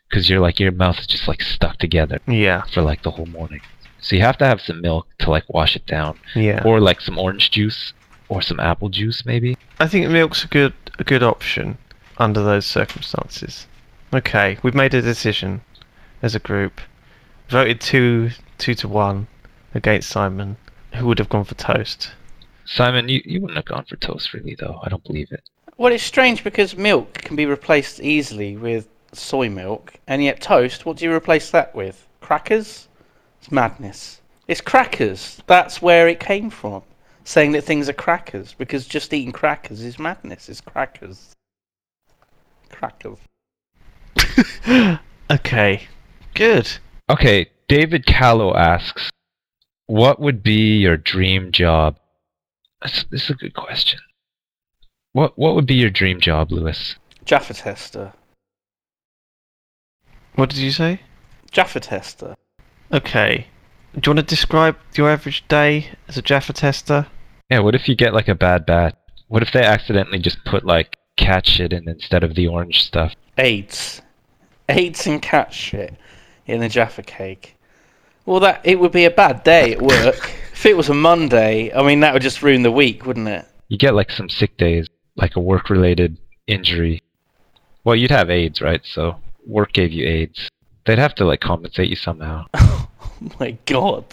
because 0.09 0.29
you're 0.29 0.39
like 0.39 0.59
your 0.59 0.71
mouth 0.71 0.99
is 0.99 1.07
just 1.07 1.27
like 1.27 1.41
stuck 1.41 1.77
together 1.77 2.19
Yeah, 2.27 2.63
for 2.63 2.81
like 2.81 3.03
the 3.03 3.11
whole 3.11 3.25
morning. 3.25 3.61
So 3.99 4.15
you 4.15 4.21
have 4.21 4.37
to 4.37 4.45
have 4.45 4.61
some 4.61 4.79
milk 4.81 5.07
to 5.19 5.29
like 5.29 5.43
wash 5.49 5.75
it 5.75 5.85
down, 5.85 6.17
yeah. 6.35 6.63
or 6.63 6.79
like 6.79 7.01
some 7.01 7.19
orange 7.19 7.51
juice, 7.51 7.93
or 8.29 8.41
some 8.41 8.59
apple 8.59 8.87
juice 8.89 9.25
maybe. 9.25 9.57
I 9.79 9.87
think 9.87 10.09
milk's 10.09 10.45
a 10.45 10.47
good 10.47 10.73
a 10.97 11.03
good 11.03 11.23
option 11.23 11.77
under 12.17 12.41
those 12.41 12.65
circumstances. 12.65 13.67
Okay, 14.13 14.57
we've 14.63 14.73
made 14.73 14.93
a 14.93 15.01
decision 15.01 15.61
as 16.21 16.33
a 16.33 16.39
group. 16.39 16.79
Voted 17.49 17.81
two 17.81 18.31
two 18.57 18.73
to 18.75 18.87
one 18.87 19.27
against 19.75 20.09
Simon, 20.09 20.55
who 20.95 21.05
would 21.07 21.19
have 21.19 21.29
gone 21.29 21.43
for 21.43 21.55
toast. 21.55 22.11
Simon, 22.71 23.10
you, 23.10 23.21
you 23.25 23.41
wouldn't 23.41 23.58
have 23.58 23.65
gone 23.65 23.86
for 23.86 23.95
toast 23.95 24.34
really 24.34 24.55
though. 24.55 24.79
I 24.84 24.89
don't 24.89 25.03
believe 25.03 25.32
it. 25.32 25.49
Well, 25.77 25.91
it's 25.91 26.03
strange 26.03 26.43
because 26.43 26.75
milk 26.75 27.13
can 27.13 27.36
be 27.36 27.45
replaced 27.45 27.99
easily 27.99 28.58
with 28.58 28.88
soy 29.12 29.49
milk, 29.49 29.95
and 30.08 30.23
yet 30.23 30.39
toast, 30.39 30.86
what 30.86 30.97
do 30.97 31.05
you 31.05 31.13
replace 31.13 31.49
that 31.51 31.73
with? 31.73 32.08
Crackers? 32.21 32.88
It's 33.41 33.51
madness. 33.51 34.21
It's 34.47 34.62
crackers. 34.62 35.41
That's 35.47 35.82
where 35.82 36.08
it 36.08 36.19
came 36.19 36.49
from. 36.49 36.84
Saying 37.23 37.53
that 37.53 37.63
things 37.63 37.89
are 37.89 37.93
crackers, 37.93 38.53
because 38.53 38.88
just 38.88 39.13
eating 39.13 39.32
crackers 39.32 39.82
is 39.82 39.97
madness. 39.97 40.49
It's 40.49 40.62
crackers. 40.62 41.34
Crackers. 42.69 43.19
Okay, 45.32 45.88
good. 46.34 46.67
Okay, 47.08 47.51
David 47.67 48.08
Callow 48.08 48.55
asks, 48.55 49.12
"What 49.86 50.19
would 50.19 50.41
be 50.41 50.77
your 50.77 50.97
dream 50.97 51.51
job?" 51.51 51.99
That's, 52.81 53.03
this 53.05 53.23
is 53.25 53.29
a 53.31 53.33
good 53.33 53.53
question. 53.53 53.99
What 55.13 55.37
What 55.37 55.55
would 55.55 55.65
be 55.65 55.75
your 55.75 55.89
dream 55.89 56.19
job, 56.19 56.51
Lewis? 56.51 56.95
Jaffa 57.25 57.53
tester. 57.53 58.13
What 60.35 60.49
did 60.49 60.59
you 60.59 60.71
say? 60.71 61.01
Jaffa 61.51 61.79
tester. 61.79 62.35
Okay. 62.91 63.47
Do 63.95 64.01
you 64.05 64.15
want 64.15 64.27
to 64.27 64.35
describe 64.35 64.77
your 64.95 65.09
average 65.09 65.47
day 65.47 65.87
as 66.07 66.17
a 66.17 66.21
Jaffa 66.21 66.53
tester? 66.53 67.07
Yeah, 67.49 67.59
what 67.59 67.75
if 67.75 67.89
you 67.89 67.95
get 67.95 68.13
like 68.13 68.27
a 68.27 68.35
bad 68.35 68.65
bat? 68.65 68.97
What 69.27 69.43
if 69.43 69.51
they 69.51 69.63
accidentally 69.63 70.19
just 70.19 70.43
put 70.45 70.63
like 70.63 70.97
cat 71.17 71.45
shit 71.45 71.73
in 71.73 71.89
instead 71.89 72.23
of 72.23 72.35
the 72.35 72.47
orange 72.47 72.83
stuff? 72.83 73.13
AIDS. 73.37 74.01
AIDS 74.69 75.07
and 75.07 75.21
cat 75.21 75.53
shit 75.53 75.95
in 76.45 76.59
the 76.59 76.69
Jaffa 76.69 77.01
cake. 77.01 77.57
Well, 78.25 78.39
that 78.41 78.61
it 78.63 78.79
would 78.79 78.91
be 78.91 79.05
a 79.05 79.11
bad 79.11 79.43
day 79.43 79.73
at 79.73 79.81
work. 79.81 80.31
If 80.59 80.65
it 80.65 80.75
was 80.75 80.89
a 80.89 80.93
Monday, 80.93 81.71
I 81.73 81.81
mean, 81.83 82.01
that 82.01 82.11
would 82.11 82.21
just 82.21 82.43
ruin 82.43 82.63
the 82.63 82.71
week, 82.71 83.05
wouldn't 83.05 83.29
it? 83.29 83.45
You 83.69 83.77
get 83.77 83.95
like 83.95 84.11
some 84.11 84.27
sick 84.27 84.57
days, 84.57 84.89
like 85.15 85.37
a 85.37 85.39
work 85.39 85.69
related 85.69 86.17
injury. 86.47 87.01
Well, 87.85 87.95
you'd 87.95 88.11
have 88.11 88.29
AIDS, 88.29 88.59
right? 88.59 88.81
So 88.83 89.15
work 89.47 89.71
gave 89.71 89.93
you 89.93 90.05
AIDS. 90.05 90.49
They'd 90.85 90.99
have 90.99 91.15
to 91.15 91.23
like 91.23 91.39
compensate 91.39 91.89
you 91.89 91.95
somehow. 91.95 92.45
Oh 93.21 93.31
my 93.37 93.57
god. 93.65 94.05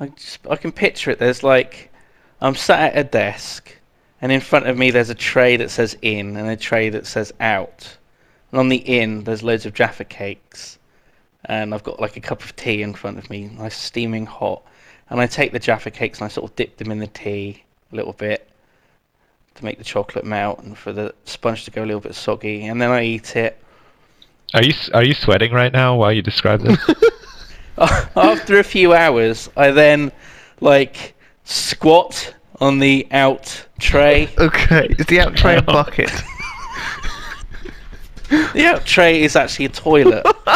I 0.00 0.08
just 0.08 0.44
I 0.50 0.56
can 0.56 0.72
picture 0.72 1.12
it. 1.12 1.20
There's 1.20 1.44
like 1.44 1.92
I'm 2.40 2.56
sat 2.56 2.92
at 2.92 2.98
a 2.98 3.08
desk 3.08 3.76
and 4.20 4.32
in 4.32 4.40
front 4.40 4.66
of 4.66 4.76
me 4.76 4.90
there's 4.90 5.10
a 5.10 5.14
tray 5.14 5.56
that 5.58 5.70
says 5.70 5.96
in 6.02 6.36
and 6.36 6.48
a 6.48 6.56
tray 6.56 6.88
that 6.90 7.06
says 7.06 7.32
out. 7.38 7.98
And 8.50 8.58
on 8.58 8.68
the 8.68 8.78
in 8.78 9.22
there's 9.22 9.44
loads 9.44 9.64
of 9.64 9.74
Jaffa 9.74 10.04
cakes. 10.04 10.80
And 11.44 11.72
I've 11.72 11.84
got 11.84 12.00
like 12.00 12.16
a 12.16 12.20
cup 12.20 12.42
of 12.42 12.56
tea 12.56 12.82
in 12.82 12.94
front 12.94 13.18
of 13.18 13.30
me, 13.30 13.48
nice 13.48 13.76
steaming 13.76 14.26
hot. 14.26 14.64
And 15.12 15.20
I 15.20 15.26
take 15.26 15.52
the 15.52 15.58
Jaffa 15.58 15.90
cakes 15.90 16.20
and 16.20 16.24
I 16.24 16.28
sort 16.28 16.50
of 16.50 16.56
dip 16.56 16.78
them 16.78 16.90
in 16.90 16.98
the 16.98 17.06
tea 17.06 17.64
a 17.92 17.96
little 17.96 18.14
bit 18.14 18.48
to 19.56 19.64
make 19.64 19.76
the 19.76 19.84
chocolate 19.84 20.24
melt 20.24 20.60
and 20.60 20.76
for 20.76 20.90
the 20.90 21.14
sponge 21.26 21.66
to 21.66 21.70
go 21.70 21.84
a 21.84 21.86
little 21.86 22.00
bit 22.00 22.14
soggy. 22.14 22.64
And 22.64 22.80
then 22.80 22.90
I 22.90 23.04
eat 23.04 23.36
it. 23.36 23.62
Are 24.54 24.64
you 24.64 24.72
Are 24.94 25.04
you 25.04 25.12
sweating 25.12 25.52
right 25.52 25.70
now 25.70 25.96
while 25.96 26.12
you 26.12 26.22
describe 26.22 26.62
this? 26.62 26.78
After 28.16 28.58
a 28.58 28.64
few 28.64 28.94
hours, 28.94 29.50
I 29.54 29.70
then 29.70 30.12
like 30.62 31.14
squat 31.44 32.34
on 32.58 32.78
the 32.78 33.06
out 33.10 33.66
tray. 33.78 34.30
Okay. 34.38 34.96
Is 34.98 35.04
the 35.06 35.20
out 35.20 35.36
tray 35.36 35.56
a 35.56 35.62
bucket? 35.62 36.10
The 38.54 38.64
out 38.66 38.84
tray 38.86 39.22
is 39.22 39.36
actually 39.36 39.66
a 39.66 39.68
toilet. 39.68 40.24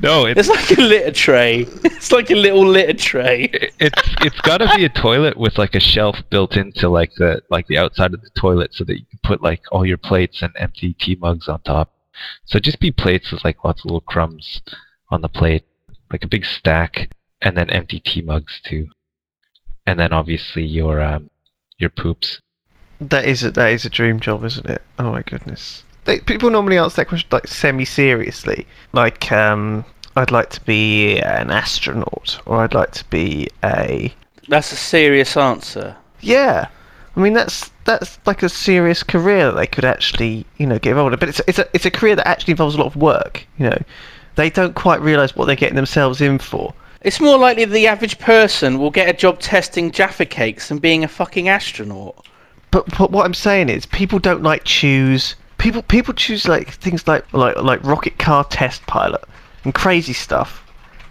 no, 0.00 0.26
it's 0.26 0.40
It's 0.40 0.48
like 0.48 0.78
a 0.78 0.80
litter 0.80 1.12
tray. 1.12 1.60
It's 1.84 2.10
like 2.12 2.30
a 2.30 2.34
little 2.34 2.66
litter 2.66 2.94
tray. 2.94 3.44
it- 3.52 3.74
it's 3.78 4.02
it's 4.22 4.40
got 4.40 4.58
to 4.58 4.70
be 4.76 4.84
a 4.84 4.88
toilet 4.88 5.36
with 5.36 5.58
like 5.58 5.74
a 5.74 5.80
shelf 5.80 6.16
built 6.30 6.56
into 6.56 6.88
like 6.88 7.12
the 7.14 7.42
like 7.50 7.66
the 7.68 7.78
outside 7.78 8.14
of 8.14 8.20
the 8.22 8.30
toilet 8.30 8.74
so 8.74 8.84
that 8.84 8.98
you 8.98 9.06
can 9.06 9.20
put 9.22 9.42
like 9.42 9.62
all 9.70 9.86
your 9.86 9.96
plates 9.98 10.42
and 10.42 10.52
empty 10.56 10.94
tea 10.94 11.16
mugs 11.20 11.48
on 11.48 11.60
top. 11.62 11.92
So 12.46 12.58
just 12.58 12.80
be 12.80 12.90
plates 12.90 13.30
with 13.30 13.44
like 13.44 13.64
lots 13.64 13.80
of 13.82 13.86
little 13.86 14.00
crumbs 14.00 14.60
on 15.10 15.20
the 15.22 15.28
plate, 15.28 15.64
like 16.10 16.24
a 16.24 16.28
big 16.28 16.44
stack, 16.44 17.10
and 17.40 17.56
then 17.56 17.70
empty 17.70 18.00
tea 18.00 18.22
mugs 18.22 18.60
too, 18.64 18.88
and 19.86 19.98
then 20.00 20.12
obviously 20.12 20.64
your 20.64 21.00
um 21.00 21.30
your 21.78 21.90
poops. 21.90 22.40
That 23.00 23.24
is 23.24 23.42
a, 23.42 23.50
that 23.52 23.72
is 23.72 23.84
a 23.84 23.90
dream 23.90 24.20
job, 24.20 24.44
isn't 24.44 24.66
it? 24.68 24.82
Oh 24.98 25.10
my 25.12 25.22
goodness. 25.22 25.84
They, 26.04 26.20
people 26.20 26.50
normally 26.50 26.78
answer 26.78 26.96
that 26.96 27.08
question 27.08 27.28
like 27.30 27.46
semi-seriously, 27.46 28.66
like 28.92 29.30
um, 29.32 29.84
I'd 30.16 30.30
like 30.30 30.50
to 30.50 30.60
be 30.62 31.18
an 31.20 31.50
astronaut, 31.50 32.40
or 32.46 32.58
I'd 32.58 32.74
like 32.74 32.90
to 32.92 33.04
be 33.10 33.48
a 33.64 34.12
That's 34.48 34.72
a 34.72 34.76
serious 34.76 35.36
answer. 35.36 35.96
yeah. 36.20 36.68
I 37.16 37.20
mean 37.20 37.32
that's 37.32 37.70
that's 37.84 38.18
like 38.24 38.42
a 38.44 38.48
serious 38.48 39.02
career 39.02 39.46
that 39.46 39.56
they 39.56 39.66
could 39.66 39.84
actually 39.84 40.46
you 40.58 40.66
know 40.66 40.78
get 40.78 40.90
involved 40.90 41.12
in. 41.12 41.18
But 41.18 41.28
it's 41.30 41.40
it's 41.48 41.58
a 41.58 41.68
it's 41.74 41.84
a 41.84 41.90
career 41.90 42.14
that 42.16 42.26
actually 42.28 42.52
involves 42.52 42.76
a 42.76 42.78
lot 42.78 42.86
of 42.86 42.96
work. 42.96 43.46
You 43.58 43.70
know, 43.70 43.78
they 44.36 44.48
don't 44.48 44.74
quite 44.76 45.00
realise 45.00 45.34
what 45.34 45.46
they're 45.46 45.56
getting 45.56 45.74
themselves 45.76 46.20
in 46.20 46.38
for. 46.38 46.72
It's 47.02 47.20
more 47.20 47.36
likely 47.36 47.64
the 47.64 47.88
average 47.88 48.18
person 48.18 48.78
will 48.78 48.90
get 48.92 49.08
a 49.08 49.12
job 49.12 49.40
testing 49.40 49.90
Jaffa 49.90 50.24
cakes 50.24 50.68
than 50.68 50.78
being 50.78 51.02
a 51.02 51.08
fucking 51.08 51.48
astronaut. 51.48 52.26
But, 52.70 52.86
but 52.96 53.10
what 53.10 53.26
I'm 53.26 53.34
saying 53.34 53.68
is, 53.68 53.86
people 53.86 54.18
don't 54.18 54.42
like 54.42 54.64
choose. 54.64 55.34
People 55.58 55.82
people 55.82 56.14
choose 56.14 56.48
like 56.48 56.70
things 56.70 57.06
like 57.06 57.30
like 57.34 57.56
like 57.56 57.84
rocket 57.84 58.18
car 58.18 58.44
test 58.44 58.86
pilot 58.86 59.22
and 59.64 59.74
crazy 59.74 60.12
stuff, 60.14 60.64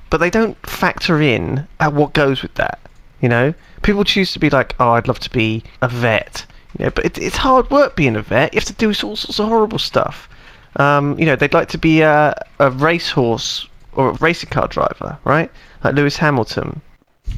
but 0.09 0.17
they 0.17 0.29
don't 0.29 0.57
factor 0.65 1.21
in 1.21 1.67
at 1.79 1.93
what 1.93 2.13
goes 2.13 2.41
with 2.41 2.55
that. 2.55 2.79
You 3.21 3.29
know, 3.29 3.53
people 3.81 4.03
choose 4.03 4.31
to 4.33 4.39
be 4.39 4.49
like, 4.49 4.75
oh, 4.79 4.91
I'd 4.91 5.07
love 5.07 5.19
to 5.19 5.29
be 5.29 5.63
a 5.81 5.87
vet. 5.87 6.45
You 6.77 6.85
know, 6.85 6.91
but 6.91 7.05
it, 7.05 7.17
it's 7.17 7.37
hard 7.37 7.69
work 7.69 7.95
being 7.95 8.15
a 8.15 8.21
vet. 8.21 8.53
You 8.53 8.57
have 8.57 8.65
to 8.65 8.73
do 8.73 8.87
all 8.87 9.15
sorts 9.15 9.39
of 9.39 9.47
horrible 9.47 9.79
stuff. 9.79 10.29
Um, 10.77 11.17
you 11.19 11.25
know, 11.25 11.35
they'd 11.35 11.53
like 11.53 11.69
to 11.69 11.77
be 11.77 12.01
a, 12.01 12.33
a 12.59 12.71
racehorse 12.71 13.67
or 13.93 14.09
a 14.09 14.13
racing 14.13 14.49
car 14.49 14.67
driver, 14.67 15.17
right? 15.25 15.51
Like 15.83 15.95
Lewis 15.95 16.17
Hamilton. 16.17 16.81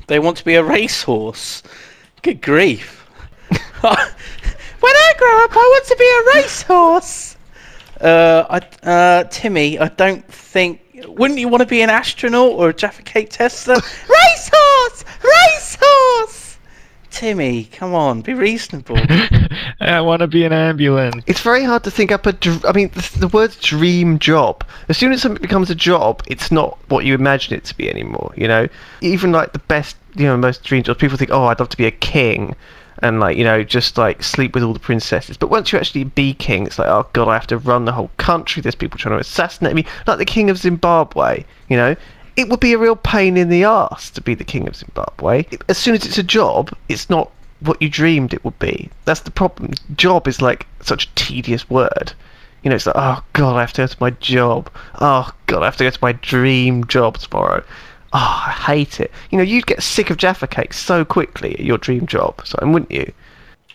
They 0.07 0.19
want 0.19 0.38
to 0.38 0.45
be 0.45 0.55
a 0.55 0.63
racehorse. 0.63 1.63
Good 2.21 2.41
grief. 2.41 3.01
when 3.82 4.96
I 4.96 5.14
grow 5.18 5.44
up, 5.44 5.52
I 5.52 5.56
want 5.56 5.86
to 5.88 5.96
be 5.96 6.06
a 6.06 6.42
racehorse. 6.42 7.38
Uh, 8.00 8.45
I, 8.49 8.88
uh, 8.88 9.24
Timmy, 9.26 9.78
I 9.80 9.89
don't 9.89 10.26
think. 10.32 10.82
Wouldn't 11.08 11.39
you 11.39 11.47
want 11.47 11.62
to 11.62 11.68
be 11.68 11.82
an 11.82 11.89
astronaut 11.89 12.52
or 12.52 12.70
a 12.70 12.74
Jaffa 12.74 13.02
cake 13.04 13.30
tester? 13.30 13.74
racehorse! 14.10 15.06
Racehorse! 15.24 16.58
Timmy, 17.12 17.66
come 17.66 17.93
on, 17.93 18.22
be 18.22 18.34
reasonable. 18.34 18.97
I 19.82 19.99
want 20.02 20.22
to 20.22 20.28
be 20.28 20.45
an 20.45 20.54
ambulance. 20.54 21.24
It's 21.28 21.41
very 21.41 21.64
hard 21.64 21.84
to 21.84 21.91
think 21.91 22.12
up 22.12 22.26
a. 22.26 22.32
Dr- 22.32 22.66
I 22.66 22.72
mean, 22.72 22.89
the, 22.89 23.20
the 23.20 23.28
word 23.28 23.56
dream 23.62 24.18
job. 24.18 24.64
As 24.88 24.97
soon 24.97 25.12
as 25.12 25.22
something 25.22 25.41
becomes 25.41 25.70
a 25.70 25.76
job, 25.76 26.24
it's 26.28 26.52
not 26.52 26.78
what 26.88 27.04
you 27.04 27.14
imagine 27.14 27.54
it 27.56 27.66
to 27.66 27.76
be 27.76 27.89
anymore. 27.89 28.32
You 28.38 28.47
know, 28.47 28.68
even 29.02 29.32
like 29.32 29.52
the 29.52 29.60
best, 29.60 29.97
you 30.16 30.26
know, 30.26 30.38
most 30.38 30.64
dream 30.64 30.84
jobs. 30.84 30.99
People 30.99 31.18
think, 31.18 31.32
oh, 31.32 31.45
I'd 31.45 31.60
love 31.60 31.70
to 31.70 31.78
be 31.78 31.86
a 31.86 31.91
king, 31.91 32.56
and 33.02 33.20
like 33.20 33.38
you 33.38 33.43
know, 33.43 33.64
just 33.64 33.97
like 33.97 34.24
sleep 34.24 34.54
with 34.54 34.64
all 34.64 34.74
the 34.74 34.80
princesses. 34.80 35.38
But 35.38 35.49
once 35.49 35.72
you 35.72 35.80
actually 35.80 36.04
be 36.04 36.34
king, 36.34 36.66
it's 36.66 36.80
like, 36.80 36.88
oh 36.88 37.08
god, 37.14 37.28
I 37.28 37.34
have 37.34 37.47
to 37.47 37.58
run 37.58 37.86
the 37.86 37.91
whole 37.91 38.12
country. 38.18 38.62
There's 38.62 38.76
people 38.76 38.99
trying 38.99 39.16
to 39.16 39.22
assassinate 39.22 39.76
me, 39.76 39.86
like 40.08 40.18
the 40.18 40.26
king 40.26 40.49
of 40.49 40.58
Zimbabwe. 40.58 41.45
You 41.70 41.78
know. 41.78 41.95
It 42.38 42.47
would 42.47 42.62
be 42.62 42.72
a 42.72 42.78
real 42.78 42.95
pain 42.95 43.36
in 43.36 43.49
the 43.49 43.66
ass 43.66 44.10
to 44.12 44.22
be 44.22 44.36
the 44.36 44.45
king 44.45 44.66
of 44.66 44.76
Zimbabwe. 44.78 45.43
As 45.68 45.78
soon 45.78 45.95
as 45.95 46.06
it's 46.06 46.18
a 46.18 46.24
job, 46.24 46.74
it's 46.88 47.10
not 47.10 47.30
what 47.60 47.82
you 47.82 47.89
dreamed 47.89 48.34
it 48.34 48.43
would 48.43 48.58
be. 48.58 48.89
That's 49.06 49.20
the 49.22 49.32
problem. 49.32 49.74
Job 49.95 50.28
is 50.28 50.41
like 50.41 50.66
such 50.82 51.06
a 51.06 51.16
tedious 51.16 51.70
word. 51.70 52.14
You 52.64 52.70
know, 52.70 52.76
it's 52.76 52.86
like, 52.86 52.95
oh 52.97 53.24
god, 53.34 53.56
I 53.56 53.62
have 53.62 53.74
to 53.74 53.82
go 53.82 53.88
to 53.88 53.97
my 53.99 54.12
job. 54.12 54.70
Oh 54.99 55.32
god, 55.47 55.62
I 55.62 55.66
have 55.66 55.78
to 55.78 55.84
go 55.84 55.89
to 55.89 55.99
my 56.02 56.14
dream 56.14 56.86
job 56.86 57.18
tomorrow. 57.18 57.64
Oh, 58.14 58.43
I 58.47 58.51
hate 58.51 58.99
it. 58.99 59.12
You 59.30 59.38
know, 59.38 59.43
you'd 59.43 59.68
get 59.68 59.82
sick 59.82 60.09
of 60.09 60.18
Jaffa 60.18 60.47
cakes 60.47 60.78
so 60.78 61.05
quickly 61.05 61.53
at 61.53 61.62
your 61.62 61.78
dream 61.78 62.05
job, 62.05 62.45
so 62.45 62.57
wouldn't 62.62 62.91
you? 62.91 63.12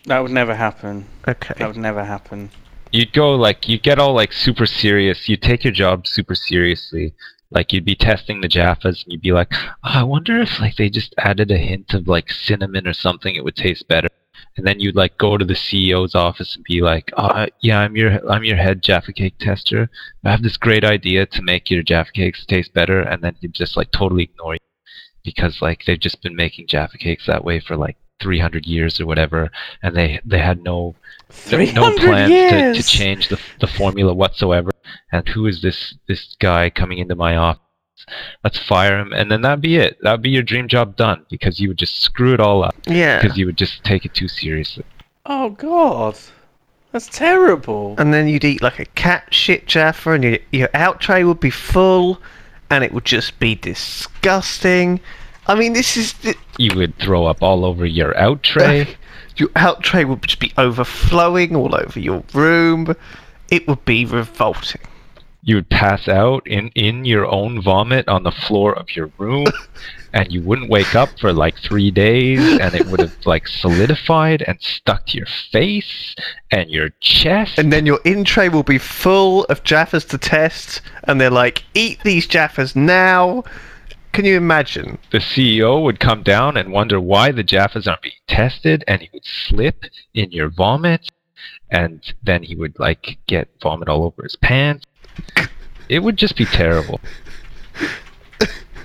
That 0.04 0.20
would 0.20 0.30
never 0.30 0.54
happen. 0.54 1.06
Okay. 1.26 1.54
That 1.58 1.68
would 1.68 1.76
never 1.76 2.04
happen. 2.04 2.50
You'd 2.92 3.12
go 3.12 3.34
like 3.34 3.68
you'd 3.68 3.82
get 3.82 3.98
all 3.98 4.14
like 4.14 4.32
super 4.32 4.66
serious. 4.66 5.28
You'd 5.28 5.42
take 5.42 5.64
your 5.64 5.72
job 5.72 6.06
super 6.06 6.34
seriously. 6.34 7.14
Like 7.50 7.72
you'd 7.72 7.84
be 7.84 7.94
testing 7.94 8.40
the 8.40 8.48
Jaffas, 8.48 9.04
and 9.04 9.12
you'd 9.12 9.22
be 9.22 9.32
like, 9.32 9.52
oh, 9.54 9.70
I 9.82 10.02
wonder 10.02 10.40
if 10.40 10.60
like 10.60 10.76
they 10.76 10.90
just 10.90 11.14
added 11.18 11.50
a 11.50 11.56
hint 11.56 11.94
of 11.94 12.08
like 12.08 12.30
cinnamon 12.30 12.86
or 12.86 12.92
something, 12.92 13.34
it 13.34 13.44
would 13.44 13.56
taste 13.56 13.88
better. 13.88 14.08
And 14.56 14.66
then 14.66 14.80
you'd 14.80 14.96
like 14.96 15.18
go 15.18 15.36
to 15.36 15.44
the 15.44 15.54
CEO's 15.54 16.14
office 16.14 16.56
and 16.56 16.64
be 16.64 16.80
like, 16.80 17.12
oh, 17.16 17.46
yeah, 17.60 17.80
I'm 17.80 17.94
your 17.96 18.26
I'm 18.30 18.44
your 18.44 18.56
head 18.56 18.82
Jaffa 18.82 19.12
cake 19.12 19.38
tester. 19.38 19.90
I 20.24 20.30
have 20.30 20.42
this 20.42 20.56
great 20.56 20.84
idea 20.84 21.26
to 21.26 21.42
make 21.42 21.70
your 21.70 21.82
Jaffa 21.82 22.12
cakes 22.12 22.46
taste 22.46 22.72
better, 22.72 23.00
and 23.00 23.22
then 23.22 23.36
he'd 23.40 23.54
just 23.54 23.76
like 23.76 23.90
totally 23.90 24.24
ignore 24.24 24.54
you 24.54 24.60
because 25.24 25.60
like 25.60 25.84
they've 25.84 26.00
just 26.00 26.22
been 26.22 26.36
making 26.36 26.68
Jaffa 26.68 26.96
cakes 26.98 27.26
that 27.26 27.44
way 27.44 27.60
for 27.60 27.76
like 27.76 27.96
300 28.22 28.66
years 28.66 29.00
or 29.00 29.06
whatever, 29.06 29.50
and 29.82 29.94
they 29.94 30.20
they 30.24 30.38
had 30.38 30.62
no 30.62 30.94
no, 31.52 31.58
no 31.58 31.96
300 31.96 32.00
plans 32.00 32.30
to, 32.30 32.82
to 32.82 32.88
change 32.88 33.28
the, 33.28 33.38
the 33.60 33.66
formula 33.66 34.14
whatsoever. 34.14 34.70
And 35.12 35.28
who 35.28 35.46
is 35.46 35.60
this 35.60 35.96
this 36.08 36.36
guy 36.40 36.70
coming 36.70 36.98
into 36.98 37.14
my 37.14 37.36
office? 37.36 37.60
Let's 38.44 38.58
fire 38.58 38.98
him, 38.98 39.12
and 39.12 39.30
then 39.30 39.42
that'd 39.42 39.60
be 39.60 39.76
it. 39.76 39.98
That'd 40.02 40.22
be 40.22 40.30
your 40.30 40.42
dream 40.42 40.68
job 40.68 40.96
done 40.96 41.24
because 41.30 41.58
you 41.60 41.68
would 41.68 41.78
just 41.78 42.00
screw 42.02 42.34
it 42.34 42.40
all 42.40 42.62
up 42.64 42.74
Yeah. 42.86 43.20
because 43.20 43.36
you 43.36 43.46
would 43.46 43.56
just 43.56 43.82
take 43.84 44.04
it 44.04 44.14
too 44.14 44.28
seriously. 44.28 44.84
Oh 45.24 45.50
god, 45.50 46.16
that's 46.92 47.08
terrible. 47.08 47.94
and 47.98 48.12
then 48.14 48.28
you'd 48.28 48.44
eat 48.44 48.62
like 48.62 48.78
a 48.78 48.84
cat 48.84 49.24
shit 49.34 49.66
Jaffa, 49.66 50.12
and 50.12 50.24
your 50.24 50.38
your 50.52 50.68
out 50.74 51.00
tray 51.00 51.24
would 51.24 51.40
be 51.40 51.50
full, 51.50 52.20
and 52.70 52.84
it 52.84 52.92
would 52.92 53.04
just 53.04 53.38
be 53.40 53.54
disgusting. 53.56 55.00
I 55.48 55.54
mean, 55.54 55.72
this 55.74 55.96
is 55.96 56.12
the, 56.14 56.34
You 56.58 56.74
would 56.76 56.98
throw 56.98 57.26
up 57.26 57.42
all 57.42 57.64
over 57.64 57.86
your 57.86 58.16
out 58.18 58.42
tray. 58.42 58.96
your 59.36 59.48
out 59.56 59.82
tray 59.82 60.04
would 60.04 60.22
just 60.22 60.40
be 60.40 60.52
overflowing 60.58 61.54
all 61.54 61.74
over 61.74 62.00
your 62.00 62.24
room. 62.34 62.94
It 63.50 63.66
would 63.68 63.84
be 63.84 64.04
revolting. 64.04 64.80
You 65.46 65.54
would 65.54 65.70
pass 65.70 66.08
out 66.08 66.44
in, 66.44 66.68
in 66.74 67.04
your 67.04 67.24
own 67.24 67.62
vomit 67.62 68.08
on 68.08 68.24
the 68.24 68.32
floor 68.32 68.76
of 68.76 68.94
your 68.96 69.12
room 69.16 69.46
and 70.12 70.32
you 70.32 70.42
wouldn't 70.42 70.68
wake 70.68 70.96
up 70.96 71.08
for 71.20 71.32
like 71.32 71.56
three 71.56 71.90
days 71.92 72.58
and 72.58 72.74
it 72.74 72.84
would 72.86 72.98
have 72.98 73.14
like 73.24 73.46
solidified 73.46 74.42
and 74.42 74.60
stuck 74.60 75.06
to 75.06 75.16
your 75.16 75.28
face 75.52 76.16
and 76.50 76.68
your 76.68 76.90
chest 77.00 77.60
And 77.60 77.72
then 77.72 77.86
your 77.86 78.00
in 78.04 78.24
tray 78.24 78.48
will 78.48 78.64
be 78.64 78.78
full 78.78 79.44
of 79.44 79.62
Jaffas 79.62 80.08
to 80.08 80.18
test, 80.18 80.82
and 81.04 81.20
they're 81.20 81.30
like, 81.30 81.62
eat 81.74 82.00
these 82.02 82.26
Jaffas 82.26 82.74
now. 82.74 83.44
Can 84.12 84.24
you 84.24 84.36
imagine? 84.36 84.98
the 85.12 85.18
ceo 85.18 85.82
would 85.84 86.00
come 86.00 86.22
down 86.24 86.56
and 86.56 86.72
wonder 86.72 86.98
why 86.98 87.30
the 87.30 87.44
jaffas 87.44 87.86
aren't 87.86 88.00
being 88.00 88.14
tested 88.26 88.82
and 88.88 89.02
he 89.02 89.10
would 89.12 89.26
slip 89.26 89.84
in 90.14 90.32
your 90.32 90.48
vomit 90.48 91.10
and 91.70 92.14
then 92.22 92.42
he 92.42 92.56
would 92.56 92.78
like 92.78 93.18
get 93.26 93.48
vomit 93.62 93.88
all 93.88 94.04
over 94.04 94.22
his 94.22 94.36
pants 94.36 94.86
it 95.88 96.00
would 96.00 96.16
just 96.16 96.36
be 96.36 96.44
terrible 96.44 97.00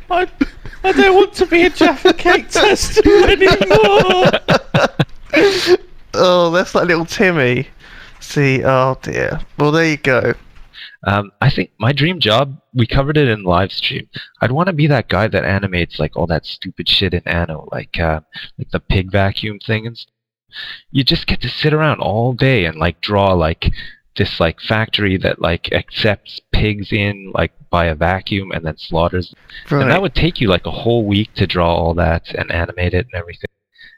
I, 0.10 0.28
I 0.84 0.92
don't 0.92 1.16
want 1.16 1.34
to 1.36 1.46
be 1.46 1.64
a 1.64 1.70
Jaffa 1.70 2.14
cake 2.14 2.50
tester 2.50 3.30
anymore. 3.30 4.32
Oh, 6.14 6.52
that's 6.52 6.76
like 6.76 6.88
little 6.88 7.06
Timmy. 7.06 7.68
See, 8.20 8.64
oh 8.64 8.98
dear. 9.02 9.40
Well, 9.58 9.72
there 9.72 9.86
you 9.86 9.98
go. 9.98 10.34
Um, 11.08 11.32
I 11.42 11.50
think 11.50 11.72
my 11.80 11.94
dream 11.94 12.20
job, 12.20 12.62
we 12.74 12.86
covered 12.86 13.18
it 13.18 13.28
in 13.28 13.44
live 13.44 13.72
stream. 13.72 14.08
I'd 14.42 14.52
want 14.52 14.68
to 14.68 14.74
be 14.74 14.88
that 14.88 15.08
guy 15.08 15.28
that 15.28 15.46
animates 15.46 16.00
like 16.00 16.16
all 16.16 16.28
that 16.28 16.46
stupid 16.46 16.88
shit 16.88 17.14
in 17.14 17.28
Anno, 17.28 17.68
like 17.72 18.00
uh, 18.00 18.22
like 18.58 18.70
the 18.72 18.80
pig 18.80 19.12
vacuum 19.12 19.60
thing 19.60 19.88
and 19.88 19.98
stuff. 19.98 20.14
You 20.92 21.04
just 21.04 21.28
get 21.28 21.42
to 21.42 21.50
sit 21.50 21.74
around 21.74 22.02
all 22.02 22.34
day 22.34 22.66
and 22.66 22.78
like 22.78 23.02
draw 23.02 23.34
like 23.34 23.72
this 24.18 24.40
like 24.40 24.60
factory 24.60 25.18
that 25.18 25.42
like 25.42 25.72
accepts 25.72 26.42
pigs 26.52 26.92
in 26.92 27.32
like 27.34 27.52
by 27.70 27.86
a 27.86 27.96
vacuum 27.96 28.52
and 28.52 28.66
then 28.66 28.78
slaughters. 28.78 29.34
Right. 29.70 29.82
And 29.82 29.92
that 29.92 30.02
would 30.02 30.16
take 30.16 30.42
you 30.42 30.48
like 30.48 30.66
a 30.66 30.72
whole 30.72 31.06
week 31.06 31.34
to 31.36 31.48
draw 31.48 31.74
all 31.74 31.94
that 31.96 32.34
and 32.36 32.52
animate 32.52 32.94
it 32.94 33.08
and 33.12 33.16
everything. 33.16 33.50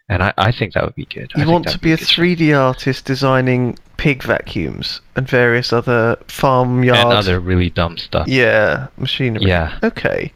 And 0.09 0.21
I, 0.21 0.33
I 0.37 0.51
think 0.51 0.73
that 0.73 0.83
would 0.83 0.95
be 0.95 1.05
good. 1.05 1.31
I 1.35 1.43
you 1.43 1.49
want 1.49 1.63
to 1.65 1.69
that'd 1.71 1.81
be 1.81 1.93
a 1.93 1.97
good. 1.97 2.07
3D 2.07 2.57
artist 2.57 3.05
designing 3.05 3.79
pig 3.97 4.21
vacuums 4.21 5.01
and 5.15 5.27
various 5.27 5.73
other 5.73 6.17
farmyard. 6.27 6.99
and 6.99 7.13
other 7.13 7.39
really 7.39 7.69
dumb 7.69 7.97
stuff. 7.97 8.27
Yeah, 8.27 8.87
machinery. 8.97 9.45
Yeah. 9.45 9.79
Okay. 9.81 10.33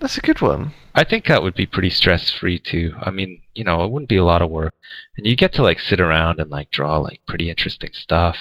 That's 0.00 0.16
a 0.16 0.22
good 0.22 0.40
one. 0.40 0.72
I 0.94 1.04
think 1.04 1.26
that 1.26 1.42
would 1.42 1.54
be 1.54 1.66
pretty 1.66 1.90
stress 1.90 2.30
free 2.32 2.58
too. 2.58 2.94
I 3.00 3.10
mean, 3.10 3.40
you 3.54 3.62
know, 3.62 3.84
it 3.84 3.90
wouldn't 3.92 4.08
be 4.08 4.16
a 4.16 4.24
lot 4.24 4.42
of 4.42 4.50
work. 4.50 4.74
And 5.16 5.26
you 5.26 5.36
get 5.36 5.52
to 5.54 5.62
like 5.62 5.78
sit 5.78 6.00
around 6.00 6.40
and 6.40 6.50
like 6.50 6.70
draw 6.70 6.96
like 6.98 7.20
pretty 7.28 7.48
interesting 7.50 7.90
stuff 7.92 8.38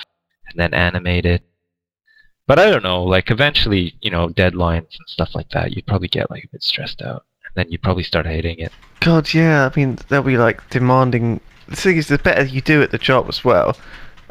and 0.50 0.60
then 0.60 0.74
animate 0.74 1.26
it. 1.26 1.43
But 2.47 2.58
I 2.58 2.70
don't 2.70 2.84
know, 2.84 3.04
like 3.04 3.30
eventually, 3.30 3.95
you 4.02 4.10
know, 4.10 4.30
deadlines 4.30 4.97
and 4.97 5.08
stuff 5.08 5.36
like 5.36 5.50
that, 5.50 5.76
you'd 5.76 5.86
probably 5.86 6.08
get 6.08 6.32
like 6.32 6.45
a 6.45 6.47
bit 6.47 6.64
stressed 6.64 7.02
out. 7.02 7.26
And 7.45 7.54
then 7.56 7.72
you'd 7.72 7.84
probably 7.84 8.04
start 8.04 8.26
hating 8.26 8.60
it. 8.60 8.72
God, 9.02 9.34
yeah. 9.34 9.70
I 9.72 9.80
mean, 9.80 10.00
they'll 10.08 10.24
be 10.24 10.38
like 10.38 10.68
demanding. 10.70 11.41
The 11.68 11.76
thing 11.76 11.97
is, 11.97 12.08
the 12.08 12.18
better 12.18 12.43
you 12.43 12.62
do 12.62 12.82
at 12.82 12.89
the 12.89 12.97
job 12.97 13.28
as 13.30 13.43
well, 13.43 13.78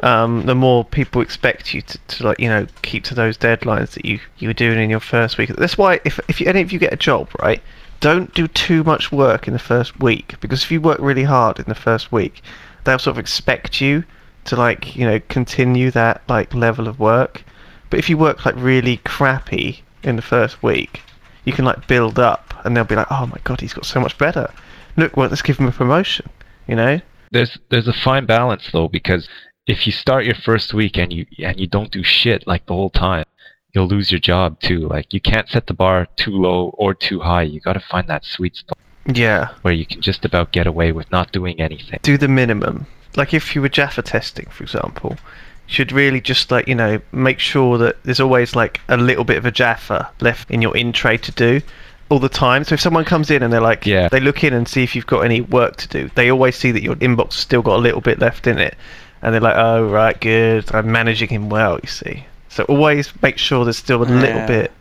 um, 0.01 0.45
the 0.45 0.55
more 0.55 0.83
people 0.83 1.21
expect 1.21 1.73
you 1.73 1.81
to, 1.81 1.97
to 1.97 2.27
like, 2.27 2.39
you 2.39 2.49
know, 2.49 2.67
keep 2.81 3.03
to 3.05 3.15
those 3.15 3.37
deadlines 3.37 3.91
that 3.91 4.05
you 4.05 4.19
you 4.37 4.49
were 4.49 4.53
doing 4.53 4.79
in 4.79 4.89
your 4.89 4.99
first 4.99 5.37
week. 5.37 5.49
That's 5.49 5.77
why 5.77 5.99
if 6.03 6.19
if 6.27 6.41
you, 6.41 6.47
any 6.47 6.61
of 6.61 6.71
you 6.71 6.79
get 6.79 6.93
a 6.93 6.97
job, 6.97 7.29
right, 7.41 7.61
don't 7.99 8.33
do 8.33 8.47
too 8.47 8.83
much 8.83 9.11
work 9.11 9.47
in 9.47 9.53
the 9.53 9.59
first 9.59 9.99
week 9.99 10.35
because 10.39 10.63
if 10.63 10.71
you 10.71 10.81
work 10.81 10.99
really 10.99 11.23
hard 11.23 11.59
in 11.59 11.65
the 11.65 11.75
first 11.75 12.11
week, 12.11 12.41
they'll 12.83 12.99
sort 12.99 13.15
of 13.15 13.19
expect 13.19 13.81
you 13.81 14.03
to 14.49 14.55
like, 14.55 14.95
you 14.95 15.05
know, 15.05 15.19
continue 15.29 15.91
that 15.91 16.21
like 16.27 16.53
level 16.53 16.87
of 16.87 16.99
work. 16.99 17.43
But 17.89 17.99
if 17.99 18.09
you 18.09 18.17
work 18.17 18.45
like 18.45 18.55
really 18.57 18.97
crappy 18.97 19.81
in 20.03 20.15
the 20.15 20.21
first 20.21 20.61
week, 20.61 21.01
you 21.45 21.53
can 21.53 21.65
like 21.65 21.87
build 21.87 22.19
up, 22.19 22.53
and 22.63 22.75
they'll 22.75 22.83
be 22.83 22.95
like, 22.95 23.07
"Oh 23.11 23.25
my 23.25 23.37
god, 23.43 23.61
he's 23.61 23.73
got 23.73 23.85
so 23.85 23.99
much 23.99 24.17
better." 24.17 24.51
Look, 24.97 25.15
well, 25.17 25.29
let's 25.29 25.41
give 25.41 25.57
him 25.57 25.67
a 25.67 25.71
promotion. 25.71 26.29
You 26.67 26.75
know? 26.75 27.01
There's 27.31 27.57
there's 27.69 27.87
a 27.87 27.93
fine 27.93 28.25
balance 28.25 28.69
though 28.71 28.87
because 28.87 29.27
if 29.67 29.85
you 29.85 29.91
start 29.91 30.25
your 30.25 30.35
first 30.35 30.73
week 30.73 30.97
and 30.97 31.11
you 31.13 31.25
and 31.39 31.59
you 31.59 31.67
don't 31.67 31.91
do 31.91 32.03
shit 32.03 32.45
like 32.47 32.65
the 32.65 32.73
whole 32.73 32.89
time, 32.89 33.25
you'll 33.73 33.87
lose 33.87 34.11
your 34.11 34.19
job 34.19 34.59
too. 34.59 34.87
Like 34.87 35.13
you 35.13 35.21
can't 35.21 35.47
set 35.49 35.67
the 35.67 35.73
bar 35.73 36.07
too 36.15 36.31
low 36.31 36.69
or 36.77 36.93
too 36.93 37.19
high. 37.19 37.43
You 37.43 37.59
got 37.59 37.73
to 37.73 37.79
find 37.79 38.07
that 38.07 38.25
sweet 38.25 38.55
spot 38.55 38.77
Yeah. 39.05 39.49
where 39.61 39.73
you 39.73 39.85
can 39.85 40.01
just 40.01 40.25
about 40.25 40.51
get 40.51 40.67
away 40.67 40.91
with 40.91 41.11
not 41.11 41.31
doing 41.31 41.59
anything. 41.59 41.99
Do 42.03 42.17
the 42.17 42.27
minimum. 42.27 42.87
Like 43.15 43.33
if 43.33 43.55
you 43.55 43.61
were 43.61 43.69
Jaffa 43.69 44.01
testing, 44.01 44.45
for 44.47 44.63
example, 44.63 45.17
you 45.67 45.73
should 45.73 45.91
really 45.91 46.21
just 46.21 46.51
like 46.51 46.67
you 46.67 46.75
know 46.75 46.99
make 47.11 47.39
sure 47.39 47.77
that 47.79 48.01
there's 48.03 48.19
always 48.19 48.55
like 48.55 48.79
a 48.87 48.97
little 48.97 49.23
bit 49.23 49.37
of 49.37 49.45
a 49.45 49.51
Jaffa 49.51 50.09
left 50.21 50.49
in 50.51 50.61
your 50.61 50.75
in 50.77 50.91
tray 50.91 51.17
to 51.17 51.31
do 51.31 51.61
all 52.09 52.19
the 52.19 52.29
time. 52.29 52.63
So 52.63 52.73
if 52.73 52.81
someone 52.81 53.05
comes 53.05 53.29
in 53.29 53.43
and 53.43 53.53
they're 53.53 53.61
like, 53.61 53.85
Yeah. 53.85 54.07
they 54.09 54.19
look 54.19 54.43
in 54.43 54.51
and 54.53 54.67
see 54.67 54.81
if 54.83 54.95
you've 54.95 55.05
got 55.05 55.19
any 55.19 55.41
work 55.41 55.75
to 55.77 55.87
do. 55.87 56.09
They 56.15 56.31
always 56.31 56.55
see 56.55 56.71
that 56.71 56.81
your 56.81 56.95
inbox 56.95 57.33
still 57.33 57.61
got 57.61 57.75
a 57.75 57.81
little 57.81 58.01
bit 58.01 58.17
left 58.19 58.47
in 58.47 58.57
it, 58.57 58.75
and 59.21 59.31
they're 59.33 59.41
like, 59.41 59.57
oh 59.57 59.87
right, 59.87 60.19
good. 60.19 60.73
I'm 60.73 60.91
managing 60.91 61.29
him 61.29 61.49
well. 61.49 61.79
You 61.83 61.89
see. 61.89 62.25
So 62.49 62.63
always 62.63 63.13
make 63.21 63.37
sure 63.37 63.63
there's 63.63 63.77
still 63.77 64.01
a 64.01 64.05
little 64.05 64.19
Yeah. 64.41 64.47
bit. 64.47 64.71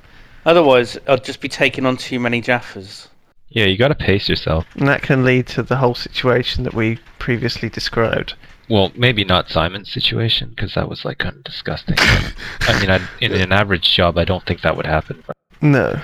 Otherwise, 0.46 0.96
I'd 1.06 1.22
just 1.24 1.40
be 1.42 1.48
taking 1.48 1.84
on 1.84 1.98
too 1.98 2.18
many 2.18 2.40
Jaffas. 2.40 3.08
Yeah, 3.50 3.64
you 3.64 3.78
got 3.78 3.88
to 3.88 3.94
pace 3.94 4.28
yourself. 4.28 4.66
And 4.74 4.88
that 4.88 5.02
can 5.02 5.24
lead 5.24 5.46
to 5.48 5.62
the 5.62 5.76
whole 5.76 5.94
situation 5.94 6.64
that 6.64 6.74
we 6.74 6.98
previously 7.18 7.68
described. 7.68 8.34
Well, 8.68 8.92
maybe 8.94 9.24
not 9.24 9.48
Simon's 9.48 9.90
situation 9.90 10.50
because 10.50 10.74
that 10.74 10.88
was 10.88 11.04
like 11.04 11.18
kind 11.18 11.36
of 11.36 11.44
disgusting. 11.44 11.96
I 11.98 12.80
mean, 12.80 12.90
I, 12.90 13.00
in 13.20 13.32
an 13.32 13.52
average 13.52 13.90
job, 13.94 14.18
I 14.18 14.24
don't 14.24 14.44
think 14.44 14.60
that 14.60 14.76
would 14.76 14.84
happen. 14.84 15.24
No, 15.60 16.00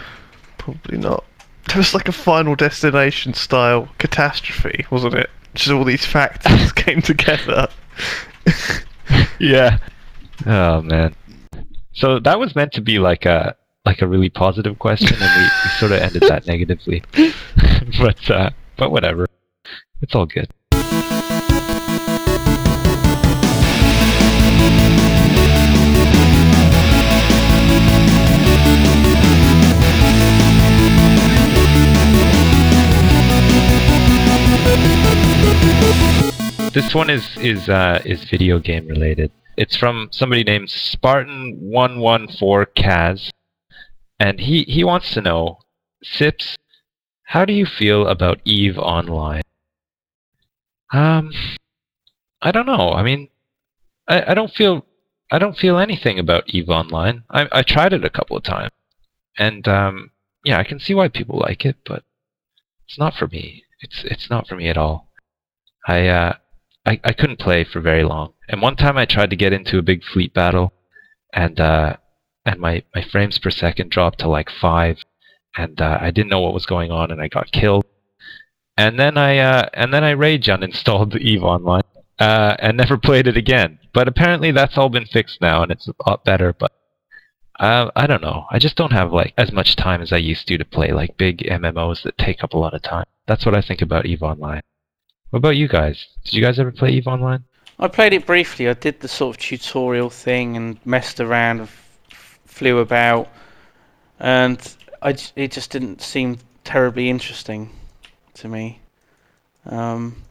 probably 0.58 0.98
not. 0.98 1.24
It 1.66 1.76
was 1.76 1.94
like 1.94 2.08
a 2.08 2.12
final 2.12 2.54
destination 2.54 3.32
style 3.32 3.88
catastrophe, 3.98 4.84
wasn't 4.90 5.14
it? 5.14 5.30
Just 5.54 5.70
all 5.70 5.82
these 5.82 6.04
factors 6.04 6.72
came 6.72 7.00
together. 7.00 7.68
yeah. 9.40 9.78
Oh 10.44 10.82
man. 10.82 11.16
So 11.94 12.20
that 12.20 12.38
was 12.38 12.54
meant 12.54 12.72
to 12.74 12.82
be 12.82 12.98
like 12.98 13.24
a 13.24 13.56
like 13.84 14.00
a 14.00 14.06
really 14.06 14.30
positive 14.30 14.78
question, 14.78 15.16
and 15.20 15.30
we, 15.36 15.42
we 15.42 15.70
sort 15.78 15.92
of 15.92 16.00
ended 16.00 16.22
that 16.22 16.46
negatively. 16.46 17.02
but 17.98 18.30
uh, 18.30 18.48
but 18.76 18.90
whatever, 18.90 19.26
it's 20.00 20.14
all 20.14 20.24
good. 20.26 20.48
This 36.72 36.94
one 36.94 37.10
is 37.10 37.36
is 37.36 37.68
uh, 37.68 38.00
is 38.04 38.24
video 38.24 38.58
game 38.58 38.88
related. 38.88 39.30
It's 39.56 39.76
from 39.76 40.08
somebody 40.10 40.42
named 40.42 40.66
Spartan114Kaz 40.66 43.30
and 44.24 44.40
he 44.40 44.62
he 44.62 44.82
wants 44.82 45.12
to 45.12 45.20
know, 45.20 45.58
Sips, 46.02 46.56
how 47.24 47.44
do 47.44 47.52
you 47.52 47.66
feel 47.66 48.08
about 48.08 48.40
Eve 48.46 48.78
Online? 48.78 49.42
Um, 50.94 51.30
I 52.40 52.50
don't 52.50 52.64
know. 52.64 52.92
I 52.92 53.02
mean, 53.02 53.28
I, 54.08 54.30
I 54.30 54.34
don't 54.34 54.50
feel 54.50 54.86
I 55.30 55.38
don't 55.38 55.58
feel 55.58 55.76
anything 55.76 56.18
about 56.18 56.48
Eve 56.48 56.70
Online. 56.70 57.24
I 57.28 57.48
I 57.52 57.62
tried 57.62 57.92
it 57.92 58.02
a 58.02 58.16
couple 58.16 58.34
of 58.34 58.44
times, 58.44 58.70
and 59.36 59.68
um, 59.68 60.10
yeah, 60.42 60.58
I 60.58 60.64
can 60.64 60.80
see 60.80 60.94
why 60.94 61.08
people 61.08 61.38
like 61.38 61.66
it, 61.66 61.76
but 61.84 62.02
it's 62.86 62.98
not 62.98 63.14
for 63.14 63.26
me. 63.26 63.64
It's 63.82 64.04
it's 64.04 64.30
not 64.30 64.48
for 64.48 64.56
me 64.56 64.68
at 64.68 64.78
all. 64.78 65.10
I 65.86 66.08
uh, 66.08 66.32
I, 66.86 66.98
I 67.04 67.12
couldn't 67.12 67.44
play 67.46 67.62
for 67.62 67.80
very 67.82 68.04
long. 68.04 68.32
And 68.48 68.62
one 68.62 68.76
time 68.76 68.96
I 68.96 69.04
tried 69.04 69.30
to 69.30 69.36
get 69.44 69.52
into 69.52 69.76
a 69.76 69.82
big 69.90 70.02
fleet 70.02 70.32
battle, 70.32 70.72
and 71.34 71.60
uh, 71.60 71.96
and 72.46 72.60
my, 72.60 72.82
my 72.94 73.02
frames 73.02 73.38
per 73.38 73.50
second 73.50 73.90
dropped 73.90 74.20
to 74.20 74.28
like 74.28 74.50
five, 74.50 74.98
and 75.56 75.80
uh, 75.80 75.98
I 76.00 76.10
didn't 76.10 76.30
know 76.30 76.40
what 76.40 76.54
was 76.54 76.66
going 76.66 76.90
on, 76.90 77.10
and 77.10 77.20
I 77.20 77.28
got 77.28 77.52
killed. 77.52 77.84
And 78.76 78.98
then 78.98 79.16
I 79.16 79.38
uh, 79.38 79.68
and 79.72 79.94
then 79.94 80.02
I 80.02 80.10
rage 80.10 80.46
uninstalled 80.46 81.16
Eve 81.16 81.44
Online, 81.44 81.82
uh, 82.18 82.56
and 82.58 82.76
never 82.76 82.98
played 82.98 83.26
it 83.26 83.36
again. 83.36 83.78
But 83.92 84.08
apparently 84.08 84.50
that's 84.50 84.76
all 84.76 84.88
been 84.88 85.06
fixed 85.06 85.40
now, 85.40 85.62
and 85.62 85.70
it's 85.70 85.88
a 85.88 85.94
lot 86.06 86.24
better. 86.24 86.52
But 86.52 86.72
uh, 87.60 87.90
I 87.94 88.06
don't 88.06 88.22
know. 88.22 88.46
I 88.50 88.58
just 88.58 88.76
don't 88.76 88.92
have 88.92 89.12
like 89.12 89.32
as 89.38 89.52
much 89.52 89.76
time 89.76 90.02
as 90.02 90.12
I 90.12 90.16
used 90.16 90.48
to 90.48 90.58
to 90.58 90.64
play 90.64 90.92
like 90.92 91.16
big 91.16 91.38
MMOs 91.38 92.02
that 92.02 92.18
take 92.18 92.42
up 92.42 92.52
a 92.52 92.58
lot 92.58 92.74
of 92.74 92.82
time. 92.82 93.06
That's 93.26 93.46
what 93.46 93.54
I 93.54 93.62
think 93.62 93.80
about 93.80 94.06
Eve 94.06 94.22
Online. 94.22 94.62
What 95.30 95.38
about 95.38 95.56
you 95.56 95.68
guys? 95.68 96.06
Did 96.24 96.34
you 96.34 96.42
guys 96.42 96.58
ever 96.58 96.72
play 96.72 96.90
Eve 96.90 97.06
Online? 97.06 97.44
I 97.78 97.88
played 97.88 98.12
it 98.12 98.26
briefly. 98.26 98.68
I 98.68 98.74
did 98.74 99.00
the 99.00 99.08
sort 99.08 99.36
of 99.36 99.42
tutorial 99.42 100.10
thing 100.10 100.56
and 100.56 100.78
messed 100.84 101.20
around, 101.20 101.68
flew 102.54 102.78
about, 102.78 103.28
and 104.20 104.76
it 105.34 105.50
just 105.50 105.72
didn't 105.72 106.00
seem 106.00 106.38
terribly 106.62 107.10
interesting 107.10 107.68
to 108.34 108.46
me. 108.46 108.80
Um, 109.66 110.22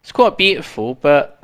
it's 0.00 0.10
quite 0.10 0.38
beautiful, 0.38 0.94
but 0.94 1.42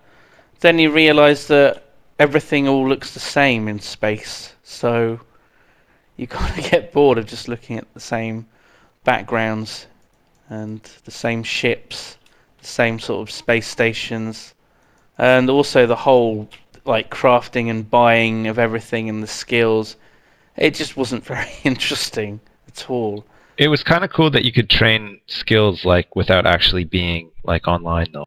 then 0.61 0.79
you 0.79 0.91
realise 0.91 1.47
that 1.49 1.83
everything 2.19 2.67
all 2.67 2.89
looks 2.89 3.13
the 3.13 3.21
same 3.21 3.69
in 3.69 3.79
space, 3.79 4.55
so 4.63 5.21
you 6.17 6.27
kind 6.39 6.59
of 6.59 6.71
get 6.71 6.93
bored 6.93 7.19
of 7.19 7.27
just 7.27 7.47
looking 7.47 7.77
at 7.77 7.93
the 7.93 8.01
same 8.01 8.47
backgrounds 9.05 9.87
and 10.49 10.81
the 11.05 11.11
same 11.11 11.43
ships, 11.43 12.17
the 12.63 12.67
same 12.67 12.99
sort 12.99 13.21
of 13.21 13.31
space 13.31 13.67
stations 13.67 14.55
and 15.19 15.51
also 15.51 15.87
the 15.87 15.97
whole 15.97 16.49
like 16.85 17.11
crafting 17.11 17.69
and 17.69 17.91
buying 17.91 18.47
of 18.47 18.59
everything 18.59 19.09
and 19.09 19.23
the 19.23 19.27
skills 19.27 19.97
it 20.57 20.75
just 20.75 20.97
wasn't 20.97 21.25
very 21.33 21.51
interesting 21.65 22.41
at 22.69 22.91
all 22.91 23.25
It 23.57 23.69
was 23.69 23.83
kind 23.83 24.05
of 24.05 24.13
cool 24.13 24.31
that 24.31 24.45
you 24.45 24.53
could 24.53 24.71
train 24.71 25.21
skills 25.27 25.85
like 25.85 26.15
without 26.15 26.47
actually 26.47 26.85
being 26.85 27.31
like 27.45 27.67
online 27.67 28.09
though. 28.13 28.27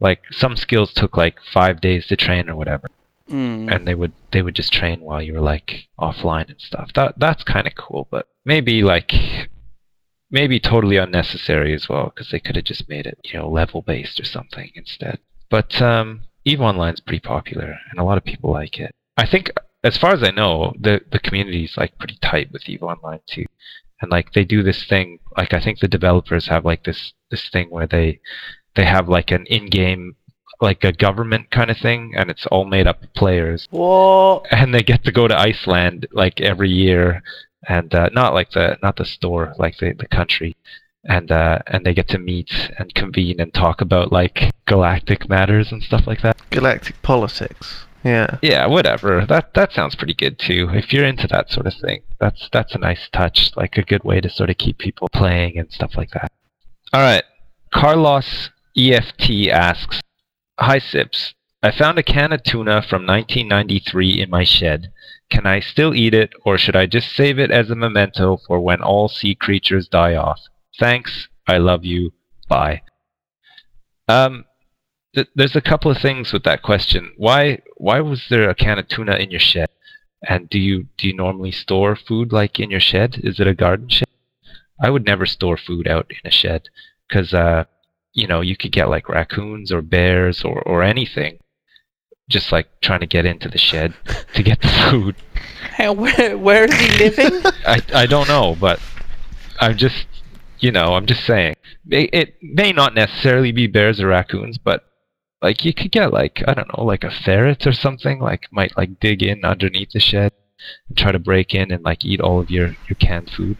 Like 0.00 0.22
some 0.30 0.56
skills 0.56 0.92
took 0.92 1.16
like 1.16 1.38
five 1.52 1.80
days 1.80 2.06
to 2.06 2.16
train 2.16 2.50
or 2.50 2.56
whatever, 2.56 2.88
mm. 3.30 3.74
and 3.74 3.88
they 3.88 3.94
would 3.94 4.12
they 4.30 4.42
would 4.42 4.54
just 4.54 4.72
train 4.72 5.00
while 5.00 5.22
you 5.22 5.32
were 5.32 5.40
like 5.40 5.88
offline 5.98 6.48
and 6.50 6.60
stuff. 6.60 6.92
That 6.94 7.18
that's 7.18 7.42
kind 7.44 7.66
of 7.66 7.74
cool, 7.74 8.06
but 8.10 8.28
maybe 8.44 8.82
like 8.82 9.14
maybe 10.30 10.60
totally 10.60 10.98
unnecessary 10.98 11.72
as 11.72 11.88
well 11.88 12.12
because 12.14 12.30
they 12.30 12.40
could 12.40 12.56
have 12.56 12.64
just 12.64 12.88
made 12.88 13.06
it 13.06 13.18
you 13.24 13.38
know 13.38 13.48
level 13.48 13.80
based 13.80 14.20
or 14.20 14.24
something 14.24 14.70
instead. 14.74 15.18
But 15.48 15.80
um, 15.80 16.24
Eve 16.44 16.60
Online's 16.60 17.00
pretty 17.00 17.20
popular, 17.20 17.78
and 17.90 17.98
a 17.98 18.04
lot 18.04 18.18
of 18.18 18.24
people 18.24 18.50
like 18.50 18.78
it. 18.78 18.94
I 19.16 19.26
think, 19.26 19.50
as 19.84 19.96
far 19.96 20.12
as 20.12 20.22
I 20.22 20.30
know, 20.30 20.74
the 20.78 21.00
the 21.10 21.18
community 21.18 21.64
is 21.64 21.76
like 21.76 21.98
pretty 21.98 22.18
tight 22.20 22.52
with 22.52 22.68
Eve 22.68 22.82
Online 22.82 23.20
too, 23.26 23.46
and 24.00 24.10
like 24.10 24.32
they 24.32 24.44
do 24.44 24.62
this 24.62 24.84
thing. 24.84 25.18
Like 25.36 25.54
I 25.54 25.60
think 25.60 25.78
the 25.78 25.88
developers 25.88 26.46
have 26.48 26.64
like 26.64 26.84
this 26.84 27.12
this 27.30 27.48
thing 27.48 27.68
where 27.70 27.86
they 27.86 28.20
they 28.74 28.84
have 28.84 29.08
like 29.08 29.30
an 29.30 29.46
in-game 29.46 30.16
like 30.60 30.84
a 30.84 30.92
government 30.92 31.50
kind 31.50 31.70
of 31.70 31.76
thing, 31.76 32.14
and 32.16 32.30
it's 32.30 32.46
all 32.46 32.64
made 32.64 32.86
up 32.86 33.02
of 33.02 33.12
players, 33.14 33.66
what 33.70 34.46
and 34.50 34.74
they 34.74 34.82
get 34.82 35.04
to 35.04 35.12
go 35.12 35.28
to 35.28 35.38
Iceland 35.38 36.06
like 36.12 36.40
every 36.40 36.70
year, 36.70 37.22
and 37.68 37.94
uh, 37.94 38.08
not 38.12 38.34
like 38.34 38.50
the 38.50 38.78
not 38.82 38.96
the 38.96 39.04
store, 39.04 39.54
like 39.58 39.78
the 39.78 39.92
the 39.92 40.08
country, 40.08 40.56
and 41.04 41.30
uh, 41.30 41.58
and 41.66 41.84
they 41.84 41.94
get 41.94 42.08
to 42.08 42.18
meet 42.18 42.70
and 42.78 42.94
convene 42.94 43.40
and 43.40 43.52
talk 43.52 43.80
about 43.80 44.12
like 44.12 44.50
galactic 44.66 45.28
matters 45.28 45.72
and 45.72 45.82
stuff 45.82 46.06
like 46.06 46.22
that. 46.22 46.40
Galactic 46.50 47.00
politics. 47.02 47.85
Yeah. 48.06 48.38
Yeah, 48.40 48.66
whatever. 48.66 49.26
That 49.26 49.52
that 49.54 49.72
sounds 49.72 49.96
pretty 49.96 50.14
good 50.14 50.38
too. 50.38 50.70
If 50.72 50.92
you're 50.92 51.04
into 51.04 51.26
that 51.26 51.50
sort 51.50 51.66
of 51.66 51.74
thing, 51.74 52.02
that's 52.20 52.48
that's 52.52 52.72
a 52.76 52.78
nice 52.78 53.08
touch, 53.12 53.50
like 53.56 53.76
a 53.76 53.82
good 53.82 54.04
way 54.04 54.20
to 54.20 54.30
sort 54.30 54.48
of 54.48 54.58
keep 54.58 54.78
people 54.78 55.08
playing 55.08 55.58
and 55.58 55.72
stuff 55.72 55.96
like 55.96 56.10
that. 56.12 56.30
All 56.92 57.00
right, 57.00 57.24
Carlos 57.74 58.50
EFT 58.76 59.50
asks, 59.50 60.00
"Hi 60.60 60.78
Sips, 60.78 61.34
I 61.64 61.72
found 61.72 61.98
a 61.98 62.04
can 62.04 62.32
of 62.32 62.44
tuna 62.44 62.80
from 62.80 63.06
1993 63.06 64.22
in 64.22 64.30
my 64.30 64.44
shed. 64.44 64.92
Can 65.28 65.44
I 65.44 65.58
still 65.58 65.92
eat 65.92 66.14
it, 66.14 66.32
or 66.44 66.58
should 66.58 66.76
I 66.76 66.86
just 66.86 67.10
save 67.10 67.40
it 67.40 67.50
as 67.50 67.70
a 67.70 67.74
memento 67.74 68.36
for 68.46 68.60
when 68.60 68.82
all 68.82 69.08
sea 69.08 69.34
creatures 69.34 69.88
die 69.88 70.14
off? 70.14 70.40
Thanks. 70.78 71.26
I 71.48 71.58
love 71.58 71.84
you. 71.84 72.12
Bye." 72.48 72.82
Um, 74.06 74.44
th- 75.12 75.26
there's 75.34 75.56
a 75.56 75.60
couple 75.60 75.90
of 75.90 75.98
things 75.98 76.32
with 76.32 76.44
that 76.44 76.62
question. 76.62 77.12
Why 77.16 77.62
why 77.76 78.00
was 78.00 78.26
there 78.28 78.48
a 78.48 78.54
can 78.54 78.78
of 78.78 78.88
tuna 78.88 79.16
in 79.16 79.30
your 79.30 79.40
shed? 79.40 79.68
And 80.28 80.48
do 80.48 80.58
you 80.58 80.86
do 80.96 81.06
you 81.06 81.14
normally 81.14 81.52
store 81.52 81.94
food 81.94 82.32
like 82.32 82.58
in 82.58 82.70
your 82.70 82.80
shed? 82.80 83.20
Is 83.22 83.38
it 83.38 83.46
a 83.46 83.54
garden 83.54 83.88
shed? 83.88 84.08
I 84.82 84.90
would 84.90 85.06
never 85.06 85.26
store 85.26 85.56
food 85.56 85.86
out 85.86 86.10
in 86.10 86.26
a 86.28 86.30
shed 86.30 86.68
because 87.08 87.32
uh, 87.34 87.64
you 88.12 88.26
know 88.26 88.40
you 88.40 88.56
could 88.56 88.72
get 88.72 88.88
like 88.88 89.08
raccoons 89.08 89.70
or 89.70 89.82
bears 89.82 90.42
or 90.42 90.62
or 90.62 90.82
anything 90.82 91.38
just 92.28 92.50
like 92.50 92.80
trying 92.80 93.00
to 93.00 93.06
get 93.06 93.24
into 93.24 93.48
the 93.48 93.58
shed 93.58 93.94
to 94.34 94.42
get 94.42 94.60
the 94.60 94.68
food. 94.90 95.14
How, 95.76 95.92
where, 95.92 96.36
where 96.36 96.64
is 96.64 96.74
he 96.74 97.04
living 97.04 97.52
I 97.66 97.82
I 97.94 98.06
don't 98.06 98.28
know, 98.28 98.56
but 98.58 98.80
I'm 99.60 99.76
just 99.76 100.06
you 100.58 100.72
know 100.72 100.94
I'm 100.94 101.06
just 101.06 101.24
saying 101.24 101.56
it, 101.90 102.10
it 102.12 102.34
may 102.42 102.72
not 102.72 102.94
necessarily 102.94 103.52
be 103.52 103.66
bears 103.66 104.00
or 104.00 104.08
raccoons, 104.08 104.58
but 104.58 104.84
like 105.46 105.64
you 105.64 105.72
could 105.72 105.92
get 105.92 106.12
like 106.12 106.42
I 106.48 106.54
don't 106.54 106.76
know 106.76 106.84
like 106.84 107.04
a 107.04 107.10
ferret 107.10 107.68
or 107.68 107.72
something 107.72 108.18
like 108.18 108.48
might 108.50 108.76
like 108.76 108.98
dig 108.98 109.22
in 109.22 109.44
underneath 109.44 109.92
the 109.92 110.00
shed 110.00 110.32
and 110.88 110.98
try 110.98 111.12
to 111.12 111.20
break 111.20 111.54
in 111.54 111.70
and 111.70 111.84
like 111.84 112.04
eat 112.04 112.20
all 112.20 112.40
of 112.40 112.50
your 112.50 112.74
your 112.88 112.96
canned 112.98 113.30
food. 113.30 113.56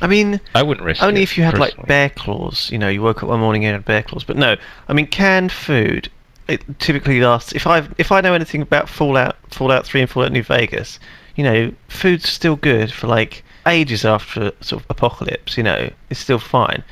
I 0.00 0.06
mean, 0.06 0.40
I 0.54 0.62
wouldn't 0.62 0.86
risk 0.86 1.02
only 1.02 1.22
it, 1.22 1.24
if 1.24 1.36
you 1.36 1.42
had 1.42 1.58
like 1.58 1.74
bear 1.88 2.08
claws. 2.10 2.70
You 2.70 2.78
know, 2.78 2.88
you 2.88 3.02
woke 3.02 3.24
up 3.24 3.30
one 3.30 3.40
morning 3.40 3.64
and 3.64 3.74
had 3.74 3.84
bear 3.84 4.04
claws. 4.04 4.22
But 4.22 4.36
no, 4.36 4.54
I 4.86 4.92
mean 4.92 5.08
canned 5.08 5.50
food. 5.50 6.08
It 6.46 6.62
typically 6.78 7.20
lasts. 7.20 7.52
If 7.52 7.66
I 7.66 7.88
if 7.98 8.12
I 8.12 8.20
know 8.20 8.34
anything 8.34 8.62
about 8.62 8.88
Fallout, 8.88 9.36
Fallout 9.50 9.84
Three 9.84 10.00
and 10.00 10.08
Fallout 10.08 10.30
New 10.30 10.44
Vegas, 10.44 11.00
you 11.34 11.42
know, 11.42 11.72
food's 11.88 12.28
still 12.28 12.54
good 12.54 12.92
for 12.92 13.08
like 13.08 13.42
ages 13.66 14.04
after 14.04 14.52
sort 14.60 14.84
of 14.84 14.86
apocalypse. 14.88 15.56
You 15.56 15.64
know, 15.64 15.90
it's 16.10 16.20
still 16.20 16.38
fine. 16.38 16.84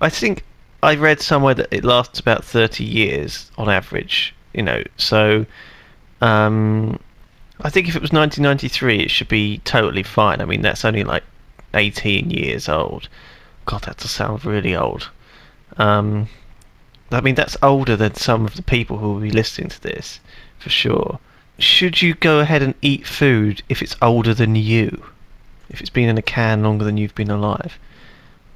I 0.00 0.08
think 0.08 0.44
I 0.86 0.94
read 0.94 1.20
somewhere 1.20 1.54
that 1.54 1.66
it 1.72 1.84
lasts 1.84 2.20
about 2.20 2.44
thirty 2.44 2.84
years 2.84 3.50
on 3.58 3.68
average. 3.68 4.32
You 4.54 4.62
know, 4.62 4.84
so 4.96 5.44
um, 6.20 7.00
I 7.60 7.70
think 7.70 7.88
if 7.88 7.96
it 7.96 8.02
was 8.02 8.12
1993, 8.12 9.00
it 9.00 9.10
should 9.10 9.26
be 9.26 9.58
totally 9.64 10.04
fine. 10.04 10.40
I 10.40 10.44
mean, 10.44 10.62
that's 10.62 10.84
only 10.84 11.02
like 11.02 11.24
18 11.74 12.30
years 12.30 12.68
old. 12.68 13.08
God, 13.64 13.82
that 13.82 13.96
does 13.96 14.12
sound 14.12 14.44
really 14.44 14.76
old. 14.76 15.10
Um, 15.76 16.28
I 17.10 17.20
mean, 17.20 17.34
that's 17.34 17.56
older 17.64 17.96
than 17.96 18.14
some 18.14 18.44
of 18.44 18.54
the 18.54 18.62
people 18.62 18.98
who 18.98 19.12
will 19.12 19.20
be 19.20 19.30
listening 19.30 19.70
to 19.70 19.82
this, 19.82 20.20
for 20.60 20.70
sure. 20.70 21.18
Should 21.58 22.00
you 22.00 22.14
go 22.14 22.38
ahead 22.38 22.62
and 22.62 22.74
eat 22.80 23.06
food 23.06 23.62
if 23.68 23.82
it's 23.82 23.96
older 24.00 24.34
than 24.34 24.54
you? 24.54 25.02
If 25.68 25.80
it's 25.80 25.90
been 25.90 26.08
in 26.08 26.16
a 26.16 26.22
can 26.22 26.62
longer 26.62 26.84
than 26.84 26.96
you've 26.96 27.14
been 27.16 27.30
alive? 27.30 27.76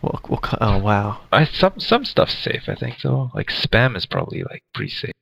What? 0.00 0.28
What? 0.30 0.54
Oh, 0.60 0.78
wow. 0.78 1.20
I 1.32 1.44
some 1.44 1.78
some 1.78 2.04
stuff's 2.04 2.38
safe. 2.38 2.68
I 2.68 2.74
think 2.74 3.00
so. 3.00 3.30
Like 3.34 3.48
spam 3.48 3.96
is 3.96 4.06
probably 4.06 4.42
like 4.44 4.62
pretty 4.74 4.90
safe. 4.90 5.12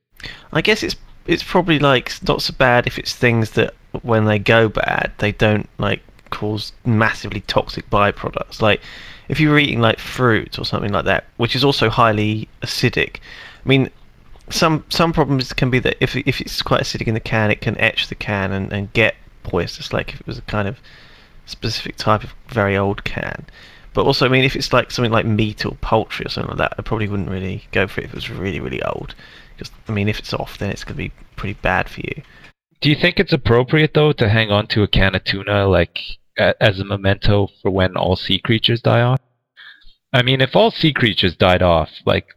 I 0.52 0.60
guess 0.60 0.82
it's 0.82 0.96
it's 1.26 1.42
probably 1.42 1.78
like 1.78 2.12
not 2.26 2.42
so 2.42 2.54
bad 2.56 2.86
if 2.86 2.98
it's 2.98 3.14
things 3.14 3.50
that 3.52 3.74
when 4.02 4.24
they 4.24 4.38
go 4.38 4.68
bad 4.68 5.12
they 5.18 5.32
don't 5.32 5.68
like 5.78 6.02
cause 6.30 6.72
massively 6.84 7.40
toxic 7.42 7.88
byproducts. 7.90 8.60
Like 8.62 8.80
if 9.28 9.40
you 9.40 9.50
were 9.50 9.58
eating 9.58 9.80
like 9.80 9.98
fruit 9.98 10.58
or 10.58 10.64
something 10.64 10.92
like 10.92 11.04
that, 11.04 11.24
which 11.36 11.54
is 11.54 11.64
also 11.64 11.90
highly 11.90 12.48
acidic. 12.62 13.16
I 13.64 13.68
mean, 13.68 13.90
some 14.50 14.84
some 14.88 15.12
problems 15.12 15.52
can 15.52 15.70
be 15.70 15.78
that 15.80 15.96
if 16.00 16.16
if 16.16 16.40
it's 16.40 16.62
quite 16.62 16.82
acidic 16.82 17.06
in 17.06 17.14
the 17.14 17.20
can, 17.20 17.50
it 17.50 17.60
can 17.60 17.76
etch 17.78 18.08
the 18.08 18.14
can 18.14 18.52
and, 18.52 18.72
and 18.72 18.92
get 18.92 19.16
poisonous. 19.42 19.92
Like 19.92 20.14
if 20.14 20.20
it 20.20 20.26
was 20.26 20.38
a 20.38 20.42
kind 20.42 20.68
of 20.68 20.78
specific 21.46 21.96
type 21.96 22.24
of 22.24 22.34
very 22.48 22.76
old 22.76 23.04
can. 23.04 23.46
But 23.98 24.06
also, 24.06 24.26
I 24.26 24.28
mean, 24.28 24.44
if 24.44 24.54
it's 24.54 24.72
like 24.72 24.92
something 24.92 25.10
like 25.10 25.26
meat 25.26 25.66
or 25.66 25.72
poultry 25.80 26.24
or 26.24 26.28
something 26.28 26.50
like 26.50 26.58
that, 26.58 26.74
I 26.78 26.82
probably 26.82 27.08
wouldn't 27.08 27.28
really 27.28 27.64
go 27.72 27.88
for 27.88 28.00
it 28.00 28.04
if 28.04 28.10
it 28.10 28.14
was 28.14 28.30
really, 28.30 28.60
really 28.60 28.80
old. 28.84 29.16
Because 29.56 29.72
I 29.88 29.92
mean, 29.92 30.08
if 30.08 30.20
it's 30.20 30.32
off, 30.32 30.56
then 30.56 30.70
it's 30.70 30.84
going 30.84 30.94
to 30.94 31.02
be 31.02 31.12
pretty 31.34 31.58
bad 31.62 31.88
for 31.88 32.02
you. 32.02 32.22
Do 32.80 32.90
you 32.90 32.94
think 32.94 33.18
it's 33.18 33.32
appropriate 33.32 33.94
though 33.94 34.12
to 34.12 34.28
hang 34.28 34.52
on 34.52 34.68
to 34.68 34.84
a 34.84 34.86
can 34.86 35.16
of 35.16 35.24
tuna 35.24 35.66
like 35.66 35.98
as 36.38 36.78
a 36.78 36.84
memento 36.84 37.48
for 37.60 37.72
when 37.72 37.96
all 37.96 38.14
sea 38.14 38.38
creatures 38.38 38.80
die 38.80 39.00
off? 39.00 39.18
I 40.12 40.22
mean, 40.22 40.42
if 40.42 40.54
all 40.54 40.70
sea 40.70 40.92
creatures 40.92 41.34
died 41.34 41.62
off, 41.62 41.90
like 42.06 42.28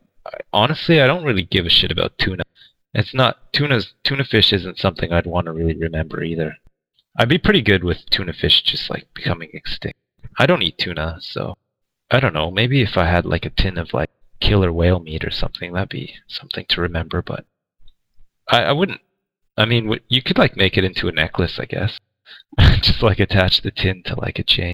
honestly, 0.52 1.00
I 1.00 1.06
don't 1.06 1.24
really 1.24 1.44
give 1.44 1.68
a 1.68 1.70
shit 1.70 1.92
about 1.92 2.18
tuna. 2.18 2.42
It's 2.96 3.14
not 3.14 3.54
tuna's 3.54 3.94
tuna 4.04 4.24
fish 4.24 4.52
isn't 4.52 4.80
something 4.80 5.14
I'd 5.14 5.28
want 5.28 5.46
to 5.46 5.52
really 5.52 5.76
remember 5.76 6.24
either. 6.24 6.56
I'd 7.20 7.30
be 7.30 7.38
pretty 7.38 7.62
good 7.62 7.84
with 7.84 8.10
tuna 8.10 8.34
fish 8.34 8.64
just 8.64 8.90
like 8.90 9.06
becoming 9.14 9.52
extinct. 9.54 10.00
I 10.38 10.46
don't 10.46 10.62
eat 10.62 10.78
tuna, 10.78 11.18
so 11.22 11.58
I 12.10 12.20
don't 12.20 12.34
know. 12.34 12.52
Maybe 12.52 12.82
if 12.82 12.98
I 12.98 13.06
had 13.06 13.26
like 13.26 13.46
a 13.46 13.50
tin 13.50 13.78
of 13.78 13.94
like 13.94 14.10
killer 14.40 14.72
whale 14.72 15.00
meat 15.00 15.24
or 15.24 15.32
something, 15.32 15.74
that'd 15.74 15.90
be 15.90 16.16
something 16.28 16.66
to 16.70 16.82
remember. 16.82 17.22
But 17.22 17.46
I, 18.50 18.64
I 18.64 18.72
wouldn't. 18.72 19.02
I 19.58 19.66
mean, 19.66 19.86
w- 19.86 20.02
you 20.08 20.22
could 20.22 20.38
like 20.38 20.58
make 20.58 20.78
it 20.78 20.84
into 20.84 21.08
a 21.08 21.12
necklace, 21.12 21.60
I 21.60 21.66
guess. 21.66 22.00
just 22.82 23.02
like 23.02 23.20
attach 23.20 23.62
the 23.62 23.72
tin 23.72 24.04
to 24.04 24.20
like 24.20 24.40
a 24.40 24.44
chain 24.44 24.74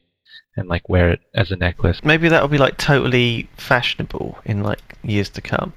and 0.56 0.68
like 0.68 0.90
wear 0.90 1.10
it 1.10 1.22
as 1.36 1.52
a 1.52 1.56
necklace. 1.56 2.04
Maybe 2.04 2.28
that'll 2.28 2.48
be 2.48 2.58
like 2.58 2.78
totally 2.78 3.48
fashionable 3.58 4.40
in 4.46 4.64
like 4.64 4.98
years 5.04 5.30
to 5.30 5.42
come. 5.42 5.74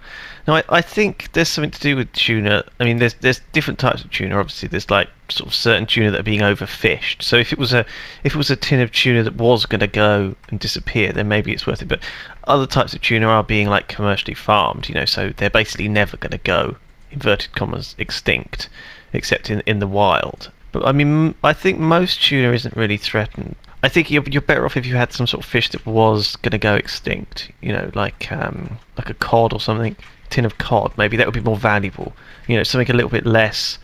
Now, 0.49 0.57
I, 0.57 0.65
I 0.71 0.81
think 0.81 1.31
there's 1.33 1.49
something 1.49 1.71
to 1.71 1.81
do 1.81 1.97
with 1.97 2.13
tuna. 2.13 2.65
I 2.81 2.85
mean, 2.85 2.99
there's 2.99 3.15
there's 3.15 3.41
different 3.53 3.79
types 3.79 4.03
of 4.03 4.11
tuna. 4.11 4.39
Obviously, 4.39 4.69
there's 4.69 4.91
like 4.91 5.09
sort 5.31 5.49
of 5.49 5.55
certain 5.55 5.87
tuna 5.87 6.11
that 6.11 6.21
are 6.21 6.25
being 6.25 6.41
overfished. 6.41 7.23
So 7.23 7.37
if 7.37 7.53
it 7.53 7.59
was 7.59 7.73
a 7.73 7.85
if 8.25 8.35
it 8.35 8.39
was 8.39 8.51
a 8.51 8.57
tin 8.57 8.81
of 8.81 8.93
tuna 8.93 9.23
that 9.23 9.37
was 9.37 9.67
going 9.67 9.81
to 9.81 9.87
go 9.87 10.35
and 10.49 10.61
disappear, 10.61 11.13
then 11.13 11.29
maybe 11.29 11.53
it's 11.53 11.67
worth 11.67 11.83
it. 11.83 11.89
But 11.89 12.03
other 12.45 12.67
types 12.67 12.95
of 12.95 13.01
tuna 13.01 13.27
are 13.27 13.45
being 13.45 13.69
like 13.69 13.89
commercially 13.89 14.35
farmed. 14.35 14.89
You 14.89 14.95
know, 14.95 15.05
so 15.05 15.31
they're 15.37 15.51
basically 15.51 15.89
never 15.89 16.17
going 16.17 16.33
to 16.33 16.39
go 16.39 16.77
inverted 17.11 17.53
commas 17.53 17.95
extinct, 17.99 18.69
except 19.13 19.51
in 19.51 19.61
in 19.67 19.79
the 19.79 19.87
wild. 19.87 20.51
But 20.73 20.87
I 20.87 20.93
mean, 20.93 21.35
I 21.43 21.53
think 21.53 21.79
most 21.79 22.23
tuna 22.23 22.53
isn't 22.53 22.77
really 22.77 22.97
threatened. 22.97 23.57
I 23.83 23.89
think 23.89 24.11
you're 24.11 24.25
you're 24.29 24.43
better 24.43 24.65
off 24.65 24.77
if 24.77 24.87
you 24.87 24.97
had 24.97 25.13
some 25.13 25.27
sort 25.27 25.45
of 25.45 25.51
fish 25.51 25.71
that 25.71 25.85
was 25.87 26.37
going 26.37 26.53
to 26.53 26.59
go 26.59 26.75
extinct. 26.75 27.51
You 27.61 27.73
know, 27.73 27.91
like 27.95 28.31
um, 28.31 28.79
like 28.97 29.11
a 29.11 29.15
cod 29.15 29.53
or 29.53 29.61
something, 29.61 29.97
tin 30.29 30.45
of 30.45 30.59
cod. 30.59 30.93
Maybe 30.97 31.17
that 31.17 31.27
would 31.27 31.35
be 31.35 31.41
more 31.41 31.57
valuable. 31.57 32.13
You 32.47 32.57
know, 32.57 32.63
something 32.63 32.91
a 32.91 32.95
little 32.95 33.11
bit 33.11 33.27
less 33.27 33.79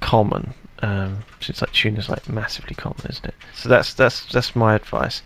common. 0.00 0.54
Um, 0.82 1.24
since 1.40 1.60
like 1.60 1.72
tuna's 1.72 2.08
like 2.08 2.28
massively 2.28 2.74
common, 2.74 3.06
isn't 3.08 3.26
it? 3.26 3.34
So 3.54 3.68
that's 3.68 3.92
that's 3.94 4.24
that's 4.32 4.56
my 4.56 4.74
advice. 4.74 5.22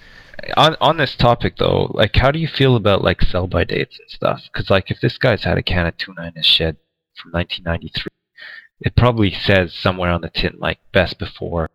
On 0.57 0.76
on 0.80 0.96
this 0.96 1.14
topic 1.14 1.57
though, 1.59 1.90
like 1.94 2.16
how 2.16 2.30
do 2.30 2.38
you 2.38 2.48
feel 2.48 2.74
about 2.76 3.05
like 3.05 3.22
sell 3.22 3.46
by 3.46 3.64
dates 3.64 3.98
and 3.98 4.11
stuff? 4.11 4.42
Because 4.52 4.68
like 4.68 4.90
if 4.90 5.00
this 5.00 5.16
guy's 5.16 5.44
had 5.44 5.59
a 5.59 5.62
can 5.62 5.86
of 5.86 5.96
tuna 5.96 6.26
in 6.26 6.34
his 6.34 6.46
shed 6.46 6.76
from 7.16 7.32
1993, 7.32 8.11
it 8.80 8.96
probably 8.96 9.30
says 9.32 9.72
somewhere 9.72 10.11
on 10.11 10.22
the 10.22 10.30
tin 10.30 10.57
like 10.59 10.78
best 10.92 11.18
before 11.18 11.70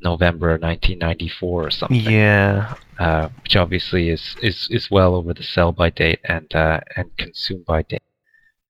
November 0.00 0.50
1994 0.58 1.66
or 1.66 1.70
something. 1.70 2.00
Yeah, 2.00 2.74
uh, 2.98 3.28
which 3.42 3.56
obviously 3.56 4.10
is, 4.10 4.36
is, 4.42 4.68
is 4.70 4.90
well 4.90 5.14
over 5.14 5.32
the 5.34 5.42
sell 5.42 5.72
by 5.72 5.90
date 5.90 6.20
and 6.24 6.52
uh, 6.54 6.80
and 6.96 7.16
consume 7.16 7.64
by 7.66 7.82
date. 7.82 8.02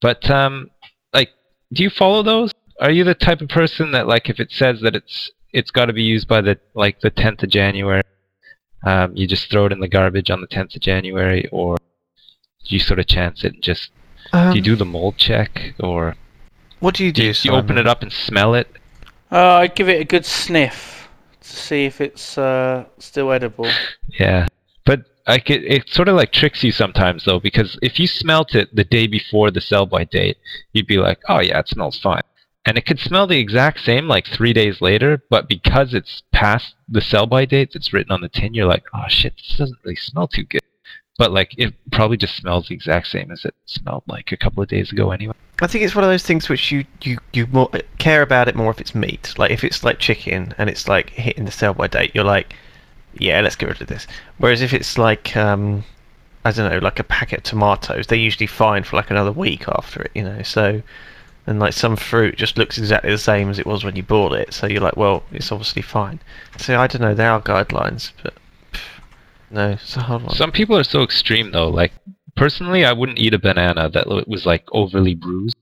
But 0.01 0.31
um, 0.31 0.71
like, 1.13 1.31
do 1.73 1.83
you 1.83 1.91
follow 1.91 2.23
those? 2.23 2.53
Are 2.81 2.91
you 2.91 3.05
the 3.05 3.15
type 3.15 3.41
of 3.41 3.49
person 3.49 3.93
that 3.93 4.07
like 4.07 4.29
if 4.29 4.39
it 4.41 4.53
says 4.53 4.81
that 4.83 4.95
it's 4.95 5.31
it's 5.53 5.71
got 5.71 5.87
to 5.87 5.93
be 5.93 6.03
used 6.03 6.29
by 6.29 6.41
the 6.41 6.59
like 6.75 7.01
the 7.01 7.11
10th 7.11 7.43
of 7.43 7.51
January, 7.51 8.03
um, 8.85 9.17
you 9.17 9.27
just 9.27 9.51
throw 9.51 9.67
it 9.67 9.73
in 9.73 9.81
the 9.81 9.89
garbage 9.89 10.31
on 10.31 10.41
the 10.41 10.47
10th 10.47 10.77
of 10.77 10.83
January, 10.83 11.49
or 11.51 11.77
do 11.77 12.75
you 12.75 12.79
sort 12.79 12.99
of 12.99 13.07
chance 13.07 13.45
it 13.45 13.55
and 13.55 13.63
just 13.63 13.91
um, 14.33 14.53
do 14.53 14.59
you 14.59 14.63
do 14.63 14.77
the 14.77 14.85
mold 14.85 15.17
check, 15.17 15.75
or 15.81 16.17
what 16.81 16.95
do 16.95 17.05
you 17.05 17.13
do 17.13 17.23
do? 17.23 17.29
you, 17.29 17.35
you 17.43 17.57
open 17.57 17.79
it 17.79 17.87
up 17.87 18.03
and 18.03 18.13
smell 18.13 18.55
it? 18.55 18.69
Uh, 19.31 19.55
I'd 19.55 19.75
give 19.75 19.89
it 19.89 20.01
a 20.01 20.05
good 20.05 20.25
sniff 20.25 21.09
to 21.41 21.49
see 21.49 21.85
if 21.85 22.01
it's 22.01 22.37
uh, 22.39 22.85
still 22.99 23.33
edible. 23.33 23.69
Yeah, 24.19 24.47
but 24.85 25.05
like 25.27 25.51
it, 25.51 25.65
it 25.65 25.89
sort 25.89 26.09
of 26.09 26.17
like 26.17 26.33
tricks 26.33 26.63
you 26.63 26.73
sometimes 26.73 27.25
though, 27.25 27.41
because 27.41 27.79
if 27.83 27.99
you 27.99 28.07
smelt 28.07 28.55
it 28.55 28.75
the 28.75 28.85
day 28.85 29.07
before 29.07 29.51
the 29.51 29.61
sell 29.61 29.87
by 29.87 30.05
date, 30.05 30.39
you'd 30.73 30.87
be 30.87 30.99
like, 30.99 31.21
oh 31.29 31.41
yeah, 31.41 31.59
it 31.59 31.69
smells 31.69 31.99
fine, 31.99 32.23
and 32.67 32.77
it 32.77 32.85
could 32.85 32.99
smell 32.99 33.29
the 33.29 33.39
exact 33.39 33.81
same 33.81 34.09
like 34.09 34.27
three 34.27 34.53
days 34.53 34.81
later, 34.81 35.23
but 35.31 35.49
because 35.49 35.95
it's 35.95 36.25
past 36.33 36.75
the 36.89 37.01
sell 37.01 37.25
by 37.25 37.45
date 37.45 37.71
that's 37.73 37.93
written 37.93 38.11
on 38.11 38.21
the 38.21 38.29
tin, 38.29 38.55
you're 38.55 38.67
like, 38.67 38.85
oh 38.93 39.05
shit, 39.09 39.35
this 39.37 39.57
doesn't 39.57 39.79
really 39.85 39.97
smell 39.97 40.27
too 40.27 40.43
good. 40.43 40.61
But 41.17 41.31
like 41.31 41.55
it 41.57 41.73
probably 41.93 42.17
just 42.17 42.37
smells 42.37 42.67
the 42.69 42.75
exact 42.75 43.07
same 43.07 43.31
as 43.31 43.45
it 43.45 43.55
smelled 43.67 44.03
like 44.09 44.33
a 44.33 44.37
couple 44.37 44.63
of 44.63 44.69
days 44.69 44.91
ago 44.91 45.13
anyway. 45.13 45.35
I 45.63 45.69
think 45.69 45.85
it's 45.85 45.95
one 45.95 46.05
of 46.05 46.11
those 46.11 46.25
things 46.25 46.49
which 46.49 46.71
you 46.71 46.85
you 47.03 47.19
you 47.33 47.47
more 47.47 47.71
care 47.99 48.21
about 48.21 48.49
it 48.49 48.57
more 48.57 48.73
if 48.73 48.81
it's 48.81 48.95
meat. 48.95 49.33
Like 49.39 49.53
if 49.53 49.63
it's 49.63 49.85
like 49.85 49.99
chicken 50.01 50.53
and 50.59 50.69
it's 50.69 50.89
like 50.89 51.11
hitting 51.11 51.45
the 51.45 51.53
sell 51.53 51.73
by 51.73 51.87
date, 51.87 52.15
you're 52.15 52.25
like, 52.25 52.55
yeah, 53.15 53.41
let's 53.41 53.57
get 53.57 53.69
rid 53.69 53.81
of 53.81 53.87
this. 53.87 54.07
Whereas 54.39 54.61
if 54.61 54.75
it's 54.75 54.99
like 54.99 55.37
um, 55.37 55.85
I 56.45 56.51
don't 56.51 56.71
know, 56.71 56.79
like 56.79 56.99
a 56.99 57.05
packet 57.05 57.39
of 57.39 57.45
tomatoes, 57.45 58.09
they're 58.09 58.19
usually 58.19 58.49
fine 58.49 58.83
for 58.83 58.97
like 58.97 59.11
another 59.11 59.33
week 59.33 59.67
after 59.69 60.03
it, 60.03 60.11
you 60.15 60.25
know. 60.25 60.43
So 60.43 60.83
and 61.47 61.59
like 61.61 61.73
some 61.73 61.97
fruit 61.97 62.37
just 62.37 62.59
looks 62.59 62.79
exactly 62.79 63.11
the 63.11 63.19
same 63.19 63.49
as 63.51 63.59
it 63.59 63.67
was 63.67 63.85
when 63.85 63.97
you 63.97 64.03
bought 64.03 64.33
it. 64.33 64.53
So 64.53 64.67
you're 64.67 64.81
like, 64.83 64.97
well, 64.97 65.23
it's 65.33 65.53
obviously 65.53 65.83
fine. 65.83 66.21
So 66.59 66.79
I 66.79 66.87
don't 66.87 67.03
know, 67.03 67.15
there 67.15 67.31
are 67.31 67.41
guidelines, 67.41 68.13
but 68.23 68.35
pff, 68.73 68.81
no, 69.51 69.71
it's 69.71 69.97
a 69.97 70.01
hard 70.03 70.23
one. 70.23 70.35
Some 70.35 70.53
people 70.53 70.77
are 70.77 70.85
so 70.85 71.03
extreme 71.03 71.53
though. 71.53 71.69
Like 71.69 71.93
personally, 72.37 72.85
I 72.85 72.93
wouldn't 72.93 73.19
eat 73.19 73.35
a 73.35 73.39
banana 73.39 73.89
that 73.91 74.07
was 74.29 74.45
like 74.47 74.65
overly 74.73 75.15
bruised. 75.15 75.57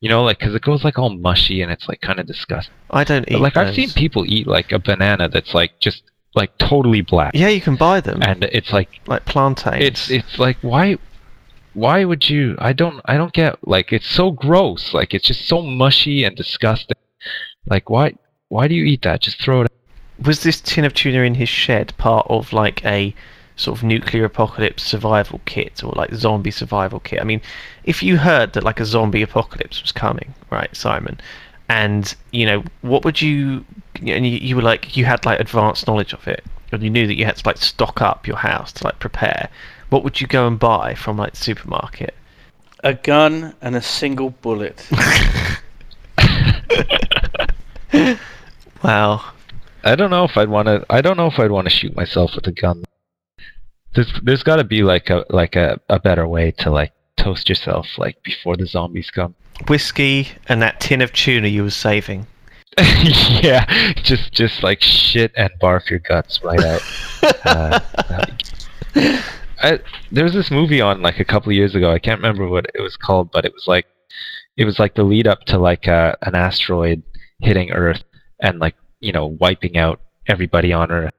You 0.00 0.08
know, 0.10 0.22
like 0.24 0.38
because 0.38 0.54
it 0.54 0.62
goes 0.62 0.84
like 0.84 0.98
all 0.98 1.10
mushy 1.10 1.62
and 1.62 1.72
it's 1.72 1.88
like 1.88 2.00
kind 2.00 2.18
of 2.20 2.26
disgusting. 2.26 2.74
I 2.90 3.04
don't 3.04 3.28
eat. 3.28 3.32
But 3.32 3.40
like 3.40 3.56
I've 3.56 3.74
seen 3.74 3.90
people 3.90 4.24
eat 4.26 4.46
like 4.46 4.72
a 4.72 4.78
banana 4.78 5.28
that's 5.28 5.54
like 5.54 5.78
just 5.80 6.02
like 6.34 6.56
totally 6.58 7.00
black, 7.00 7.32
Yeah, 7.34 7.48
you 7.48 7.62
can 7.62 7.76
buy 7.76 8.00
them, 8.00 8.22
and 8.22 8.44
it's 8.44 8.70
like 8.72 8.88
like 9.06 9.24
plantains. 9.24 9.82
it's 9.82 10.10
it's 10.10 10.38
like 10.38 10.58
why 10.60 10.98
why 11.76 12.04
would 12.04 12.28
you? 12.30 12.56
I 12.58 12.72
don't 12.72 13.00
I 13.04 13.18
don't 13.18 13.34
get 13.34 13.56
like 13.68 13.92
it's 13.92 14.06
so 14.06 14.30
gross. 14.30 14.94
Like 14.94 15.12
it's 15.12 15.26
just 15.26 15.46
so 15.46 15.60
mushy 15.60 16.24
and 16.24 16.34
disgusting. 16.34 16.96
Like 17.66 17.90
why 17.90 18.14
why 18.48 18.66
do 18.66 18.74
you 18.74 18.84
eat 18.84 19.02
that? 19.02 19.20
Just 19.20 19.42
throw 19.42 19.60
it. 19.60 19.64
Out 19.64 20.26
Was 20.26 20.42
this 20.42 20.60
tin 20.62 20.86
of 20.86 20.94
tuna 20.94 21.20
in 21.20 21.34
his 21.34 21.50
shed 21.50 21.92
part 21.98 22.26
of 22.30 22.54
like 22.54 22.82
a 22.84 23.14
sort 23.56 23.78
of 23.78 23.84
nuclear 23.84 24.24
apocalypse 24.24 24.82
survival 24.82 25.40
kit 25.44 25.84
or 25.84 25.92
like 25.94 26.14
zombie 26.14 26.50
survival 26.50 27.00
kit? 27.00 27.20
I 27.20 27.24
mean, 27.24 27.42
if 27.84 28.02
you 28.02 28.16
heard 28.16 28.54
that 28.54 28.64
like 28.64 28.80
a 28.80 28.86
zombie 28.86 29.22
apocalypse 29.22 29.82
was 29.82 29.92
coming, 29.92 30.34
right, 30.50 30.74
Simon, 30.74 31.20
and 31.68 32.14
you 32.32 32.46
know, 32.46 32.64
what 32.80 33.04
would 33.04 33.20
you 33.20 33.66
and 33.96 34.26
you, 34.26 34.38
you 34.38 34.56
were 34.56 34.62
like 34.62 34.96
you 34.96 35.04
had 35.04 35.26
like 35.26 35.40
advanced 35.40 35.86
knowledge 35.86 36.14
of 36.14 36.26
it 36.26 36.42
and 36.72 36.82
you 36.82 36.88
knew 36.88 37.06
that 37.06 37.16
you 37.16 37.26
had 37.26 37.36
to 37.36 37.46
like 37.46 37.58
stock 37.58 38.00
up 38.00 38.26
your 38.26 38.38
house 38.38 38.72
to 38.72 38.84
like 38.84 38.98
prepare. 38.98 39.50
What 39.90 40.04
would 40.04 40.20
you 40.20 40.26
go 40.26 40.46
and 40.46 40.58
buy 40.58 40.94
from 40.94 41.16
like 41.16 41.32
the 41.32 41.38
supermarket? 41.38 42.14
A 42.84 42.94
gun 42.94 43.54
and 43.60 43.74
a 43.76 43.82
single 43.82 44.30
bullet. 44.30 44.88
Wow. 48.82 49.32
I 49.82 49.96
don't 49.96 50.10
know 50.10 50.24
if 50.24 50.36
I'd 50.36 50.48
want 50.48 50.66
to. 50.66 50.84
I 50.90 51.00
don't 51.00 51.16
know 51.16 51.26
if 51.26 51.38
I'd 51.38 51.50
want 51.50 51.66
to 51.66 51.74
shoot 51.74 51.94
myself 51.96 52.32
with 52.36 52.46
a 52.46 52.52
gun. 52.52 52.84
There's 53.94 54.12
there's 54.22 54.42
got 54.42 54.56
to 54.56 54.64
be 54.64 54.82
like 54.82 55.10
a 55.10 55.24
like 55.30 55.56
a, 55.56 55.80
a 55.88 55.98
better 55.98 56.28
way 56.28 56.52
to 56.58 56.70
like 56.70 56.92
toast 57.16 57.48
yourself 57.48 57.86
like 57.98 58.22
before 58.22 58.56
the 58.56 58.66
zombies 58.66 59.10
come. 59.10 59.34
Whiskey 59.68 60.28
and 60.48 60.60
that 60.62 60.80
tin 60.80 61.02
of 61.02 61.12
tuna 61.12 61.48
you 61.48 61.64
were 61.64 61.70
saving. 61.70 62.26
yeah, 62.78 63.92
just 63.94 64.32
just 64.32 64.62
like 64.62 64.82
shit 64.82 65.32
and 65.36 65.50
barf 65.60 65.88
your 65.88 66.00
guts 66.00 66.42
right 66.44 66.62
out. 66.62 66.82
uh, 67.44 67.80
that'd 68.08 68.42
be- 68.94 69.18
I, 69.58 69.80
there 70.12 70.24
was 70.24 70.34
this 70.34 70.50
movie 70.50 70.80
on 70.80 71.02
like 71.02 71.20
a 71.20 71.24
couple 71.24 71.52
years 71.52 71.74
ago. 71.74 71.90
I 71.90 71.98
can't 71.98 72.20
remember 72.20 72.48
what 72.48 72.66
it 72.74 72.80
was 72.80 72.96
called, 72.96 73.30
but 73.30 73.44
it 73.44 73.52
was 73.52 73.66
like 73.66 73.86
it 74.56 74.64
was 74.64 74.78
like 74.78 74.94
the 74.94 75.04
lead 75.04 75.26
up 75.26 75.44
to 75.44 75.58
like 75.58 75.88
uh, 75.88 76.14
an 76.22 76.34
asteroid 76.34 77.02
hitting 77.40 77.70
Earth 77.70 78.02
and 78.40 78.58
like 78.58 78.76
you 79.00 79.12
know 79.12 79.26
wiping 79.26 79.76
out 79.76 80.00
everybody 80.26 80.72
on 80.72 80.90
Earth. 80.90 81.12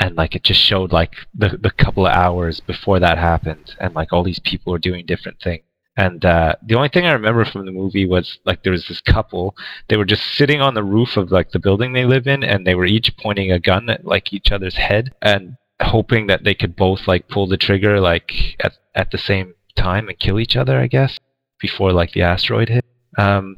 And 0.00 0.16
like 0.16 0.34
it 0.34 0.42
just 0.42 0.60
showed 0.60 0.92
like 0.92 1.14
the 1.34 1.56
the 1.60 1.70
couple 1.70 2.06
of 2.06 2.12
hours 2.12 2.58
before 2.58 2.98
that 2.98 3.16
happened, 3.16 3.76
and 3.78 3.94
like 3.94 4.12
all 4.12 4.24
these 4.24 4.40
people 4.40 4.72
were 4.72 4.78
doing 4.78 5.06
different 5.06 5.40
things. 5.40 5.62
And 5.96 6.24
uh, 6.24 6.56
the 6.66 6.74
only 6.74 6.88
thing 6.88 7.06
I 7.06 7.12
remember 7.12 7.44
from 7.44 7.64
the 7.64 7.70
movie 7.72 8.04
was 8.04 8.38
like 8.44 8.64
there 8.64 8.72
was 8.72 8.88
this 8.88 9.00
couple. 9.00 9.54
They 9.88 9.96
were 9.96 10.04
just 10.04 10.34
sitting 10.34 10.60
on 10.60 10.74
the 10.74 10.82
roof 10.82 11.16
of 11.16 11.30
like 11.30 11.52
the 11.52 11.60
building 11.60 11.92
they 11.92 12.04
live 12.04 12.26
in, 12.26 12.42
and 12.42 12.66
they 12.66 12.74
were 12.74 12.86
each 12.86 13.16
pointing 13.16 13.52
a 13.52 13.60
gun 13.60 13.88
at 13.88 14.04
like 14.04 14.32
each 14.32 14.50
other's 14.50 14.74
head 14.74 15.14
and 15.22 15.56
hoping 15.82 16.26
that 16.28 16.44
they 16.44 16.54
could 16.54 16.76
both 16.76 17.06
like 17.08 17.28
pull 17.28 17.46
the 17.46 17.56
trigger 17.56 18.00
like 18.00 18.32
at 18.60 18.74
at 18.94 19.10
the 19.10 19.18
same 19.18 19.54
time 19.76 20.08
and 20.08 20.18
kill 20.18 20.38
each 20.40 20.56
other. 20.56 20.78
I 20.78 20.86
guess 20.86 21.18
before 21.60 21.92
like 21.92 22.12
the 22.12 22.22
asteroid 22.22 22.68
hit. 22.68 22.84
Um, 23.16 23.56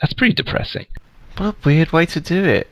that's 0.00 0.12
pretty 0.12 0.34
depressing. 0.34 0.86
What 1.38 1.54
a 1.54 1.56
weird 1.64 1.92
way 1.92 2.06
to 2.06 2.20
do 2.20 2.44
it. 2.44 2.68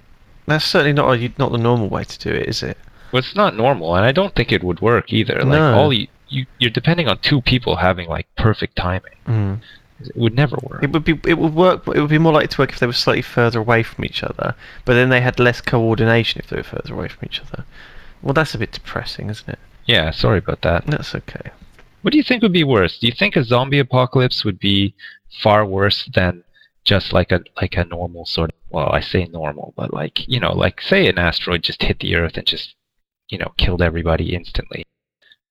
That's 0.47 0.65
certainly 0.65 0.93
not 0.93 1.17
a, 1.19 1.33
not 1.39 1.53
the 1.53 1.59
normal 1.59 1.89
way 1.89 2.05
to 2.05 2.19
do 2.19 2.31
it, 2.31 2.49
is 2.49 2.63
it? 2.63 2.77
Well, 3.13 3.21
it's 3.21 3.35
not 3.35 3.57
normal, 3.57 3.95
and 3.97 4.05
I 4.05 4.13
don't 4.13 4.35
think 4.35 4.53
it 4.53 4.63
would 4.65 4.81
work 4.81 5.13
either. 5.13 5.37
Like 5.37 5.47
No. 5.47 5.75
all 5.75 5.93
you, 5.93 6.09
you 6.29 6.47
you're 6.59 6.71
depending 6.71 7.09
on 7.09 7.19
two 7.19 7.41
people 7.41 7.77
having 7.77 8.09
like 8.09 8.27
perfect 8.37 8.77
timing. 8.77 9.17
Mm. 9.27 9.61
It 10.01 10.17
would 10.17 10.35
never 10.35 10.59
work. 10.63 10.83
It 10.83 10.91
would 10.93 11.05
be 11.05 11.19
it 11.27 11.39
would 11.39 11.55
work. 11.55 11.87
It 11.89 12.01
would 12.01 12.11
be 12.11 12.19
more 12.19 12.33
likely 12.33 12.49
to 12.49 12.61
work 12.61 12.73
if 12.73 12.81
they 12.81 12.87
were 12.87 12.93
slightly 12.93 13.23
further 13.23 13.61
away 13.61 13.83
from 13.85 14.05
each 14.05 14.23
other, 14.23 14.55
but 14.85 14.95
then 14.95 15.09
they 15.09 15.21
had 15.21 15.39
less 15.39 15.61
coordination 15.61 16.41
if 16.43 16.51
they 16.51 16.57
were 16.57 16.63
further 16.63 16.93
away 16.93 17.09
from 17.09 17.27
each 17.27 17.41
other. 17.41 17.65
Well, 18.25 18.33
that's 18.35 18.55
a 18.55 18.59
bit 18.59 18.73
depressing, 18.73 19.29
isn't 19.29 19.49
it? 19.49 19.59
yeah, 19.87 20.11
sorry 20.11 20.39
about 20.39 20.63
that. 20.63 20.87
That's 20.87 21.15
okay. 21.15 21.51
What 22.01 22.13
do 22.13 22.17
you 22.17 22.25
think 22.25 22.43
would 22.43 22.53
be 22.53 22.65
worse? 22.65 22.99
Do 22.99 23.07
you 23.07 23.13
think 23.13 23.37
a 23.37 23.45
zombie 23.45 23.79
apocalypse 23.79 24.45
would 24.45 24.59
be 24.59 24.95
far 25.43 25.65
worse 25.67 26.09
than 26.15 26.43
just 26.85 27.13
like 27.13 27.33
a 27.33 27.41
like 27.61 27.77
a 27.77 27.85
normal 27.85 28.25
sort 28.25 28.51
of 28.51 28.57
well, 28.71 28.91
I 28.91 29.01
say 29.01 29.27
normal, 29.27 29.75
but 29.77 29.93
like 29.93 30.27
you 30.27 30.41
know, 30.41 30.53
like 30.53 30.81
say 30.81 31.07
an 31.07 31.19
asteroid 31.19 31.63
just 31.63 31.83
hit 31.83 32.01
the 32.01 32.17
Earth 32.17 32.37
and 32.37 32.47
just 32.47 32.75
you 33.29 33.39
know 33.39 33.53
killed 33.59 33.83
everybody 33.83 34.35
instantly. 34.35 34.85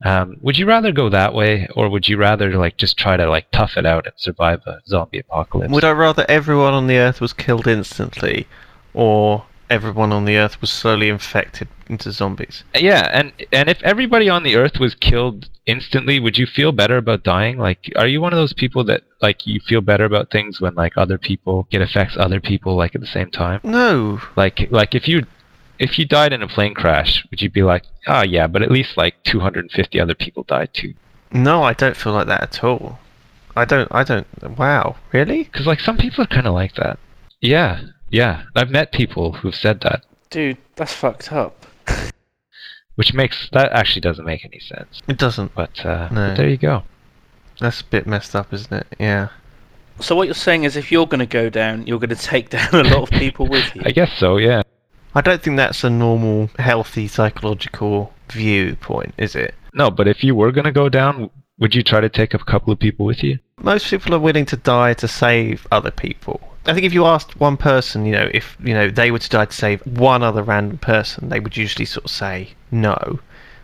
Um, 0.03 0.38
would 0.41 0.57
you 0.57 0.65
rather 0.65 0.91
go 0.91 1.09
that 1.09 1.34
way, 1.34 1.67
or 1.76 1.89
would 1.89 2.07
you 2.09 2.17
rather 2.17 2.55
like 2.57 2.78
just 2.78 2.97
try 2.97 3.17
to 3.17 3.30
like 3.30 3.51
tough 3.51 3.78
it 3.78 3.86
out 3.86 4.05
and 4.05 4.15
survive 4.17 4.61
a 4.65 4.80
zombie 4.88 5.19
apocalypse? 5.19 5.71
Would 5.71 5.86
I 5.86 5.91
rather 5.91 6.26
everyone 6.28 6.74
on 6.74 6.88
the 6.88 6.97
Earth 6.97 7.21
was 7.21 7.34
killed 7.34 7.67
instantly, 7.67 8.47
or 8.93 9.45
everyone 9.74 10.11
on 10.11 10.26
the 10.26 10.38
Earth 10.38 10.61
was 10.61 10.71
slowly 10.71 11.09
infected 11.09 11.67
into 11.88 12.11
zombies? 12.11 12.63
Yeah, 12.76 13.09
and 13.11 13.34
and 13.51 13.69
if 13.69 13.82
everybody 13.84 14.30
on 14.30 14.43
the 14.43 14.55
Earth 14.55 14.80
was 14.80 14.95
killed 14.95 15.49
instantly, 15.65 16.19
would 16.19 16.38
you 16.38 16.45
feel 16.45 16.71
better 16.71 16.97
about 16.97 17.24
dying? 17.24 17.57
Like, 17.57 17.91
are 17.95 18.07
you 18.07 18.21
one 18.21 18.34
of 18.34 18.38
those 18.38 18.53
people 18.53 18.84
that 18.86 19.03
like 19.21 19.47
you 19.47 19.59
feel 19.59 19.82
better 19.82 20.05
about 20.05 20.32
things 20.32 20.61
when 20.61 20.76
like 20.76 20.93
other 20.97 21.17
people 21.17 21.67
it 21.71 21.82
affects 21.82 22.15
other 22.17 22.39
people 22.39 22.76
like 22.76 22.95
at 22.95 23.01
the 23.01 23.07
same 23.07 23.32
time? 23.32 23.59
No. 23.63 24.21
Like 24.36 24.67
like 24.69 24.93
if 24.95 25.07
you 25.07 25.26
if 25.80 25.97
you 25.97 26.05
died 26.05 26.34
in 26.34 26.43
a 26.43 26.47
plane 26.47 26.74
crash, 26.74 27.26
would 27.30 27.41
you 27.41 27.49
be 27.49 27.63
like, 27.63 27.84
oh 28.07 28.21
yeah, 28.21 28.47
but 28.47 28.61
at 28.61 28.71
least 28.71 28.95
like 28.95 29.15
250 29.24 29.99
other 29.99 30.15
people 30.15 30.43
died 30.43 30.74
too? 30.74 30.93
No, 31.32 31.63
I 31.63 31.74
don't 31.74 31.97
feel 31.97 32.13
like 32.13 32.28
that 32.28 32.43
at 32.43 32.63
all. 32.63 32.99
I 33.55 33.65
don't. 33.65 33.88
I 33.91 34.03
don't. 34.03 34.28
Wow. 34.57 34.95
Really? 35.11 35.43
Because 35.43 35.67
like 35.67 35.80
some 35.80 35.97
people 35.97 36.24
are 36.24 36.28
kind 36.28 36.47
of 36.47 36.53
like 36.53 36.76
that. 36.76 36.99
Yeah, 37.41 37.82
yeah. 38.14 38.43
I've 38.55 38.70
met 38.72 38.91
people 38.93 39.34
who've 39.34 39.55
said 39.55 39.82
that, 39.82 40.05
Dude, 40.30 40.57
that's 40.76 40.93
fucked 40.93 41.32
up. 41.34 41.66
which 42.95 43.14
makes 43.14 43.49
that 43.51 43.72
actually 43.74 44.01
doesn't 44.01 44.26
make 44.26 44.45
any 44.45 44.59
sense. 44.59 45.01
It 45.07 45.18
doesn't. 45.18 45.53
But, 45.55 45.86
uh, 45.86 46.07
No. 46.09 46.30
but 46.30 46.38
there 46.38 46.47
you 46.49 46.57
go. 46.57 46.84
That's 47.59 47.82
a 47.82 47.86
bit 47.86 48.07
messed 48.07 48.36
up, 48.36 48.53
isn't 48.53 48.72
it? 48.74 48.88
Yeah. 48.99 49.28
So 49.99 50.16
what 50.16 50.28
you're 50.28 50.34
saying 50.34 50.64
is 50.64 50.76
if 50.76 50.91
you're 50.91 51.05
going 51.05 51.20
to 51.20 51.26
go 51.26 51.49
down, 51.49 51.86
you're 51.86 51.99
going 51.99 52.09
to 52.09 52.16
take 52.16 52.49
down 52.57 52.74
a 52.74 52.84
lot 52.84 53.03
of 53.03 53.09
people 53.20 53.47
with 53.47 53.76
you. 53.76 53.82
I 53.86 53.91
guess 53.91 54.11
so. 54.18 54.38
Yeah. 54.38 54.64
I 55.16 55.22
don't 55.22 55.41
think 55.41 55.57
that's 55.57 55.84
a 55.84 55.89
normal, 55.89 56.49
healthy 56.57 57.07
psychological 57.07 58.11
viewpoint, 58.32 59.14
is 59.18 59.36
it? 59.36 59.53
No, 59.74 59.91
but 59.91 60.07
if 60.07 60.24
you 60.24 60.34
were 60.36 60.51
gonna 60.51 60.72
go 60.72 60.89
down, 60.89 61.30
would 61.59 61.76
you 61.76 61.84
try 61.84 62.01
to 62.01 62.09
take 62.09 62.34
a 62.34 62.39
couple 62.39 62.74
of 62.74 62.80
people 62.80 63.05
with 63.05 63.24
you? 63.24 63.38
Most 63.61 63.88
people 63.89 64.14
are 64.16 64.20
willing 64.20 64.45
to 64.47 64.57
die 64.57 64.93
to 64.95 65.07
save 65.07 65.68
other 65.72 65.91
people. 65.91 66.41
I 66.66 66.74
think 66.74 66.86
if 66.86 66.93
you 66.93 67.05
asked 67.05 67.39
one 67.39 67.57
person, 67.57 68.05
you 68.05 68.14
know, 68.14 68.30
if 68.34 68.55
you 68.64 68.74
know 68.74 68.89
they 68.89 69.11
were 69.11 69.20
to 69.20 69.30
die 69.30 69.45
to 69.45 69.51
save 69.53 69.82
one 69.86 70.24
other 70.24 70.43
random 70.43 70.78
person, 70.78 71.30
they 71.30 71.39
would 71.39 71.57
usually 71.57 71.86
sort 71.86 72.05
of 72.05 72.11
say 72.11 72.51
no. 72.72 73.20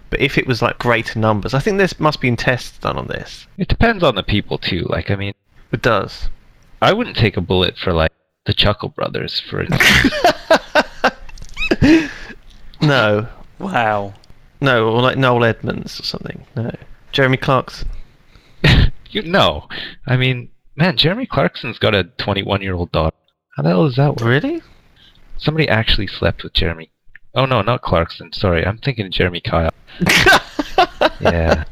But 0.09 0.19
if 0.21 0.37
it 0.37 0.47
was 0.47 0.61
like 0.61 0.79
greater 0.79 1.19
numbers, 1.19 1.53
I 1.53 1.59
think 1.59 1.77
there 1.77 1.87
must 1.99 2.19
be 2.19 2.35
tests 2.35 2.77
done 2.79 2.97
on 2.97 3.07
this. 3.07 3.47
It 3.57 3.67
depends 3.67 4.03
on 4.03 4.15
the 4.15 4.23
people 4.23 4.57
too. 4.57 4.85
Like, 4.89 5.11
I 5.11 5.15
mean, 5.15 5.33
It 5.71 5.81
does. 5.81 6.29
I 6.81 6.93
wouldn't 6.93 7.15
take 7.15 7.37
a 7.37 7.41
bullet 7.41 7.77
for 7.77 7.93
like 7.93 8.11
the 8.45 8.53
Chuckle 8.53 8.89
Brothers, 8.89 9.39
for 9.39 9.61
instance. 9.63 10.13
No, 12.81 13.27
Wow. 13.59 14.13
no, 14.61 14.89
or 14.89 15.01
like 15.01 15.17
Noel 15.17 15.43
Edmonds 15.43 15.99
or 15.99 16.03
something. 16.03 16.45
No, 16.55 16.71
Jeremy 17.11 17.37
Clarkson. 17.37 17.89
you 19.11 19.21
no, 19.23 19.67
I 20.07 20.15
mean, 20.17 20.49
man, 20.79 20.97
Jeremy 20.97 21.25
Clarkson's 21.25 21.77
got 21.77 21.93
a 21.93 22.05
21-year-old 22.05 22.91
daughter. 22.91 23.15
How 23.55 23.63
the 23.63 23.69
hell 23.69 23.85
does 23.85 23.97
that 23.97 24.21
work? 24.21 24.21
Really? 24.21 24.61
Somebody 25.37 25.67
actually 25.67 26.07
slept 26.07 26.43
with 26.43 26.53
Jeremy. 26.53 26.89
Oh 27.35 27.45
no, 27.45 27.61
not 27.61 27.81
Clarkson. 27.81 28.33
Sorry, 28.33 28.65
I'm 28.65 28.79
thinking 28.79 29.05
of 29.05 29.11
Jeremy 29.11 29.41
Kyle. 29.41 29.71
Yeah, 31.21 31.65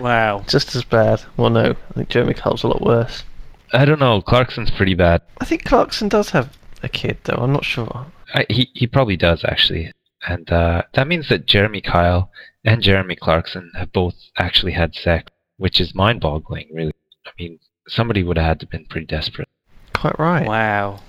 Wow. 0.00 0.44
Just 0.48 0.74
as 0.74 0.84
bad. 0.84 1.22
Well, 1.36 1.50
no, 1.50 1.70
I 1.90 1.92
think 1.94 2.08
Jeremy 2.08 2.34
Kyle's 2.34 2.64
a 2.64 2.68
lot 2.68 2.82
worse. 2.82 3.24
I 3.72 3.84
don't 3.84 4.00
know. 4.00 4.20
Clarkson's 4.22 4.70
pretty 4.70 4.94
bad. 4.94 5.22
I 5.40 5.44
think 5.44 5.64
Clarkson 5.64 6.08
does 6.08 6.30
have 6.30 6.56
a 6.82 6.88
kid, 6.88 7.18
though. 7.24 7.36
I'm 7.36 7.52
not 7.52 7.64
sure. 7.64 8.06
I, 8.34 8.46
he 8.48 8.70
he 8.74 8.86
probably 8.86 9.16
does 9.16 9.44
actually, 9.44 9.92
and 10.26 10.50
uh, 10.50 10.82
that 10.94 11.08
means 11.08 11.28
that 11.28 11.46
Jeremy 11.46 11.80
Kyle 11.80 12.30
and 12.64 12.82
Jeremy 12.82 13.16
Clarkson 13.16 13.70
have 13.76 13.92
both 13.92 14.14
actually 14.38 14.72
had 14.72 14.94
sex, 14.94 15.30
which 15.56 15.80
is 15.80 15.94
mind-boggling, 15.94 16.68
really. 16.72 16.92
I 17.26 17.30
mean, 17.38 17.58
somebody 17.94 18.22
would 18.22 18.36
have 18.36 18.46
had 18.46 18.60
to 18.60 18.66
been 18.66 18.86
pretty 18.86 19.06
desperate. 19.06 19.48
Quite 19.94 20.18
right. 20.18 20.46
Wow. 20.46 21.00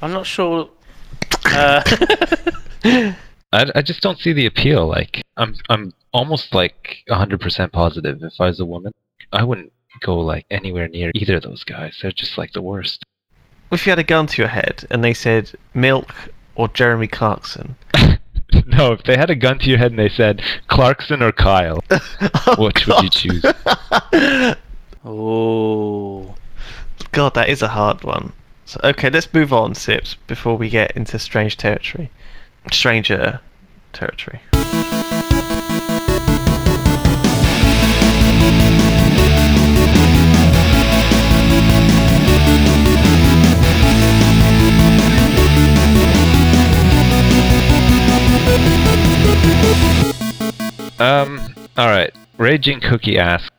I'm 0.00 0.12
not 0.12 0.26
sure. 0.26 0.68
Uh, 1.44 1.82
I, 3.52 3.70
I 3.74 3.82
just 3.82 4.02
don't 4.02 4.18
see 4.18 4.32
the 4.32 4.46
appeal. 4.46 4.86
Like, 4.86 5.22
I'm 5.36 5.56
I'm 5.68 5.92
almost 6.12 6.54
like 6.54 6.98
100% 7.08 7.72
positive. 7.72 8.22
If 8.22 8.34
I 8.40 8.46
was 8.46 8.60
a 8.60 8.64
woman, 8.64 8.92
I 9.32 9.42
wouldn't 9.42 9.72
go 10.00 10.18
like 10.18 10.46
anywhere 10.50 10.88
near 10.88 11.10
either 11.14 11.36
of 11.36 11.42
those 11.42 11.64
guys. 11.64 11.98
They're 12.00 12.12
just 12.12 12.38
like 12.38 12.52
the 12.52 12.62
worst. 12.62 13.04
If 13.70 13.86
you 13.86 13.90
had 13.90 13.98
a 13.98 14.04
gun 14.04 14.26
to 14.28 14.42
your 14.42 14.48
head 14.48 14.86
and 14.90 15.02
they 15.02 15.14
said 15.14 15.52
Milk 15.74 16.14
or 16.54 16.68
Jeremy 16.68 17.06
Clarkson, 17.06 17.76
no, 18.66 18.92
if 18.92 19.02
they 19.04 19.16
had 19.16 19.30
a 19.30 19.34
gun 19.34 19.58
to 19.58 19.68
your 19.68 19.78
head 19.78 19.90
and 19.90 19.98
they 19.98 20.08
said 20.08 20.42
Clarkson 20.68 21.22
or 21.22 21.32
Kyle, 21.32 21.82
which 22.58 22.86
would 22.86 23.02
you 23.02 23.10
choose? 23.10 23.44
Oh. 25.04 26.34
God, 27.12 27.34
that 27.34 27.48
is 27.48 27.62
a 27.62 27.68
hard 27.68 28.04
one. 28.04 28.32
So, 28.64 28.80
okay, 28.84 29.10
let's 29.10 29.32
move 29.32 29.52
on, 29.52 29.74
Sips, 29.74 30.16
before 30.26 30.56
we 30.56 30.68
get 30.68 30.96
into 30.96 31.18
strange 31.18 31.56
territory. 31.56 32.10
Stranger 32.70 33.40
territory. 33.92 34.40
Um, 51.00 51.54
alright. 51.78 52.12
Raging 52.38 52.80
Cookie 52.80 53.18
asks, 53.18 53.50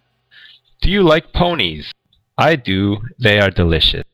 Do 0.81 0.89
you 0.91 1.03
like 1.03 1.33
ponies? 1.33 1.91
I 2.37 2.55
do. 2.55 2.97
They 3.19 3.39
are 3.39 3.49
delicious. 3.51 4.05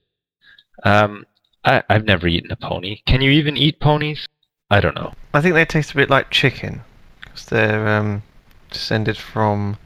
Um, 0.83 1.25
I, 1.63 1.83
I've 1.89 2.05
never 2.05 2.27
eaten 2.27 2.51
a 2.51 2.55
pony. 2.55 3.01
Can 3.05 3.21
you 3.21 3.31
even 3.31 3.55
eat 3.57 3.79
ponies? 3.79 4.27
I 4.69 4.79
don't 4.79 4.95
know. 4.95 5.13
I 5.33 5.41
think 5.41 5.53
they 5.55 5.65
taste 5.65 5.91
a 5.91 5.95
bit 5.95 6.09
like 6.09 6.31
chicken 6.31 6.81
because 7.21 7.45
they're 7.45 7.87
um, 7.87 8.23
descended 8.71 9.17
from. 9.17 9.77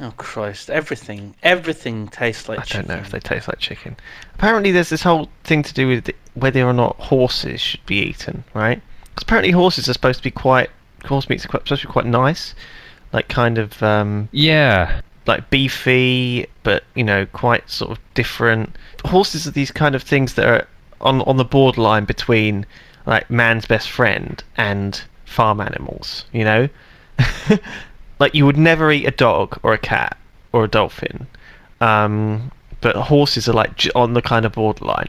Oh 0.00 0.12
Christ! 0.16 0.70
Everything, 0.70 1.34
everything 1.42 2.08
tastes 2.08 2.48
like 2.48 2.58
I 2.58 2.64
don't 2.64 2.88
know 2.88 2.96
if 2.96 3.10
they 3.10 3.18
chicken. 3.18 3.36
taste 3.36 3.48
like 3.48 3.58
chicken. 3.58 3.96
Apparently, 4.34 4.72
there's 4.72 4.90
this 4.90 5.02
whole 5.02 5.28
thing 5.44 5.62
to 5.62 5.72
do 5.72 5.86
with 5.88 6.10
whether 6.34 6.66
or 6.66 6.72
not 6.72 6.96
horses 6.96 7.60
should 7.60 7.86
be 7.86 7.96
eaten, 7.98 8.44
right? 8.54 8.82
Because 9.10 9.22
apparently, 9.22 9.52
horses 9.52 9.88
are 9.88 9.92
supposed 9.92 10.18
to 10.18 10.24
be 10.24 10.30
quite. 10.30 10.68
Horse 11.06 11.28
meat's 11.28 11.46
quite, 11.46 11.62
supposed 11.64 11.82
to 11.82 11.88
be 11.88 11.92
quite 11.92 12.06
nice, 12.06 12.54
like 13.12 13.28
kind 13.28 13.56
of 13.58 13.82
um, 13.82 14.28
Yeah. 14.32 15.00
Like 15.26 15.48
beefy, 15.50 16.46
but 16.62 16.84
you 16.94 17.04
know, 17.04 17.26
quite 17.26 17.68
sort 17.70 17.92
of 17.92 17.98
different. 18.14 18.76
Horses 19.04 19.46
are 19.46 19.50
these 19.50 19.70
kind 19.70 19.94
of 19.94 20.02
things 20.02 20.34
that 20.34 20.46
are 20.46 20.66
on 21.00 21.22
on 21.22 21.36
the 21.36 21.44
borderline 21.44 22.04
between 22.04 22.66
like 23.06 23.28
man's 23.30 23.66
best 23.66 23.90
friend 23.90 24.42
and 24.56 25.02
farm 25.24 25.60
animals. 25.60 26.24
You 26.32 26.44
know, 26.44 26.68
like 28.18 28.34
you 28.34 28.46
would 28.46 28.56
never 28.56 28.90
eat 28.92 29.06
a 29.06 29.10
dog 29.10 29.58
or 29.62 29.72
a 29.72 29.78
cat 29.78 30.16
or 30.52 30.64
a 30.64 30.68
dolphin, 30.68 31.26
um, 31.80 32.50
but 32.80 32.96
horses 32.96 33.48
are 33.48 33.54
like 33.54 33.86
on 33.94 34.14
the 34.14 34.22
kind 34.22 34.44
of 34.44 34.52
borderline. 34.52 35.08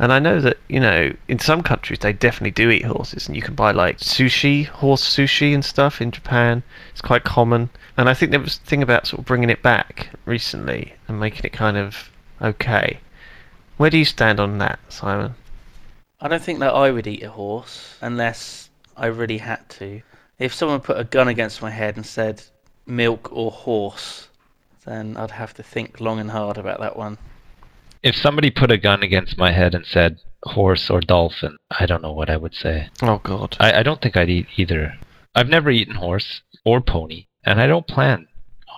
And 0.00 0.14
I 0.14 0.18
know 0.18 0.40
that 0.40 0.56
you 0.66 0.80
know 0.80 1.12
in 1.28 1.38
some 1.38 1.62
countries 1.62 1.98
they 1.98 2.14
definitely 2.14 2.52
do 2.52 2.70
eat 2.70 2.86
horses, 2.86 3.26
and 3.26 3.36
you 3.36 3.42
can 3.42 3.54
buy 3.54 3.70
like 3.70 3.98
sushi, 3.98 4.64
horse 4.64 5.06
sushi 5.06 5.52
and 5.52 5.62
stuff 5.62 6.00
in 6.00 6.10
Japan. 6.10 6.62
It's 6.90 7.02
quite 7.02 7.22
common, 7.22 7.68
and 7.98 8.08
I 8.08 8.14
think 8.14 8.30
there 8.30 8.40
was 8.40 8.56
a 8.56 8.60
thing 8.60 8.82
about 8.82 9.06
sort 9.06 9.18
of 9.20 9.26
bringing 9.26 9.50
it 9.50 9.62
back 9.62 10.08
recently 10.24 10.94
and 11.06 11.20
making 11.20 11.42
it 11.44 11.52
kind 11.52 11.76
of 11.76 12.10
okay. 12.40 13.00
Where 13.76 13.90
do 13.90 13.98
you 13.98 14.06
stand 14.06 14.40
on 14.40 14.56
that, 14.56 14.78
Simon? 14.88 15.34
I 16.18 16.28
don't 16.28 16.42
think 16.42 16.60
that 16.60 16.72
I 16.72 16.90
would 16.90 17.06
eat 17.06 17.22
a 17.22 17.30
horse 17.30 17.98
unless 18.00 18.70
I 18.96 19.06
really 19.06 19.38
had 19.38 19.68
to. 19.80 20.00
If 20.38 20.54
someone 20.54 20.80
put 20.80 20.98
a 20.98 21.04
gun 21.04 21.28
against 21.28 21.60
my 21.60 21.70
head 21.70 21.96
and 21.96 22.06
said 22.06 22.42
milk 22.86 23.28
or 23.30 23.50
horse, 23.50 24.28
then 24.86 25.18
I'd 25.18 25.32
have 25.32 25.52
to 25.54 25.62
think 25.62 26.00
long 26.00 26.18
and 26.18 26.30
hard 26.30 26.56
about 26.56 26.80
that 26.80 26.96
one. 26.96 27.18
If 28.02 28.16
somebody 28.16 28.50
put 28.50 28.70
a 28.70 28.78
gun 28.78 29.02
against 29.02 29.36
my 29.38 29.52
head 29.52 29.74
and 29.74 29.84
said 29.84 30.18
horse 30.44 30.88
or 30.88 31.00
dolphin, 31.00 31.56
I 31.78 31.86
don't 31.86 32.02
know 32.02 32.12
what 32.12 32.30
I 32.30 32.36
would 32.36 32.54
say. 32.54 32.88
Oh 33.02 33.18
God. 33.22 33.56
I, 33.60 33.80
I 33.80 33.82
don't 33.82 34.00
think 34.00 34.16
I'd 34.16 34.30
eat 34.30 34.46
either. 34.56 34.94
I've 35.34 35.48
never 35.48 35.70
eaten 35.70 35.94
horse 35.96 36.42
or 36.64 36.80
pony, 36.80 37.26
and 37.44 37.60
I 37.60 37.66
don't 37.66 37.86
plan 37.86 38.26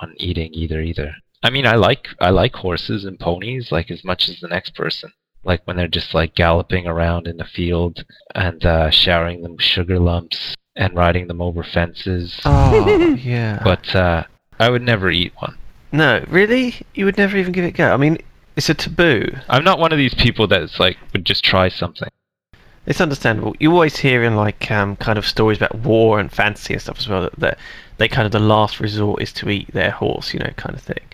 on 0.00 0.14
eating 0.16 0.52
either 0.54 0.80
either. 0.80 1.14
I 1.42 1.50
mean, 1.50 1.66
I 1.66 1.74
like 1.76 2.08
I 2.20 2.30
like 2.30 2.54
horses 2.54 3.04
and 3.04 3.18
ponies 3.18 3.70
like 3.72 3.90
as 3.90 4.04
much 4.04 4.28
as 4.28 4.40
the 4.40 4.48
next 4.48 4.74
person. 4.74 5.12
Like 5.44 5.62
when 5.64 5.76
they're 5.76 5.88
just 5.88 6.14
like 6.14 6.34
galloping 6.36 6.86
around 6.86 7.26
in 7.26 7.36
the 7.36 7.44
field 7.44 8.04
and 8.34 8.64
uh, 8.64 8.90
showering 8.90 9.42
them 9.42 9.58
sugar 9.58 9.98
lumps 9.98 10.54
and 10.76 10.94
riding 10.94 11.26
them 11.26 11.40
over 11.42 11.62
fences. 11.64 12.40
Oh 12.44 13.14
yeah. 13.14 13.60
But 13.64 13.94
uh, 13.94 14.24
I 14.60 14.70
would 14.70 14.82
never 14.82 15.10
eat 15.10 15.32
one. 15.38 15.56
no, 15.90 16.24
really, 16.28 16.76
you 16.94 17.04
would 17.06 17.18
never 17.18 17.36
even 17.36 17.52
give 17.52 17.64
it 17.64 17.68
a 17.68 17.72
go. 17.72 17.92
I 17.92 17.96
mean, 17.96 18.18
it's 18.56 18.68
a 18.68 18.74
taboo. 18.74 19.24
I'm 19.48 19.64
not 19.64 19.78
one 19.78 19.92
of 19.92 19.98
these 19.98 20.14
people 20.14 20.46
that's 20.46 20.78
like 20.78 20.98
would 21.12 21.24
just 21.24 21.44
try 21.44 21.68
something. 21.68 22.08
It's 22.84 23.00
understandable. 23.00 23.54
You 23.60 23.70
always 23.72 23.96
hear 23.96 24.24
in 24.24 24.34
like 24.34 24.70
um, 24.70 24.96
kind 24.96 25.16
of 25.16 25.26
stories 25.26 25.58
about 25.58 25.76
war 25.76 26.18
and 26.18 26.32
fantasy 26.32 26.74
and 26.74 26.82
stuff 26.82 26.98
as 26.98 27.08
well 27.08 27.22
that, 27.22 27.38
that 27.38 27.58
they 27.98 28.08
kind 28.08 28.26
of 28.26 28.32
the 28.32 28.40
last 28.40 28.80
resort 28.80 29.22
is 29.22 29.32
to 29.34 29.50
eat 29.50 29.72
their 29.72 29.92
horse, 29.92 30.34
you 30.34 30.40
know, 30.40 30.50
kind 30.56 30.74
of 30.74 30.82
thing. 30.82 31.04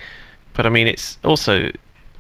But 0.55 0.65
I 0.67 0.71
mean, 0.71 0.87
it's 0.87 1.19
also 1.25 1.71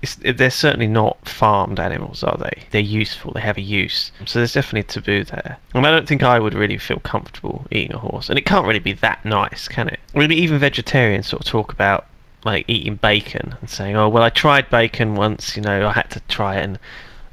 it's, 0.02 0.16
they're 0.16 0.50
certainly 0.50 0.86
not 0.86 1.26
farmed 1.26 1.80
animals, 1.80 2.22
are 2.22 2.36
they? 2.36 2.64
They're 2.70 2.80
useful. 2.80 3.32
They 3.32 3.40
have 3.40 3.56
a 3.56 3.62
use. 3.62 4.12
So 4.26 4.38
there's 4.38 4.52
definitely 4.52 4.80
a 4.80 4.84
taboo 4.84 5.24
there. 5.24 5.58
I 5.74 5.78
And 5.78 5.86
I 5.86 5.90
don't 5.90 6.06
think 6.06 6.22
I 6.22 6.38
would 6.38 6.54
really 6.54 6.78
feel 6.78 7.00
comfortable 7.00 7.66
eating 7.70 7.94
a 7.94 7.98
horse. 7.98 8.28
And 8.28 8.38
it 8.38 8.46
can't 8.46 8.66
really 8.66 8.78
be 8.78 8.92
that 8.92 9.24
nice, 9.24 9.66
can 9.66 9.88
it? 9.88 9.98
Mean, 10.14 10.30
even 10.30 10.58
vegetarians 10.58 11.26
sort 11.26 11.42
of 11.42 11.48
talk 11.48 11.72
about 11.72 12.06
like 12.44 12.64
eating 12.68 12.96
bacon 12.96 13.56
and 13.60 13.68
saying, 13.70 13.96
"Oh, 13.96 14.08
well, 14.08 14.22
I 14.22 14.30
tried 14.30 14.70
bacon 14.70 15.14
once. 15.14 15.56
You 15.56 15.62
know, 15.62 15.88
I 15.88 15.92
had 15.92 16.10
to 16.10 16.20
try 16.28 16.56
it, 16.56 16.64
and 16.64 16.78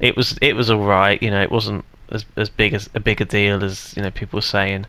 it 0.00 0.16
was 0.16 0.38
it 0.42 0.54
was 0.54 0.70
all 0.70 0.84
right. 0.84 1.22
You 1.22 1.30
know, 1.30 1.42
it 1.42 1.50
wasn't 1.50 1.84
as 2.10 2.24
as 2.36 2.48
big 2.48 2.74
as 2.74 2.88
a 2.94 3.00
bigger 3.00 3.24
deal 3.24 3.64
as 3.64 3.94
you 3.96 4.02
know 4.02 4.10
people 4.10 4.38
were 4.38 4.42
saying 4.42 4.86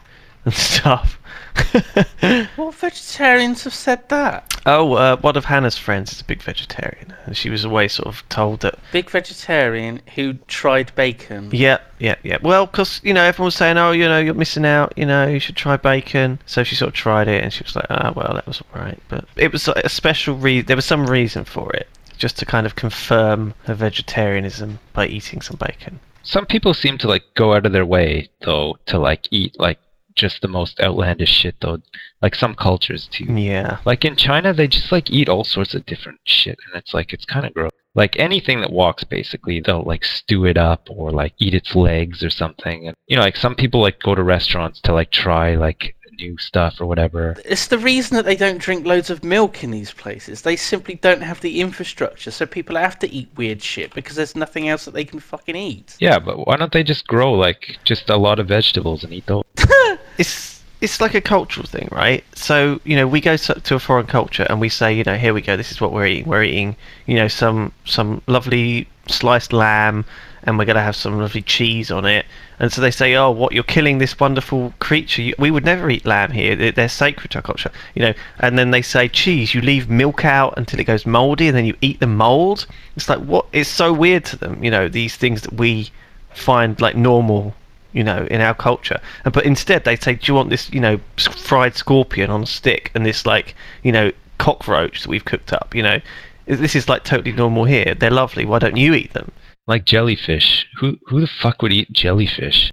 and 0.48 0.56
stuff." 0.72 1.20
What 2.56 2.76
vegetarians 2.76 3.64
have 3.64 3.74
said 3.74 4.08
that? 4.10 4.54
oh, 4.68 4.94
uh, 4.94 5.18
one 5.18 5.38
of 5.38 5.46
Hannah's 5.46 5.78
friends 5.78 6.12
is 6.12 6.22
a 6.22 6.24
big 6.24 6.42
vegetarian, 6.42 7.14
and 7.26 7.36
she 7.36 7.50
was 7.50 7.66
always 7.66 7.94
sort 7.94 8.08
of 8.08 8.28
told 8.30 8.60
that 8.60 8.78
Big 8.92 9.10
vegetarian 9.10 10.02
who 10.16 10.34
tried 10.48 10.94
bacon. 10.96 11.50
Yeah, 11.52 11.80
yeah, 12.00 12.16
yeah. 12.24 12.38
Well, 12.42 12.66
because 12.66 13.00
you 13.04 13.14
know 13.14 13.24
everyone 13.24 13.48
was 13.48 13.56
saying, 13.56 13.78
"Oh, 13.78 13.92
you 13.92 14.08
know, 14.08 14.20
you're 14.20 14.34
missing 14.34 14.66
out. 14.66 14.94
You 14.96 15.06
know, 15.06 15.28
you 15.28 15.40
should 15.40 15.56
try 15.56 15.78
bacon." 15.78 16.40
So 16.46 16.64
she 16.64 16.76
sort 16.76 16.90
of 16.90 16.96
tried 16.96 17.28
it, 17.28 17.44
and 17.44 17.52
she 17.52 17.64
was 17.64 17.76
like, 17.76 17.88
"Ah, 17.90 18.12
well, 18.16 18.34
that 18.34 18.46
was 18.46 18.62
all 18.62 18.82
right." 18.82 19.00
But 19.08 19.26
it 19.36 19.52
was 19.52 19.68
like, 19.68 19.84
a 19.84 19.90
special 19.90 20.36
reason. 20.36 20.68
There 20.68 20.76
was 20.76 20.86
some 20.86 21.08
reason 21.08 21.46
for 21.46 21.72
it, 21.74 21.88
just 22.18 22.38
to 22.40 22.46
kind 22.46 22.66
of 22.66 22.76
confirm 22.76 23.54
her 23.66 23.74
vegetarianism 23.74 24.80
by 24.94 25.08
eating 25.08 25.42
some 25.42 25.58
bacon. 25.58 26.00
Some 26.24 26.46
people 26.46 26.74
seem 26.74 26.98
to 27.00 27.08
like 27.08 27.24
go 27.36 27.54
out 27.54 27.66
of 27.66 27.72
their 27.72 27.86
way 27.86 28.30
though 28.42 28.78
to 28.88 29.00
like 29.00 29.28
eat 29.32 29.58
like 29.60 29.80
just 30.18 30.42
the 30.42 30.48
most 30.48 30.80
outlandish 30.82 31.30
shit 31.30 31.56
though. 31.62 31.82
Like 32.22 32.36
some 32.36 32.56
cultures 32.56 33.08
too. 33.08 33.26
Yeah, 33.26 33.78
Like 33.86 34.04
in 34.04 34.16
China, 34.16 34.54
they 34.54 34.68
just 34.68 34.92
like 34.92 35.10
eat 35.10 35.30
all 35.30 35.44
sorts 35.44 35.74
of 35.74 35.86
different 35.86 36.20
shit, 36.26 36.58
and 36.68 36.78
it's 36.78 36.94
like 36.94 37.14
it's 37.14 37.26
kind 37.26 37.46
of 37.46 37.54
gross. 37.54 37.72
Like 37.96 38.20
anything 38.20 38.62
that 38.62 38.72
walks, 38.72 39.04
basically, 39.04 39.60
they'll 39.60 39.84
like 39.84 40.04
stew 40.04 40.46
it 40.46 40.58
up 40.58 40.88
or 40.90 41.12
like 41.12 41.34
eat 41.40 41.54
its 41.54 41.76
legs 41.76 42.24
or 42.24 42.30
something. 42.30 42.88
And 42.88 42.96
you 43.08 43.16
know, 43.16 43.24
like 43.24 43.38
some 43.38 43.56
people 43.56 43.82
like 43.82 44.00
go 44.02 44.16
to 44.16 44.24
restaurants 44.24 44.82
to 44.82 44.94
like 44.94 45.12
try 45.12 45.56
like 45.56 45.96
new 46.18 46.38
stuff 46.38 46.82
or 46.82 46.86
whatever. 46.86 47.36
It's 47.46 47.68
the 47.68 47.78
reason 47.78 48.16
that 48.18 48.26
they 48.26 48.36
don't 48.36 48.58
drink 48.58 48.86
loads 48.86 49.10
of 49.10 49.24
milk 49.24 49.64
in 49.64 49.72
these 49.72 49.94
places. 49.94 50.42
They 50.42 50.56
simply 50.56 50.96
don't 50.96 51.22
have 51.22 51.42
the 51.42 51.62
infrastructure, 51.62 52.32
so 52.32 52.46
people 52.46 52.76
have 52.76 53.00
to 53.00 53.10
eat 53.12 53.30
weird 53.36 53.62
shit 53.62 53.94
because 53.94 54.16
there's 54.16 54.36
nothing 54.36 54.68
else 54.68 54.86
that 54.86 54.94
they 54.94 55.06
can 55.06 55.20
fucking 55.20 55.56
eat. 55.56 55.96
Yeah, 56.00 56.20
but 56.20 56.46
why 56.48 56.58
don't 56.58 56.72
they 56.72 56.84
just 56.84 57.08
grow 57.08 57.34
like 57.34 57.78
just 57.84 58.10
a 58.10 58.18
lot 58.18 58.40
of 58.40 58.48
vegetables 58.48 59.04
and 59.04 59.14
eat 59.14 59.26
those? 59.28 59.44
it's 60.18 60.58
it's 60.80 61.02
like 61.02 61.16
a 61.16 61.22
cultural 61.22 61.66
thing, 61.66 61.90
right? 61.92 62.24
So 62.36 62.80
you 62.84 62.96
know, 62.96 63.08
we 63.08 63.22
go 63.22 63.36
to, 63.38 63.54
to 63.56 63.76
a 63.76 63.80
foreign 63.80 64.06
culture 64.06 64.46
and 64.50 64.60
we 64.62 64.70
say, 64.70 64.94
you 64.94 65.04
know, 65.04 65.16
here 65.16 65.34
we 65.34 65.42
go. 65.42 65.58
This 65.58 65.72
is 65.72 65.82
what 65.82 65.92
we're 65.92 66.06
eating. 66.06 66.30
We're 66.30 66.44
eating, 66.44 66.76
you 67.06 67.16
know, 67.16 67.28
some 67.28 67.72
some 67.86 68.22
lovely 68.28 68.88
sliced 69.08 69.54
lamb, 69.54 70.06
and 70.44 70.58
we're 70.58 70.66
gonna 70.66 70.84
have 70.84 70.96
some 70.96 71.20
lovely 71.20 71.42
cheese 71.42 71.90
on 71.90 72.06
it. 72.06 72.26
And 72.60 72.72
so 72.72 72.82
they 72.82 72.92
say, 72.92 73.16
oh, 73.16 73.32
what 73.32 73.54
you're 73.54 73.64
killing 73.64 73.98
this 73.98 74.20
wonderful 74.20 74.74
creature. 74.80 75.32
We 75.38 75.52
would 75.52 75.66
never 75.66 75.90
eat 75.90 76.06
lamb 76.06 76.32
here. 76.32 76.56
They're, 76.56 76.90
sacred 76.90 77.32
to 77.32 77.40
our 77.40 77.42
culture, 77.44 77.72
you 77.94 78.02
know. 78.02 78.14
And 78.40 78.58
then 78.58 78.72
they 78.72 78.82
say 78.82 79.08
cheese. 79.08 79.54
You 79.54 79.62
leave 79.62 79.90
milk 79.90 80.26
out 80.26 80.56
until 80.58 80.80
it 80.80 80.86
goes 80.86 81.06
mouldy, 81.06 81.48
and 81.48 81.58
then 81.58 81.66
you 81.66 81.76
eat 81.82 82.00
the 82.00 82.08
mold. 82.08 82.66
It's 82.96 83.10
like 83.10 83.20
what? 83.20 83.48
It's 83.52 83.70
so 83.70 83.94
weird 83.94 84.26
to 84.26 84.38
them, 84.38 84.64
you 84.64 84.72
know. 84.72 84.88
These 84.88 85.16
things 85.16 85.42
that 85.42 85.54
we 85.54 85.90
find 86.34 86.80
like 86.80 86.96
normal 86.96 87.56
you 87.94 88.04
know, 88.04 88.28
in 88.30 88.42
our 88.42 88.54
culture. 88.54 89.00
And 89.26 89.34
but 89.34 89.46
instead 89.46 89.84
they 89.84 89.96
say, 89.96 90.16
"Do 90.16 90.26
you 90.26 90.34
want 90.34 90.50
this, 90.50 90.72
you 90.72 90.80
know, 90.80 91.00
fried 91.18 91.76
scorpion 91.76 92.30
on 92.30 92.44
a 92.44 92.48
stick 92.48 92.92
and 92.94 93.06
this 93.06 93.26
like, 93.26 93.56
you 93.84 93.92
know, 93.92 94.12
cockroach 94.38 95.04
that 95.04 95.10
we've 95.10 95.26
cooked 95.26 95.54
up? 95.54 95.74
You 95.74 95.84
know, 95.84 96.02
this 96.46 96.76
is 96.76 96.90
like 96.90 97.04
totally 97.04 97.34
normal 97.34 97.66
here. 97.66 97.96
They're 97.96 98.12
lovely. 98.12 98.46
Why 98.46 98.60
don't 98.60 98.78
you 98.78 98.94
eat 98.94 99.14
them?" 99.14 99.32
Like 99.68 99.86
jellyfish. 99.86 100.66
Who 100.80 100.98
who 101.08 101.22
the 101.22 101.28
fuck 101.28 101.62
would 101.62 101.74
eat 101.74 101.92
jellyfish? 101.92 102.72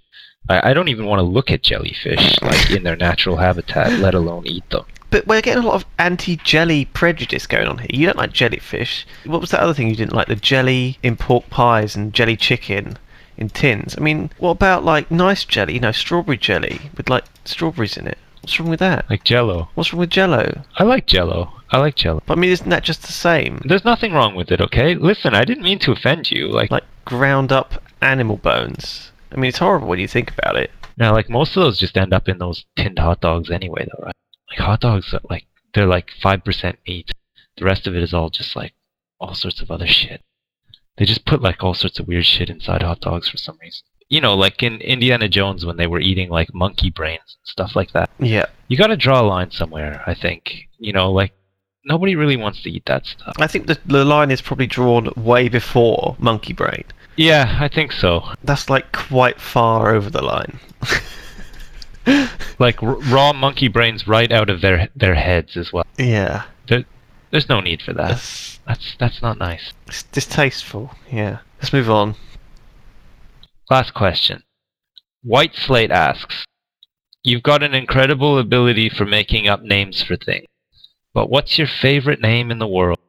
I, 0.49 0.71
I 0.71 0.75
don't 0.75 0.89
even 0.89 1.07
want 1.07 1.21
to 1.21 1.25
look 1.25 1.51
at 1.51 1.63
jellyfish 1.63 2.41
like 2.43 2.71
in 2.71 2.83
their 2.83 2.97
natural 2.97 3.37
habitat, 3.37 3.99
let 4.01 4.15
alone 4.15 4.47
eat 4.47 4.69
them. 4.71 4.85
But 5.11 5.27
we're 5.29 5.43
getting 5.43 5.63
a 5.63 5.67
lot 5.67 5.77
of 5.77 5.87
anti-jelly 5.99 6.87
prejudice 6.87 7.47
going 7.47 7.69
on 7.69 7.79
here. 7.79 7.87
You 7.91 8.07
don't 8.07 8.19
like 8.19 8.33
jellyfish. 8.33 9.07
What 9.25 9.41
was 9.41 9.51
that 9.53 9.61
other 9.61 9.73
thing 9.73 9.89
you 9.89 9.95
didn't 9.95 10.13
like? 10.13 10.27
The 10.27 10.35
jelly 10.35 10.99
in 11.05 11.17
pork 11.17 11.49
pies 11.51 11.95
and 11.95 12.13
jelly 12.13 12.37
chicken 12.37 12.99
in 13.37 13.49
tins. 13.49 13.95
I 13.97 14.01
mean, 14.01 14.31
what 14.39 14.51
about 14.51 14.85
like 14.85 15.11
nice 15.11 15.45
jelly? 15.45 15.75
You 15.75 15.81
know, 15.81 15.93
strawberry 15.93 16.37
jelly 16.39 16.91
with 16.97 17.09
like 17.09 17.25
strawberries 17.45 17.97
in 17.97 18.07
it. 18.07 18.19
What's 18.43 18.61
wrong 18.61 18.69
with 18.69 18.81
that? 18.81 19.09
Like 19.09 19.25
Jello. 19.25 19.71
What's 19.75 19.93
wrong 19.93 20.01
with 20.01 20.11
Jello? 20.11 20.65
I 20.77 20.83
like 20.85 21.07
Jello. 21.07 21.51
I 21.71 21.79
like 21.79 21.95
Jello. 21.97 22.23
But 22.27 22.37
I 22.37 22.41
mean, 22.41 22.51
isn't 22.51 22.69
that 22.69 22.85
just 22.85 23.01
the 23.01 23.11
same? 23.13 23.63
There's 23.65 23.87
nothing 23.87 24.13
wrong 24.13 24.35
with 24.35 24.53
it, 24.53 24.61
okay? 24.61 24.95
Listen, 24.95 25.35
I 25.35 25.45
didn't 25.47 25.65
mean 25.65 25.79
to 25.79 25.93
offend 25.93 26.31
you. 26.31 26.49
Like, 26.49 26.71
Like 26.71 26.85
ground 27.07 27.53
up 27.53 27.83
animal 28.03 28.37
bones. 28.37 29.13
I 29.33 29.37
mean, 29.37 29.49
it's 29.49 29.59
horrible 29.59 29.89
when 29.89 29.99
you 29.99 30.07
think 30.07 30.31
about 30.37 30.57
it. 30.57 30.71
now, 30.99 31.13
like 31.15 31.31
most 31.31 31.57
of 31.57 31.63
those 31.63 31.79
just 31.79 31.97
end 31.97 32.13
up 32.13 32.29
in 32.29 32.37
those 32.37 32.67
tinned 32.77 32.99
hot 32.99 33.23
dogs 33.23 33.51
anyway, 33.51 33.87
though, 33.87 34.05
right? 34.05 34.15
Like 34.51 34.59
hot 34.59 34.81
dogs, 34.81 35.15
are 35.15 35.21
like 35.31 35.47
they're 35.73 35.87
like 35.87 36.11
five 36.23 36.45
percent 36.45 36.79
meat. 36.87 37.11
The 37.57 37.65
rest 37.65 37.87
of 37.87 37.97
it 37.97 38.03
is 38.03 38.13
all 38.13 38.29
just 38.29 38.55
like 38.55 38.75
all 39.21 39.33
sorts 39.35 39.63
of 39.63 39.71
other 39.71 39.87
shit. 39.87 40.21
They 40.97 41.05
just 41.05 41.25
put 41.25 41.43
like 41.43 41.63
all 41.65 41.75
sorts 41.75 41.99
of 41.99 42.07
weird 42.09 42.27
shit 42.27 42.51
inside 42.51 42.83
hot 42.83 43.01
dogs 43.01 43.29
for 43.29 43.37
some 43.37 43.59
reason. 43.61 43.83
You 44.09 44.21
know, 44.21 44.35
like 44.35 44.63
in 44.63 44.81
Indiana 44.81 45.29
Jones 45.29 45.65
when 45.67 45.77
they 45.77 45.87
were 45.87 46.01
eating 46.01 46.29
like 46.31 46.53
monkey 46.55 46.91
brains 46.91 47.37
and 47.41 47.47
stuff 47.49 47.75
like 47.75 47.93
that. 47.93 48.11
Yeah, 48.21 48.47
You 48.69 48.77
got 48.77 48.89
to 48.89 48.97
draw 48.97 49.21
a 49.21 49.27
line 49.27 49.51
somewhere, 49.51 50.03
I 50.07 50.15
think. 50.15 50.69
You 50.79 50.93
know, 50.93 51.11
like 51.11 51.33
nobody 51.85 52.15
really 52.15 52.37
wants 52.37 52.63
to 52.63 52.71
eat 52.71 52.85
that 52.87 53.07
stuff. 53.07 53.35
I 53.39 53.47
think 53.47 53.67
the 53.67 53.79
the 53.87 54.05
line 54.05 54.31
is 54.31 54.41
probably 54.43 54.67
drawn 54.67 55.11
way 55.17 55.49
before 55.49 56.17
monkey 56.19 56.53
brain. 56.53 56.85
Yeah, 57.17 57.57
I 57.61 57.69
think 57.69 57.93
so. 57.93 58.25
That's 58.45 58.69
like 58.71 58.93
quite 58.93 59.41
far 59.41 59.95
over 59.95 60.11
the 60.11 60.23
line. 60.23 60.59
Like 62.59 62.83
r- 62.83 62.97
raw 63.11 63.33
monkey 63.33 63.69
brains 63.69 64.07
right 64.07 64.31
out 64.31 64.51
of 64.51 64.61
their 64.61 64.89
their 64.95 65.15
heads 65.15 65.57
as 65.57 65.73
well. 65.73 65.87
yeah, 65.99 66.45
there's 67.35 67.49
no 67.49 67.59
need 67.61 67.83
for 67.83 67.93
that. 67.95 68.11
that's 68.11 68.61
That's 68.65 68.95
that's 68.97 69.21
not 69.21 69.39
nice. 69.39 69.73
it's 69.89 70.05
distasteful. 70.05 70.93
Yeah, 71.11 71.39
let's 71.61 71.73
move 71.73 71.91
on. 71.91 72.15
Last 73.69 73.93
question. 73.93 74.45
White 75.25 75.57
Slate 75.57 75.91
asks, 75.91 76.45
You've 77.25 77.43
got 77.43 77.65
an 77.65 77.75
incredible 77.75 78.39
ability 78.39 78.89
for 78.89 79.05
making 79.05 79.49
up 79.49 79.63
names 79.63 80.01
for 80.01 80.15
things, 80.17 80.47
but 81.13 81.29
what's 81.29 81.59
your 81.59 81.67
favorite 81.67 82.21
name 82.21 82.53
in 82.53 82.61
the 82.61 82.69
world? 82.69 83.01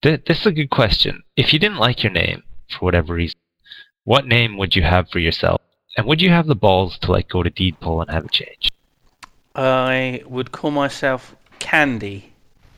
Th- 0.00 0.24
this 0.26 0.40
is 0.40 0.46
a 0.46 0.52
good 0.52 0.70
question. 0.70 1.22
If 1.36 1.52
you 1.52 1.58
didn't 1.58 1.76
like 1.76 2.02
your 2.02 2.12
name, 2.12 2.42
for 2.70 2.78
whatever 2.78 3.12
reason, 3.12 3.38
what 4.04 4.26
name 4.26 4.56
would 4.56 4.74
you 4.74 4.84
have 4.84 5.10
for 5.10 5.18
yourself? 5.18 5.60
And 5.98 6.06
would 6.06 6.22
you 6.22 6.30
have 6.30 6.46
the 6.46 6.54
balls 6.54 6.98
to 7.00 7.12
like 7.12 7.28
go 7.28 7.42
to 7.42 7.50
deed 7.50 7.78
poll 7.80 8.00
and 8.00 8.10
have 8.10 8.24
it 8.24 8.30
changed? 8.30 8.72
I 9.54 10.22
would 10.24 10.50
call 10.50 10.70
myself 10.70 11.36
Candy. 11.58 12.29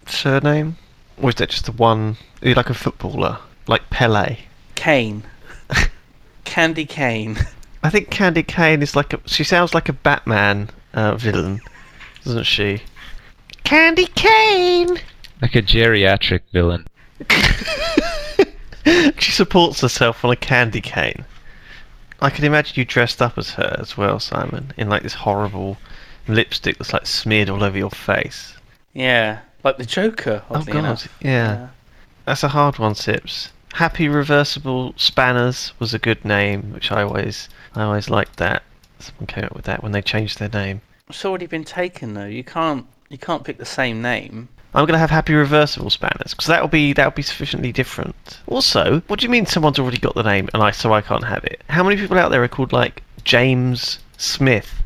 Surname, 0.06 0.76
or 1.16 1.30
is 1.30 1.36
that 1.36 1.50
just 1.50 1.66
the 1.66 1.72
one? 1.72 2.16
Are 2.42 2.48
you 2.48 2.54
like 2.54 2.70
a 2.70 2.74
footballer, 2.74 3.38
like 3.66 3.90
Pele? 3.90 4.38
Kane. 4.74 5.24
Candy 6.44 6.84
Kane. 6.84 7.38
I 7.82 7.90
think 7.90 8.10
Candy 8.10 8.42
Kane 8.42 8.82
is 8.82 8.96
like 8.96 9.12
a. 9.12 9.20
She 9.26 9.44
sounds 9.44 9.74
like 9.74 9.88
a 9.88 9.92
Batman 9.92 10.70
uh, 10.94 11.16
villain, 11.16 11.60
doesn't 12.24 12.44
she? 12.44 12.82
Candy 13.64 14.06
Kane. 14.06 14.98
Like 15.40 15.54
a 15.54 15.62
geriatric 15.62 16.42
villain. 16.52 16.86
she 19.18 19.32
supports 19.32 19.80
herself 19.80 20.24
on 20.24 20.32
a 20.32 20.36
candy 20.36 20.80
cane. 20.80 21.24
I 22.20 22.30
can 22.30 22.44
imagine 22.44 22.74
you 22.76 22.84
dressed 22.84 23.20
up 23.20 23.36
as 23.36 23.50
her 23.50 23.76
as 23.78 23.96
well, 23.96 24.20
Simon, 24.20 24.72
in 24.76 24.88
like 24.88 25.02
this 25.02 25.14
horrible 25.14 25.76
lipstick 26.28 26.78
that's 26.78 26.92
like 26.92 27.06
smeared 27.06 27.50
all 27.50 27.64
over 27.64 27.76
your 27.76 27.90
face. 27.90 28.54
Yeah, 28.94 29.40
like 29.64 29.78
the 29.78 29.86
Joker. 29.86 30.42
Oh 30.50 30.62
god, 30.64 30.76
enough. 30.76 31.18
yeah. 31.20 31.68
That's 32.24 32.42
a 32.42 32.48
hard 32.48 32.78
one, 32.78 32.94
Sips. 32.94 33.50
Happy 33.74 34.06
Reversible 34.08 34.92
Spanners 34.96 35.72
was 35.78 35.94
a 35.94 35.98
good 35.98 36.24
name, 36.24 36.72
which 36.72 36.92
I 36.92 37.02
always 37.02 37.48
I 37.74 37.82
always 37.82 38.10
liked 38.10 38.36
that. 38.36 38.62
Someone 38.98 39.26
came 39.26 39.44
up 39.44 39.54
with 39.54 39.64
that 39.64 39.82
when 39.82 39.92
they 39.92 40.02
changed 40.02 40.38
their 40.38 40.48
name. 40.48 40.82
It's 41.08 41.24
already 41.24 41.46
been 41.46 41.64
taken 41.64 42.14
though. 42.14 42.26
You 42.26 42.44
can't 42.44 42.86
you 43.08 43.18
can't 43.18 43.44
pick 43.44 43.58
the 43.58 43.64
same 43.64 44.02
name. 44.02 44.48
I'm 44.74 44.86
gonna 44.86 44.98
have 44.98 45.10
happy 45.10 45.34
reversible 45.34 45.90
spanners 45.90 46.30
because 46.30 46.46
that'll 46.46 46.68
be 46.68 46.92
that'll 46.92 47.12
be 47.12 47.22
sufficiently 47.22 47.72
different. 47.72 48.40
Also, 48.46 49.02
what 49.08 49.20
do 49.20 49.24
you 49.24 49.30
mean 49.30 49.46
someone's 49.46 49.78
already 49.78 49.98
got 49.98 50.14
the 50.14 50.22
name 50.22 50.48
and 50.54 50.62
I 50.62 50.70
so 50.70 50.92
I 50.92 51.00
can't 51.02 51.24
have 51.24 51.44
it? 51.44 51.62
How 51.68 51.82
many 51.82 51.96
people 51.96 52.18
out 52.18 52.30
there 52.30 52.42
are 52.42 52.48
called 52.48 52.72
like 52.72 53.02
James 53.24 53.98
Smith? 54.16 54.81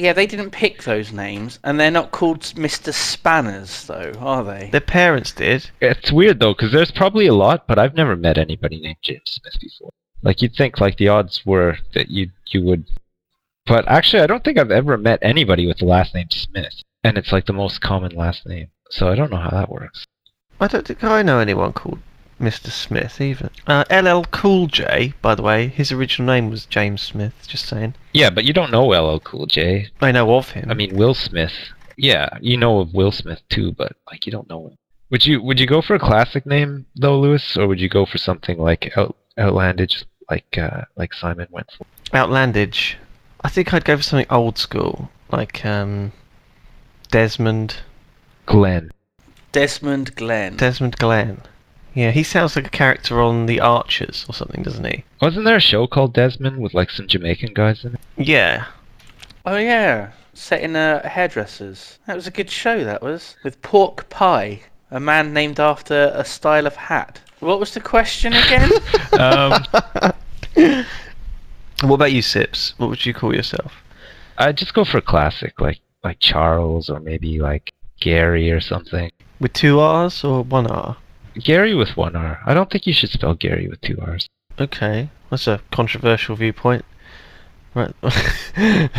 Yeah, 0.00 0.14
they 0.14 0.26
didn't 0.26 0.52
pick 0.52 0.84
those 0.84 1.12
names, 1.12 1.58
and 1.62 1.78
they're 1.78 1.90
not 1.90 2.10
called 2.10 2.40
Mr. 2.40 2.90
Spanners 2.90 3.86
though, 3.86 4.12
are 4.18 4.42
they? 4.42 4.70
Their 4.72 4.80
parents 4.80 5.30
did. 5.30 5.70
It's 5.82 6.10
weird 6.10 6.40
though, 6.40 6.54
because 6.54 6.72
there's 6.72 6.90
probably 6.90 7.26
a 7.26 7.34
lot, 7.34 7.66
but 7.66 7.78
I've 7.78 7.94
never 7.94 8.16
met 8.16 8.38
anybody 8.38 8.80
named 8.80 8.96
James 9.02 9.20
Smith 9.26 9.60
before. 9.60 9.90
Like 10.22 10.40
you'd 10.40 10.54
think, 10.54 10.80
like 10.80 10.96
the 10.96 11.08
odds 11.08 11.44
were 11.44 11.76
that 11.92 12.08
you 12.08 12.30
you 12.46 12.62
would, 12.64 12.86
but 13.66 13.86
actually, 13.88 14.22
I 14.22 14.26
don't 14.26 14.42
think 14.42 14.58
I've 14.58 14.70
ever 14.70 14.96
met 14.96 15.18
anybody 15.20 15.66
with 15.66 15.78
the 15.78 15.84
last 15.84 16.14
name 16.14 16.30
Smith, 16.30 16.82
and 17.04 17.18
it's 17.18 17.30
like 17.32 17.44
the 17.44 17.52
most 17.52 17.82
common 17.82 18.12
last 18.12 18.46
name. 18.46 18.68
So 18.88 19.08
I 19.08 19.14
don't 19.14 19.30
know 19.30 19.36
how 19.36 19.50
that 19.50 19.68
works. 19.68 20.06
I 20.58 20.66
don't 20.66 20.86
think 20.86 21.04
I 21.04 21.20
know 21.20 21.40
anyone 21.40 21.74
called 21.74 21.98
Mr. 22.40 22.70
Smith 22.70 23.20
even. 23.20 23.50
Uh, 23.66 23.84
LL 23.90 24.24
Cool 24.30 24.66
J, 24.66 25.12
by 25.22 25.34
the 25.34 25.42
way, 25.42 25.68
his 25.68 25.92
original 25.92 26.26
name 26.26 26.50
was 26.50 26.66
James 26.66 27.02
Smith. 27.02 27.34
Just 27.46 27.66
saying. 27.66 27.94
Yeah, 28.12 28.30
but 28.30 28.44
you 28.44 28.52
don't 28.52 28.70
know 28.70 28.88
LL 28.88 29.20
Cool 29.20 29.46
J. 29.46 29.88
I 30.00 30.10
know 30.12 30.34
of 30.34 30.50
him. 30.50 30.70
I 30.70 30.74
mean, 30.74 30.96
Will 30.96 31.14
Smith. 31.14 31.52
Yeah, 31.96 32.28
you 32.40 32.56
know 32.56 32.80
of 32.80 32.94
Will 32.94 33.12
Smith 33.12 33.42
too, 33.50 33.72
but 33.72 33.92
like 34.10 34.26
you 34.26 34.32
don't 34.32 34.48
know 34.48 34.68
him. 34.68 34.78
Would 35.10 35.26
you 35.26 35.42
would 35.42 35.60
you 35.60 35.66
go 35.66 35.82
for 35.82 35.94
a 35.94 35.98
classic 35.98 36.46
name 36.46 36.86
though, 36.96 37.18
Lewis, 37.18 37.56
or 37.56 37.66
would 37.66 37.80
you 37.80 37.88
go 37.88 38.06
for 38.06 38.18
something 38.18 38.58
like 38.58 38.92
out, 38.96 39.16
outlandish, 39.38 40.04
like 40.30 40.56
uh, 40.56 40.82
like 40.96 41.12
Simon 41.12 41.48
went 41.50 41.70
for? 41.76 41.86
outlandish. 42.14 42.96
I 43.42 43.48
think 43.48 43.72
I'd 43.72 43.84
go 43.84 43.96
for 43.96 44.02
something 44.02 44.26
old 44.30 44.58
school, 44.58 45.10
like 45.30 45.64
um, 45.64 46.12
Desmond. 47.10 47.76
Glenn. 48.46 48.90
Desmond 49.52 50.14
Glenn. 50.14 50.56
Desmond 50.56 50.96
Glenn. 50.96 51.42
Yeah, 51.94 52.10
he 52.12 52.22
sounds 52.22 52.54
like 52.56 52.66
a 52.66 52.70
character 52.70 53.20
on 53.20 53.46
The 53.46 53.60
Archers 53.60 54.24
or 54.28 54.34
something, 54.34 54.62
doesn't 54.62 54.84
he? 54.84 55.04
Wasn't 55.20 55.44
there 55.44 55.56
a 55.56 55.60
show 55.60 55.86
called 55.86 56.12
Desmond 56.14 56.58
with 56.58 56.72
like 56.74 56.90
some 56.90 57.08
Jamaican 57.08 57.52
guys 57.54 57.84
in 57.84 57.94
it? 57.94 58.00
Yeah. 58.16 58.66
oh 59.44 59.56
yeah, 59.56 60.12
set 60.34 60.60
in 60.62 60.76
uh, 60.76 61.08
hairdressers. 61.08 61.98
That 62.06 62.16
was 62.16 62.26
a 62.26 62.30
good 62.30 62.50
show. 62.50 62.84
That 62.84 63.02
was 63.02 63.36
with 63.42 63.60
Pork 63.62 64.08
Pie, 64.08 64.60
a 64.90 65.00
man 65.00 65.32
named 65.32 65.58
after 65.58 66.12
a 66.14 66.24
style 66.24 66.66
of 66.66 66.76
hat. 66.76 67.20
What 67.40 67.58
was 67.58 67.74
the 67.74 67.80
question 67.80 68.32
again? 68.34 68.70
Um, 69.18 70.84
What 71.82 71.94
about 71.94 72.12
you, 72.12 72.20
Sips? 72.20 72.74
What 72.76 72.90
would 72.90 73.06
you 73.06 73.14
call 73.14 73.34
yourself? 73.34 73.72
I'd 74.36 74.58
just 74.58 74.74
go 74.74 74.84
for 74.84 74.98
a 74.98 75.02
classic, 75.02 75.58
like 75.60 75.80
like 76.04 76.18
Charles 76.20 76.90
or 76.90 77.00
maybe 77.00 77.38
like 77.40 77.72
Gary 78.00 78.50
or 78.50 78.60
something. 78.60 79.10
With 79.40 79.54
two 79.54 79.80
R's 79.80 80.22
or 80.22 80.44
one 80.44 80.66
R? 80.66 80.96
Gary 81.34 81.74
with 81.74 81.96
one 81.96 82.16
R. 82.16 82.40
I 82.46 82.54
don't 82.54 82.70
think 82.70 82.86
you 82.86 82.92
should 82.92 83.10
spell 83.10 83.34
Gary 83.34 83.68
with 83.68 83.80
two 83.80 83.98
R's. 84.00 84.28
Okay, 84.60 85.08
that's 85.30 85.46
a 85.46 85.60
controversial 85.70 86.36
viewpoint. 86.36 86.84
Right. 87.74 87.94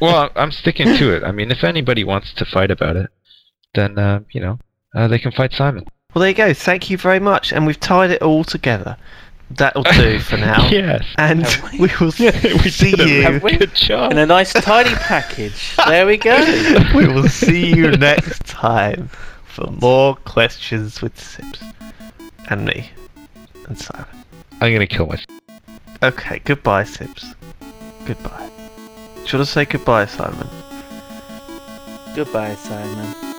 Well, 0.00 0.30
I'm 0.34 0.50
sticking 0.50 0.96
to 0.96 1.14
it. 1.14 1.22
I 1.24 1.30
mean, 1.32 1.50
if 1.50 1.62
anybody 1.62 2.04
wants 2.04 2.32
to 2.34 2.44
fight 2.46 2.70
about 2.70 2.96
it, 2.96 3.10
then 3.74 3.98
uh, 3.98 4.20
you 4.30 4.40
know 4.40 4.58
uh, 4.94 5.08
they 5.08 5.18
can 5.18 5.30
fight 5.30 5.52
Simon. 5.52 5.84
well, 6.14 6.20
there 6.20 6.30
you 6.30 6.34
go. 6.34 6.54
Thank 6.54 6.88
you 6.90 6.96
very 6.96 7.20
much, 7.20 7.52
and 7.52 7.66
we've 7.66 7.78
tied 7.80 8.10
it 8.10 8.22
all 8.22 8.44
together. 8.44 8.96
That'll 9.50 9.82
do 9.82 10.18
for 10.20 10.36
now. 10.38 10.68
yes. 10.70 11.04
And 11.18 11.42
Have 11.42 11.72
we 11.80 11.90
will 12.00 12.12
see 12.70 12.94
you. 12.96 13.22
Have 13.22 13.42
we? 13.42 13.56
Good 13.56 13.74
job. 13.74 14.12
in 14.12 14.18
a 14.18 14.26
nice 14.26 14.52
tidy 14.54 14.94
package. 14.94 15.76
There 15.86 16.06
we 16.06 16.16
go. 16.16 16.36
we 16.94 17.06
will 17.08 17.28
see 17.28 17.74
you 17.74 17.90
next 17.92 18.44
time 18.46 19.10
for 19.60 19.70
more 19.72 20.16
questions 20.16 21.02
with 21.02 21.20
Sips 21.20 21.62
and 22.48 22.64
me 22.64 22.90
and 23.68 23.78
Simon. 23.78 24.06
I'm 24.60 24.72
gonna 24.72 24.86
kill 24.86 25.06
myself. 25.06 25.26
Okay, 26.02 26.38
goodbye, 26.38 26.84
Sips. 26.84 27.34
Goodbye. 28.06 28.50
Should 29.26 29.42
I 29.42 29.44
say 29.44 29.66
goodbye, 29.66 30.06
Simon? 30.06 30.48
Goodbye, 32.14 32.54
Simon. 32.54 33.29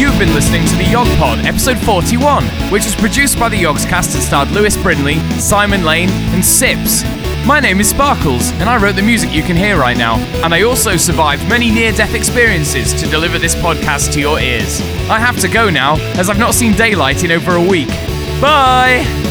You've 0.00 0.18
been 0.18 0.32
listening 0.32 0.64
to 0.64 0.76
the 0.76 0.84
Yog 0.84 1.06
Pod, 1.18 1.44
episode 1.44 1.76
41, 1.76 2.42
which 2.72 2.86
was 2.86 2.94
produced 2.94 3.38
by 3.38 3.50
the 3.50 3.62
Yogscast 3.62 4.14
and 4.14 4.24
starred 4.24 4.50
Lewis 4.50 4.74
Brindley, 4.74 5.16
Simon 5.38 5.84
Lane, 5.84 6.08
and 6.08 6.42
Sips. 6.42 7.04
My 7.46 7.60
name 7.60 7.80
is 7.80 7.90
Sparkles, 7.90 8.50
and 8.52 8.70
I 8.70 8.78
wrote 8.78 8.96
the 8.96 9.02
music 9.02 9.30
you 9.30 9.42
can 9.42 9.56
hear 9.56 9.76
right 9.78 9.98
now. 9.98 10.16
And 10.42 10.54
I 10.54 10.62
also 10.62 10.96
survived 10.96 11.46
many 11.50 11.70
near 11.70 11.92
death 11.92 12.14
experiences 12.14 12.94
to 12.94 13.10
deliver 13.10 13.38
this 13.38 13.54
podcast 13.54 14.14
to 14.14 14.20
your 14.20 14.40
ears. 14.40 14.80
I 15.10 15.20
have 15.20 15.38
to 15.40 15.48
go 15.48 15.68
now, 15.68 15.96
as 16.18 16.30
I've 16.30 16.38
not 16.38 16.54
seen 16.54 16.72
daylight 16.72 17.22
in 17.22 17.30
over 17.30 17.56
a 17.56 17.62
week. 17.62 17.88
Bye! 18.40 19.29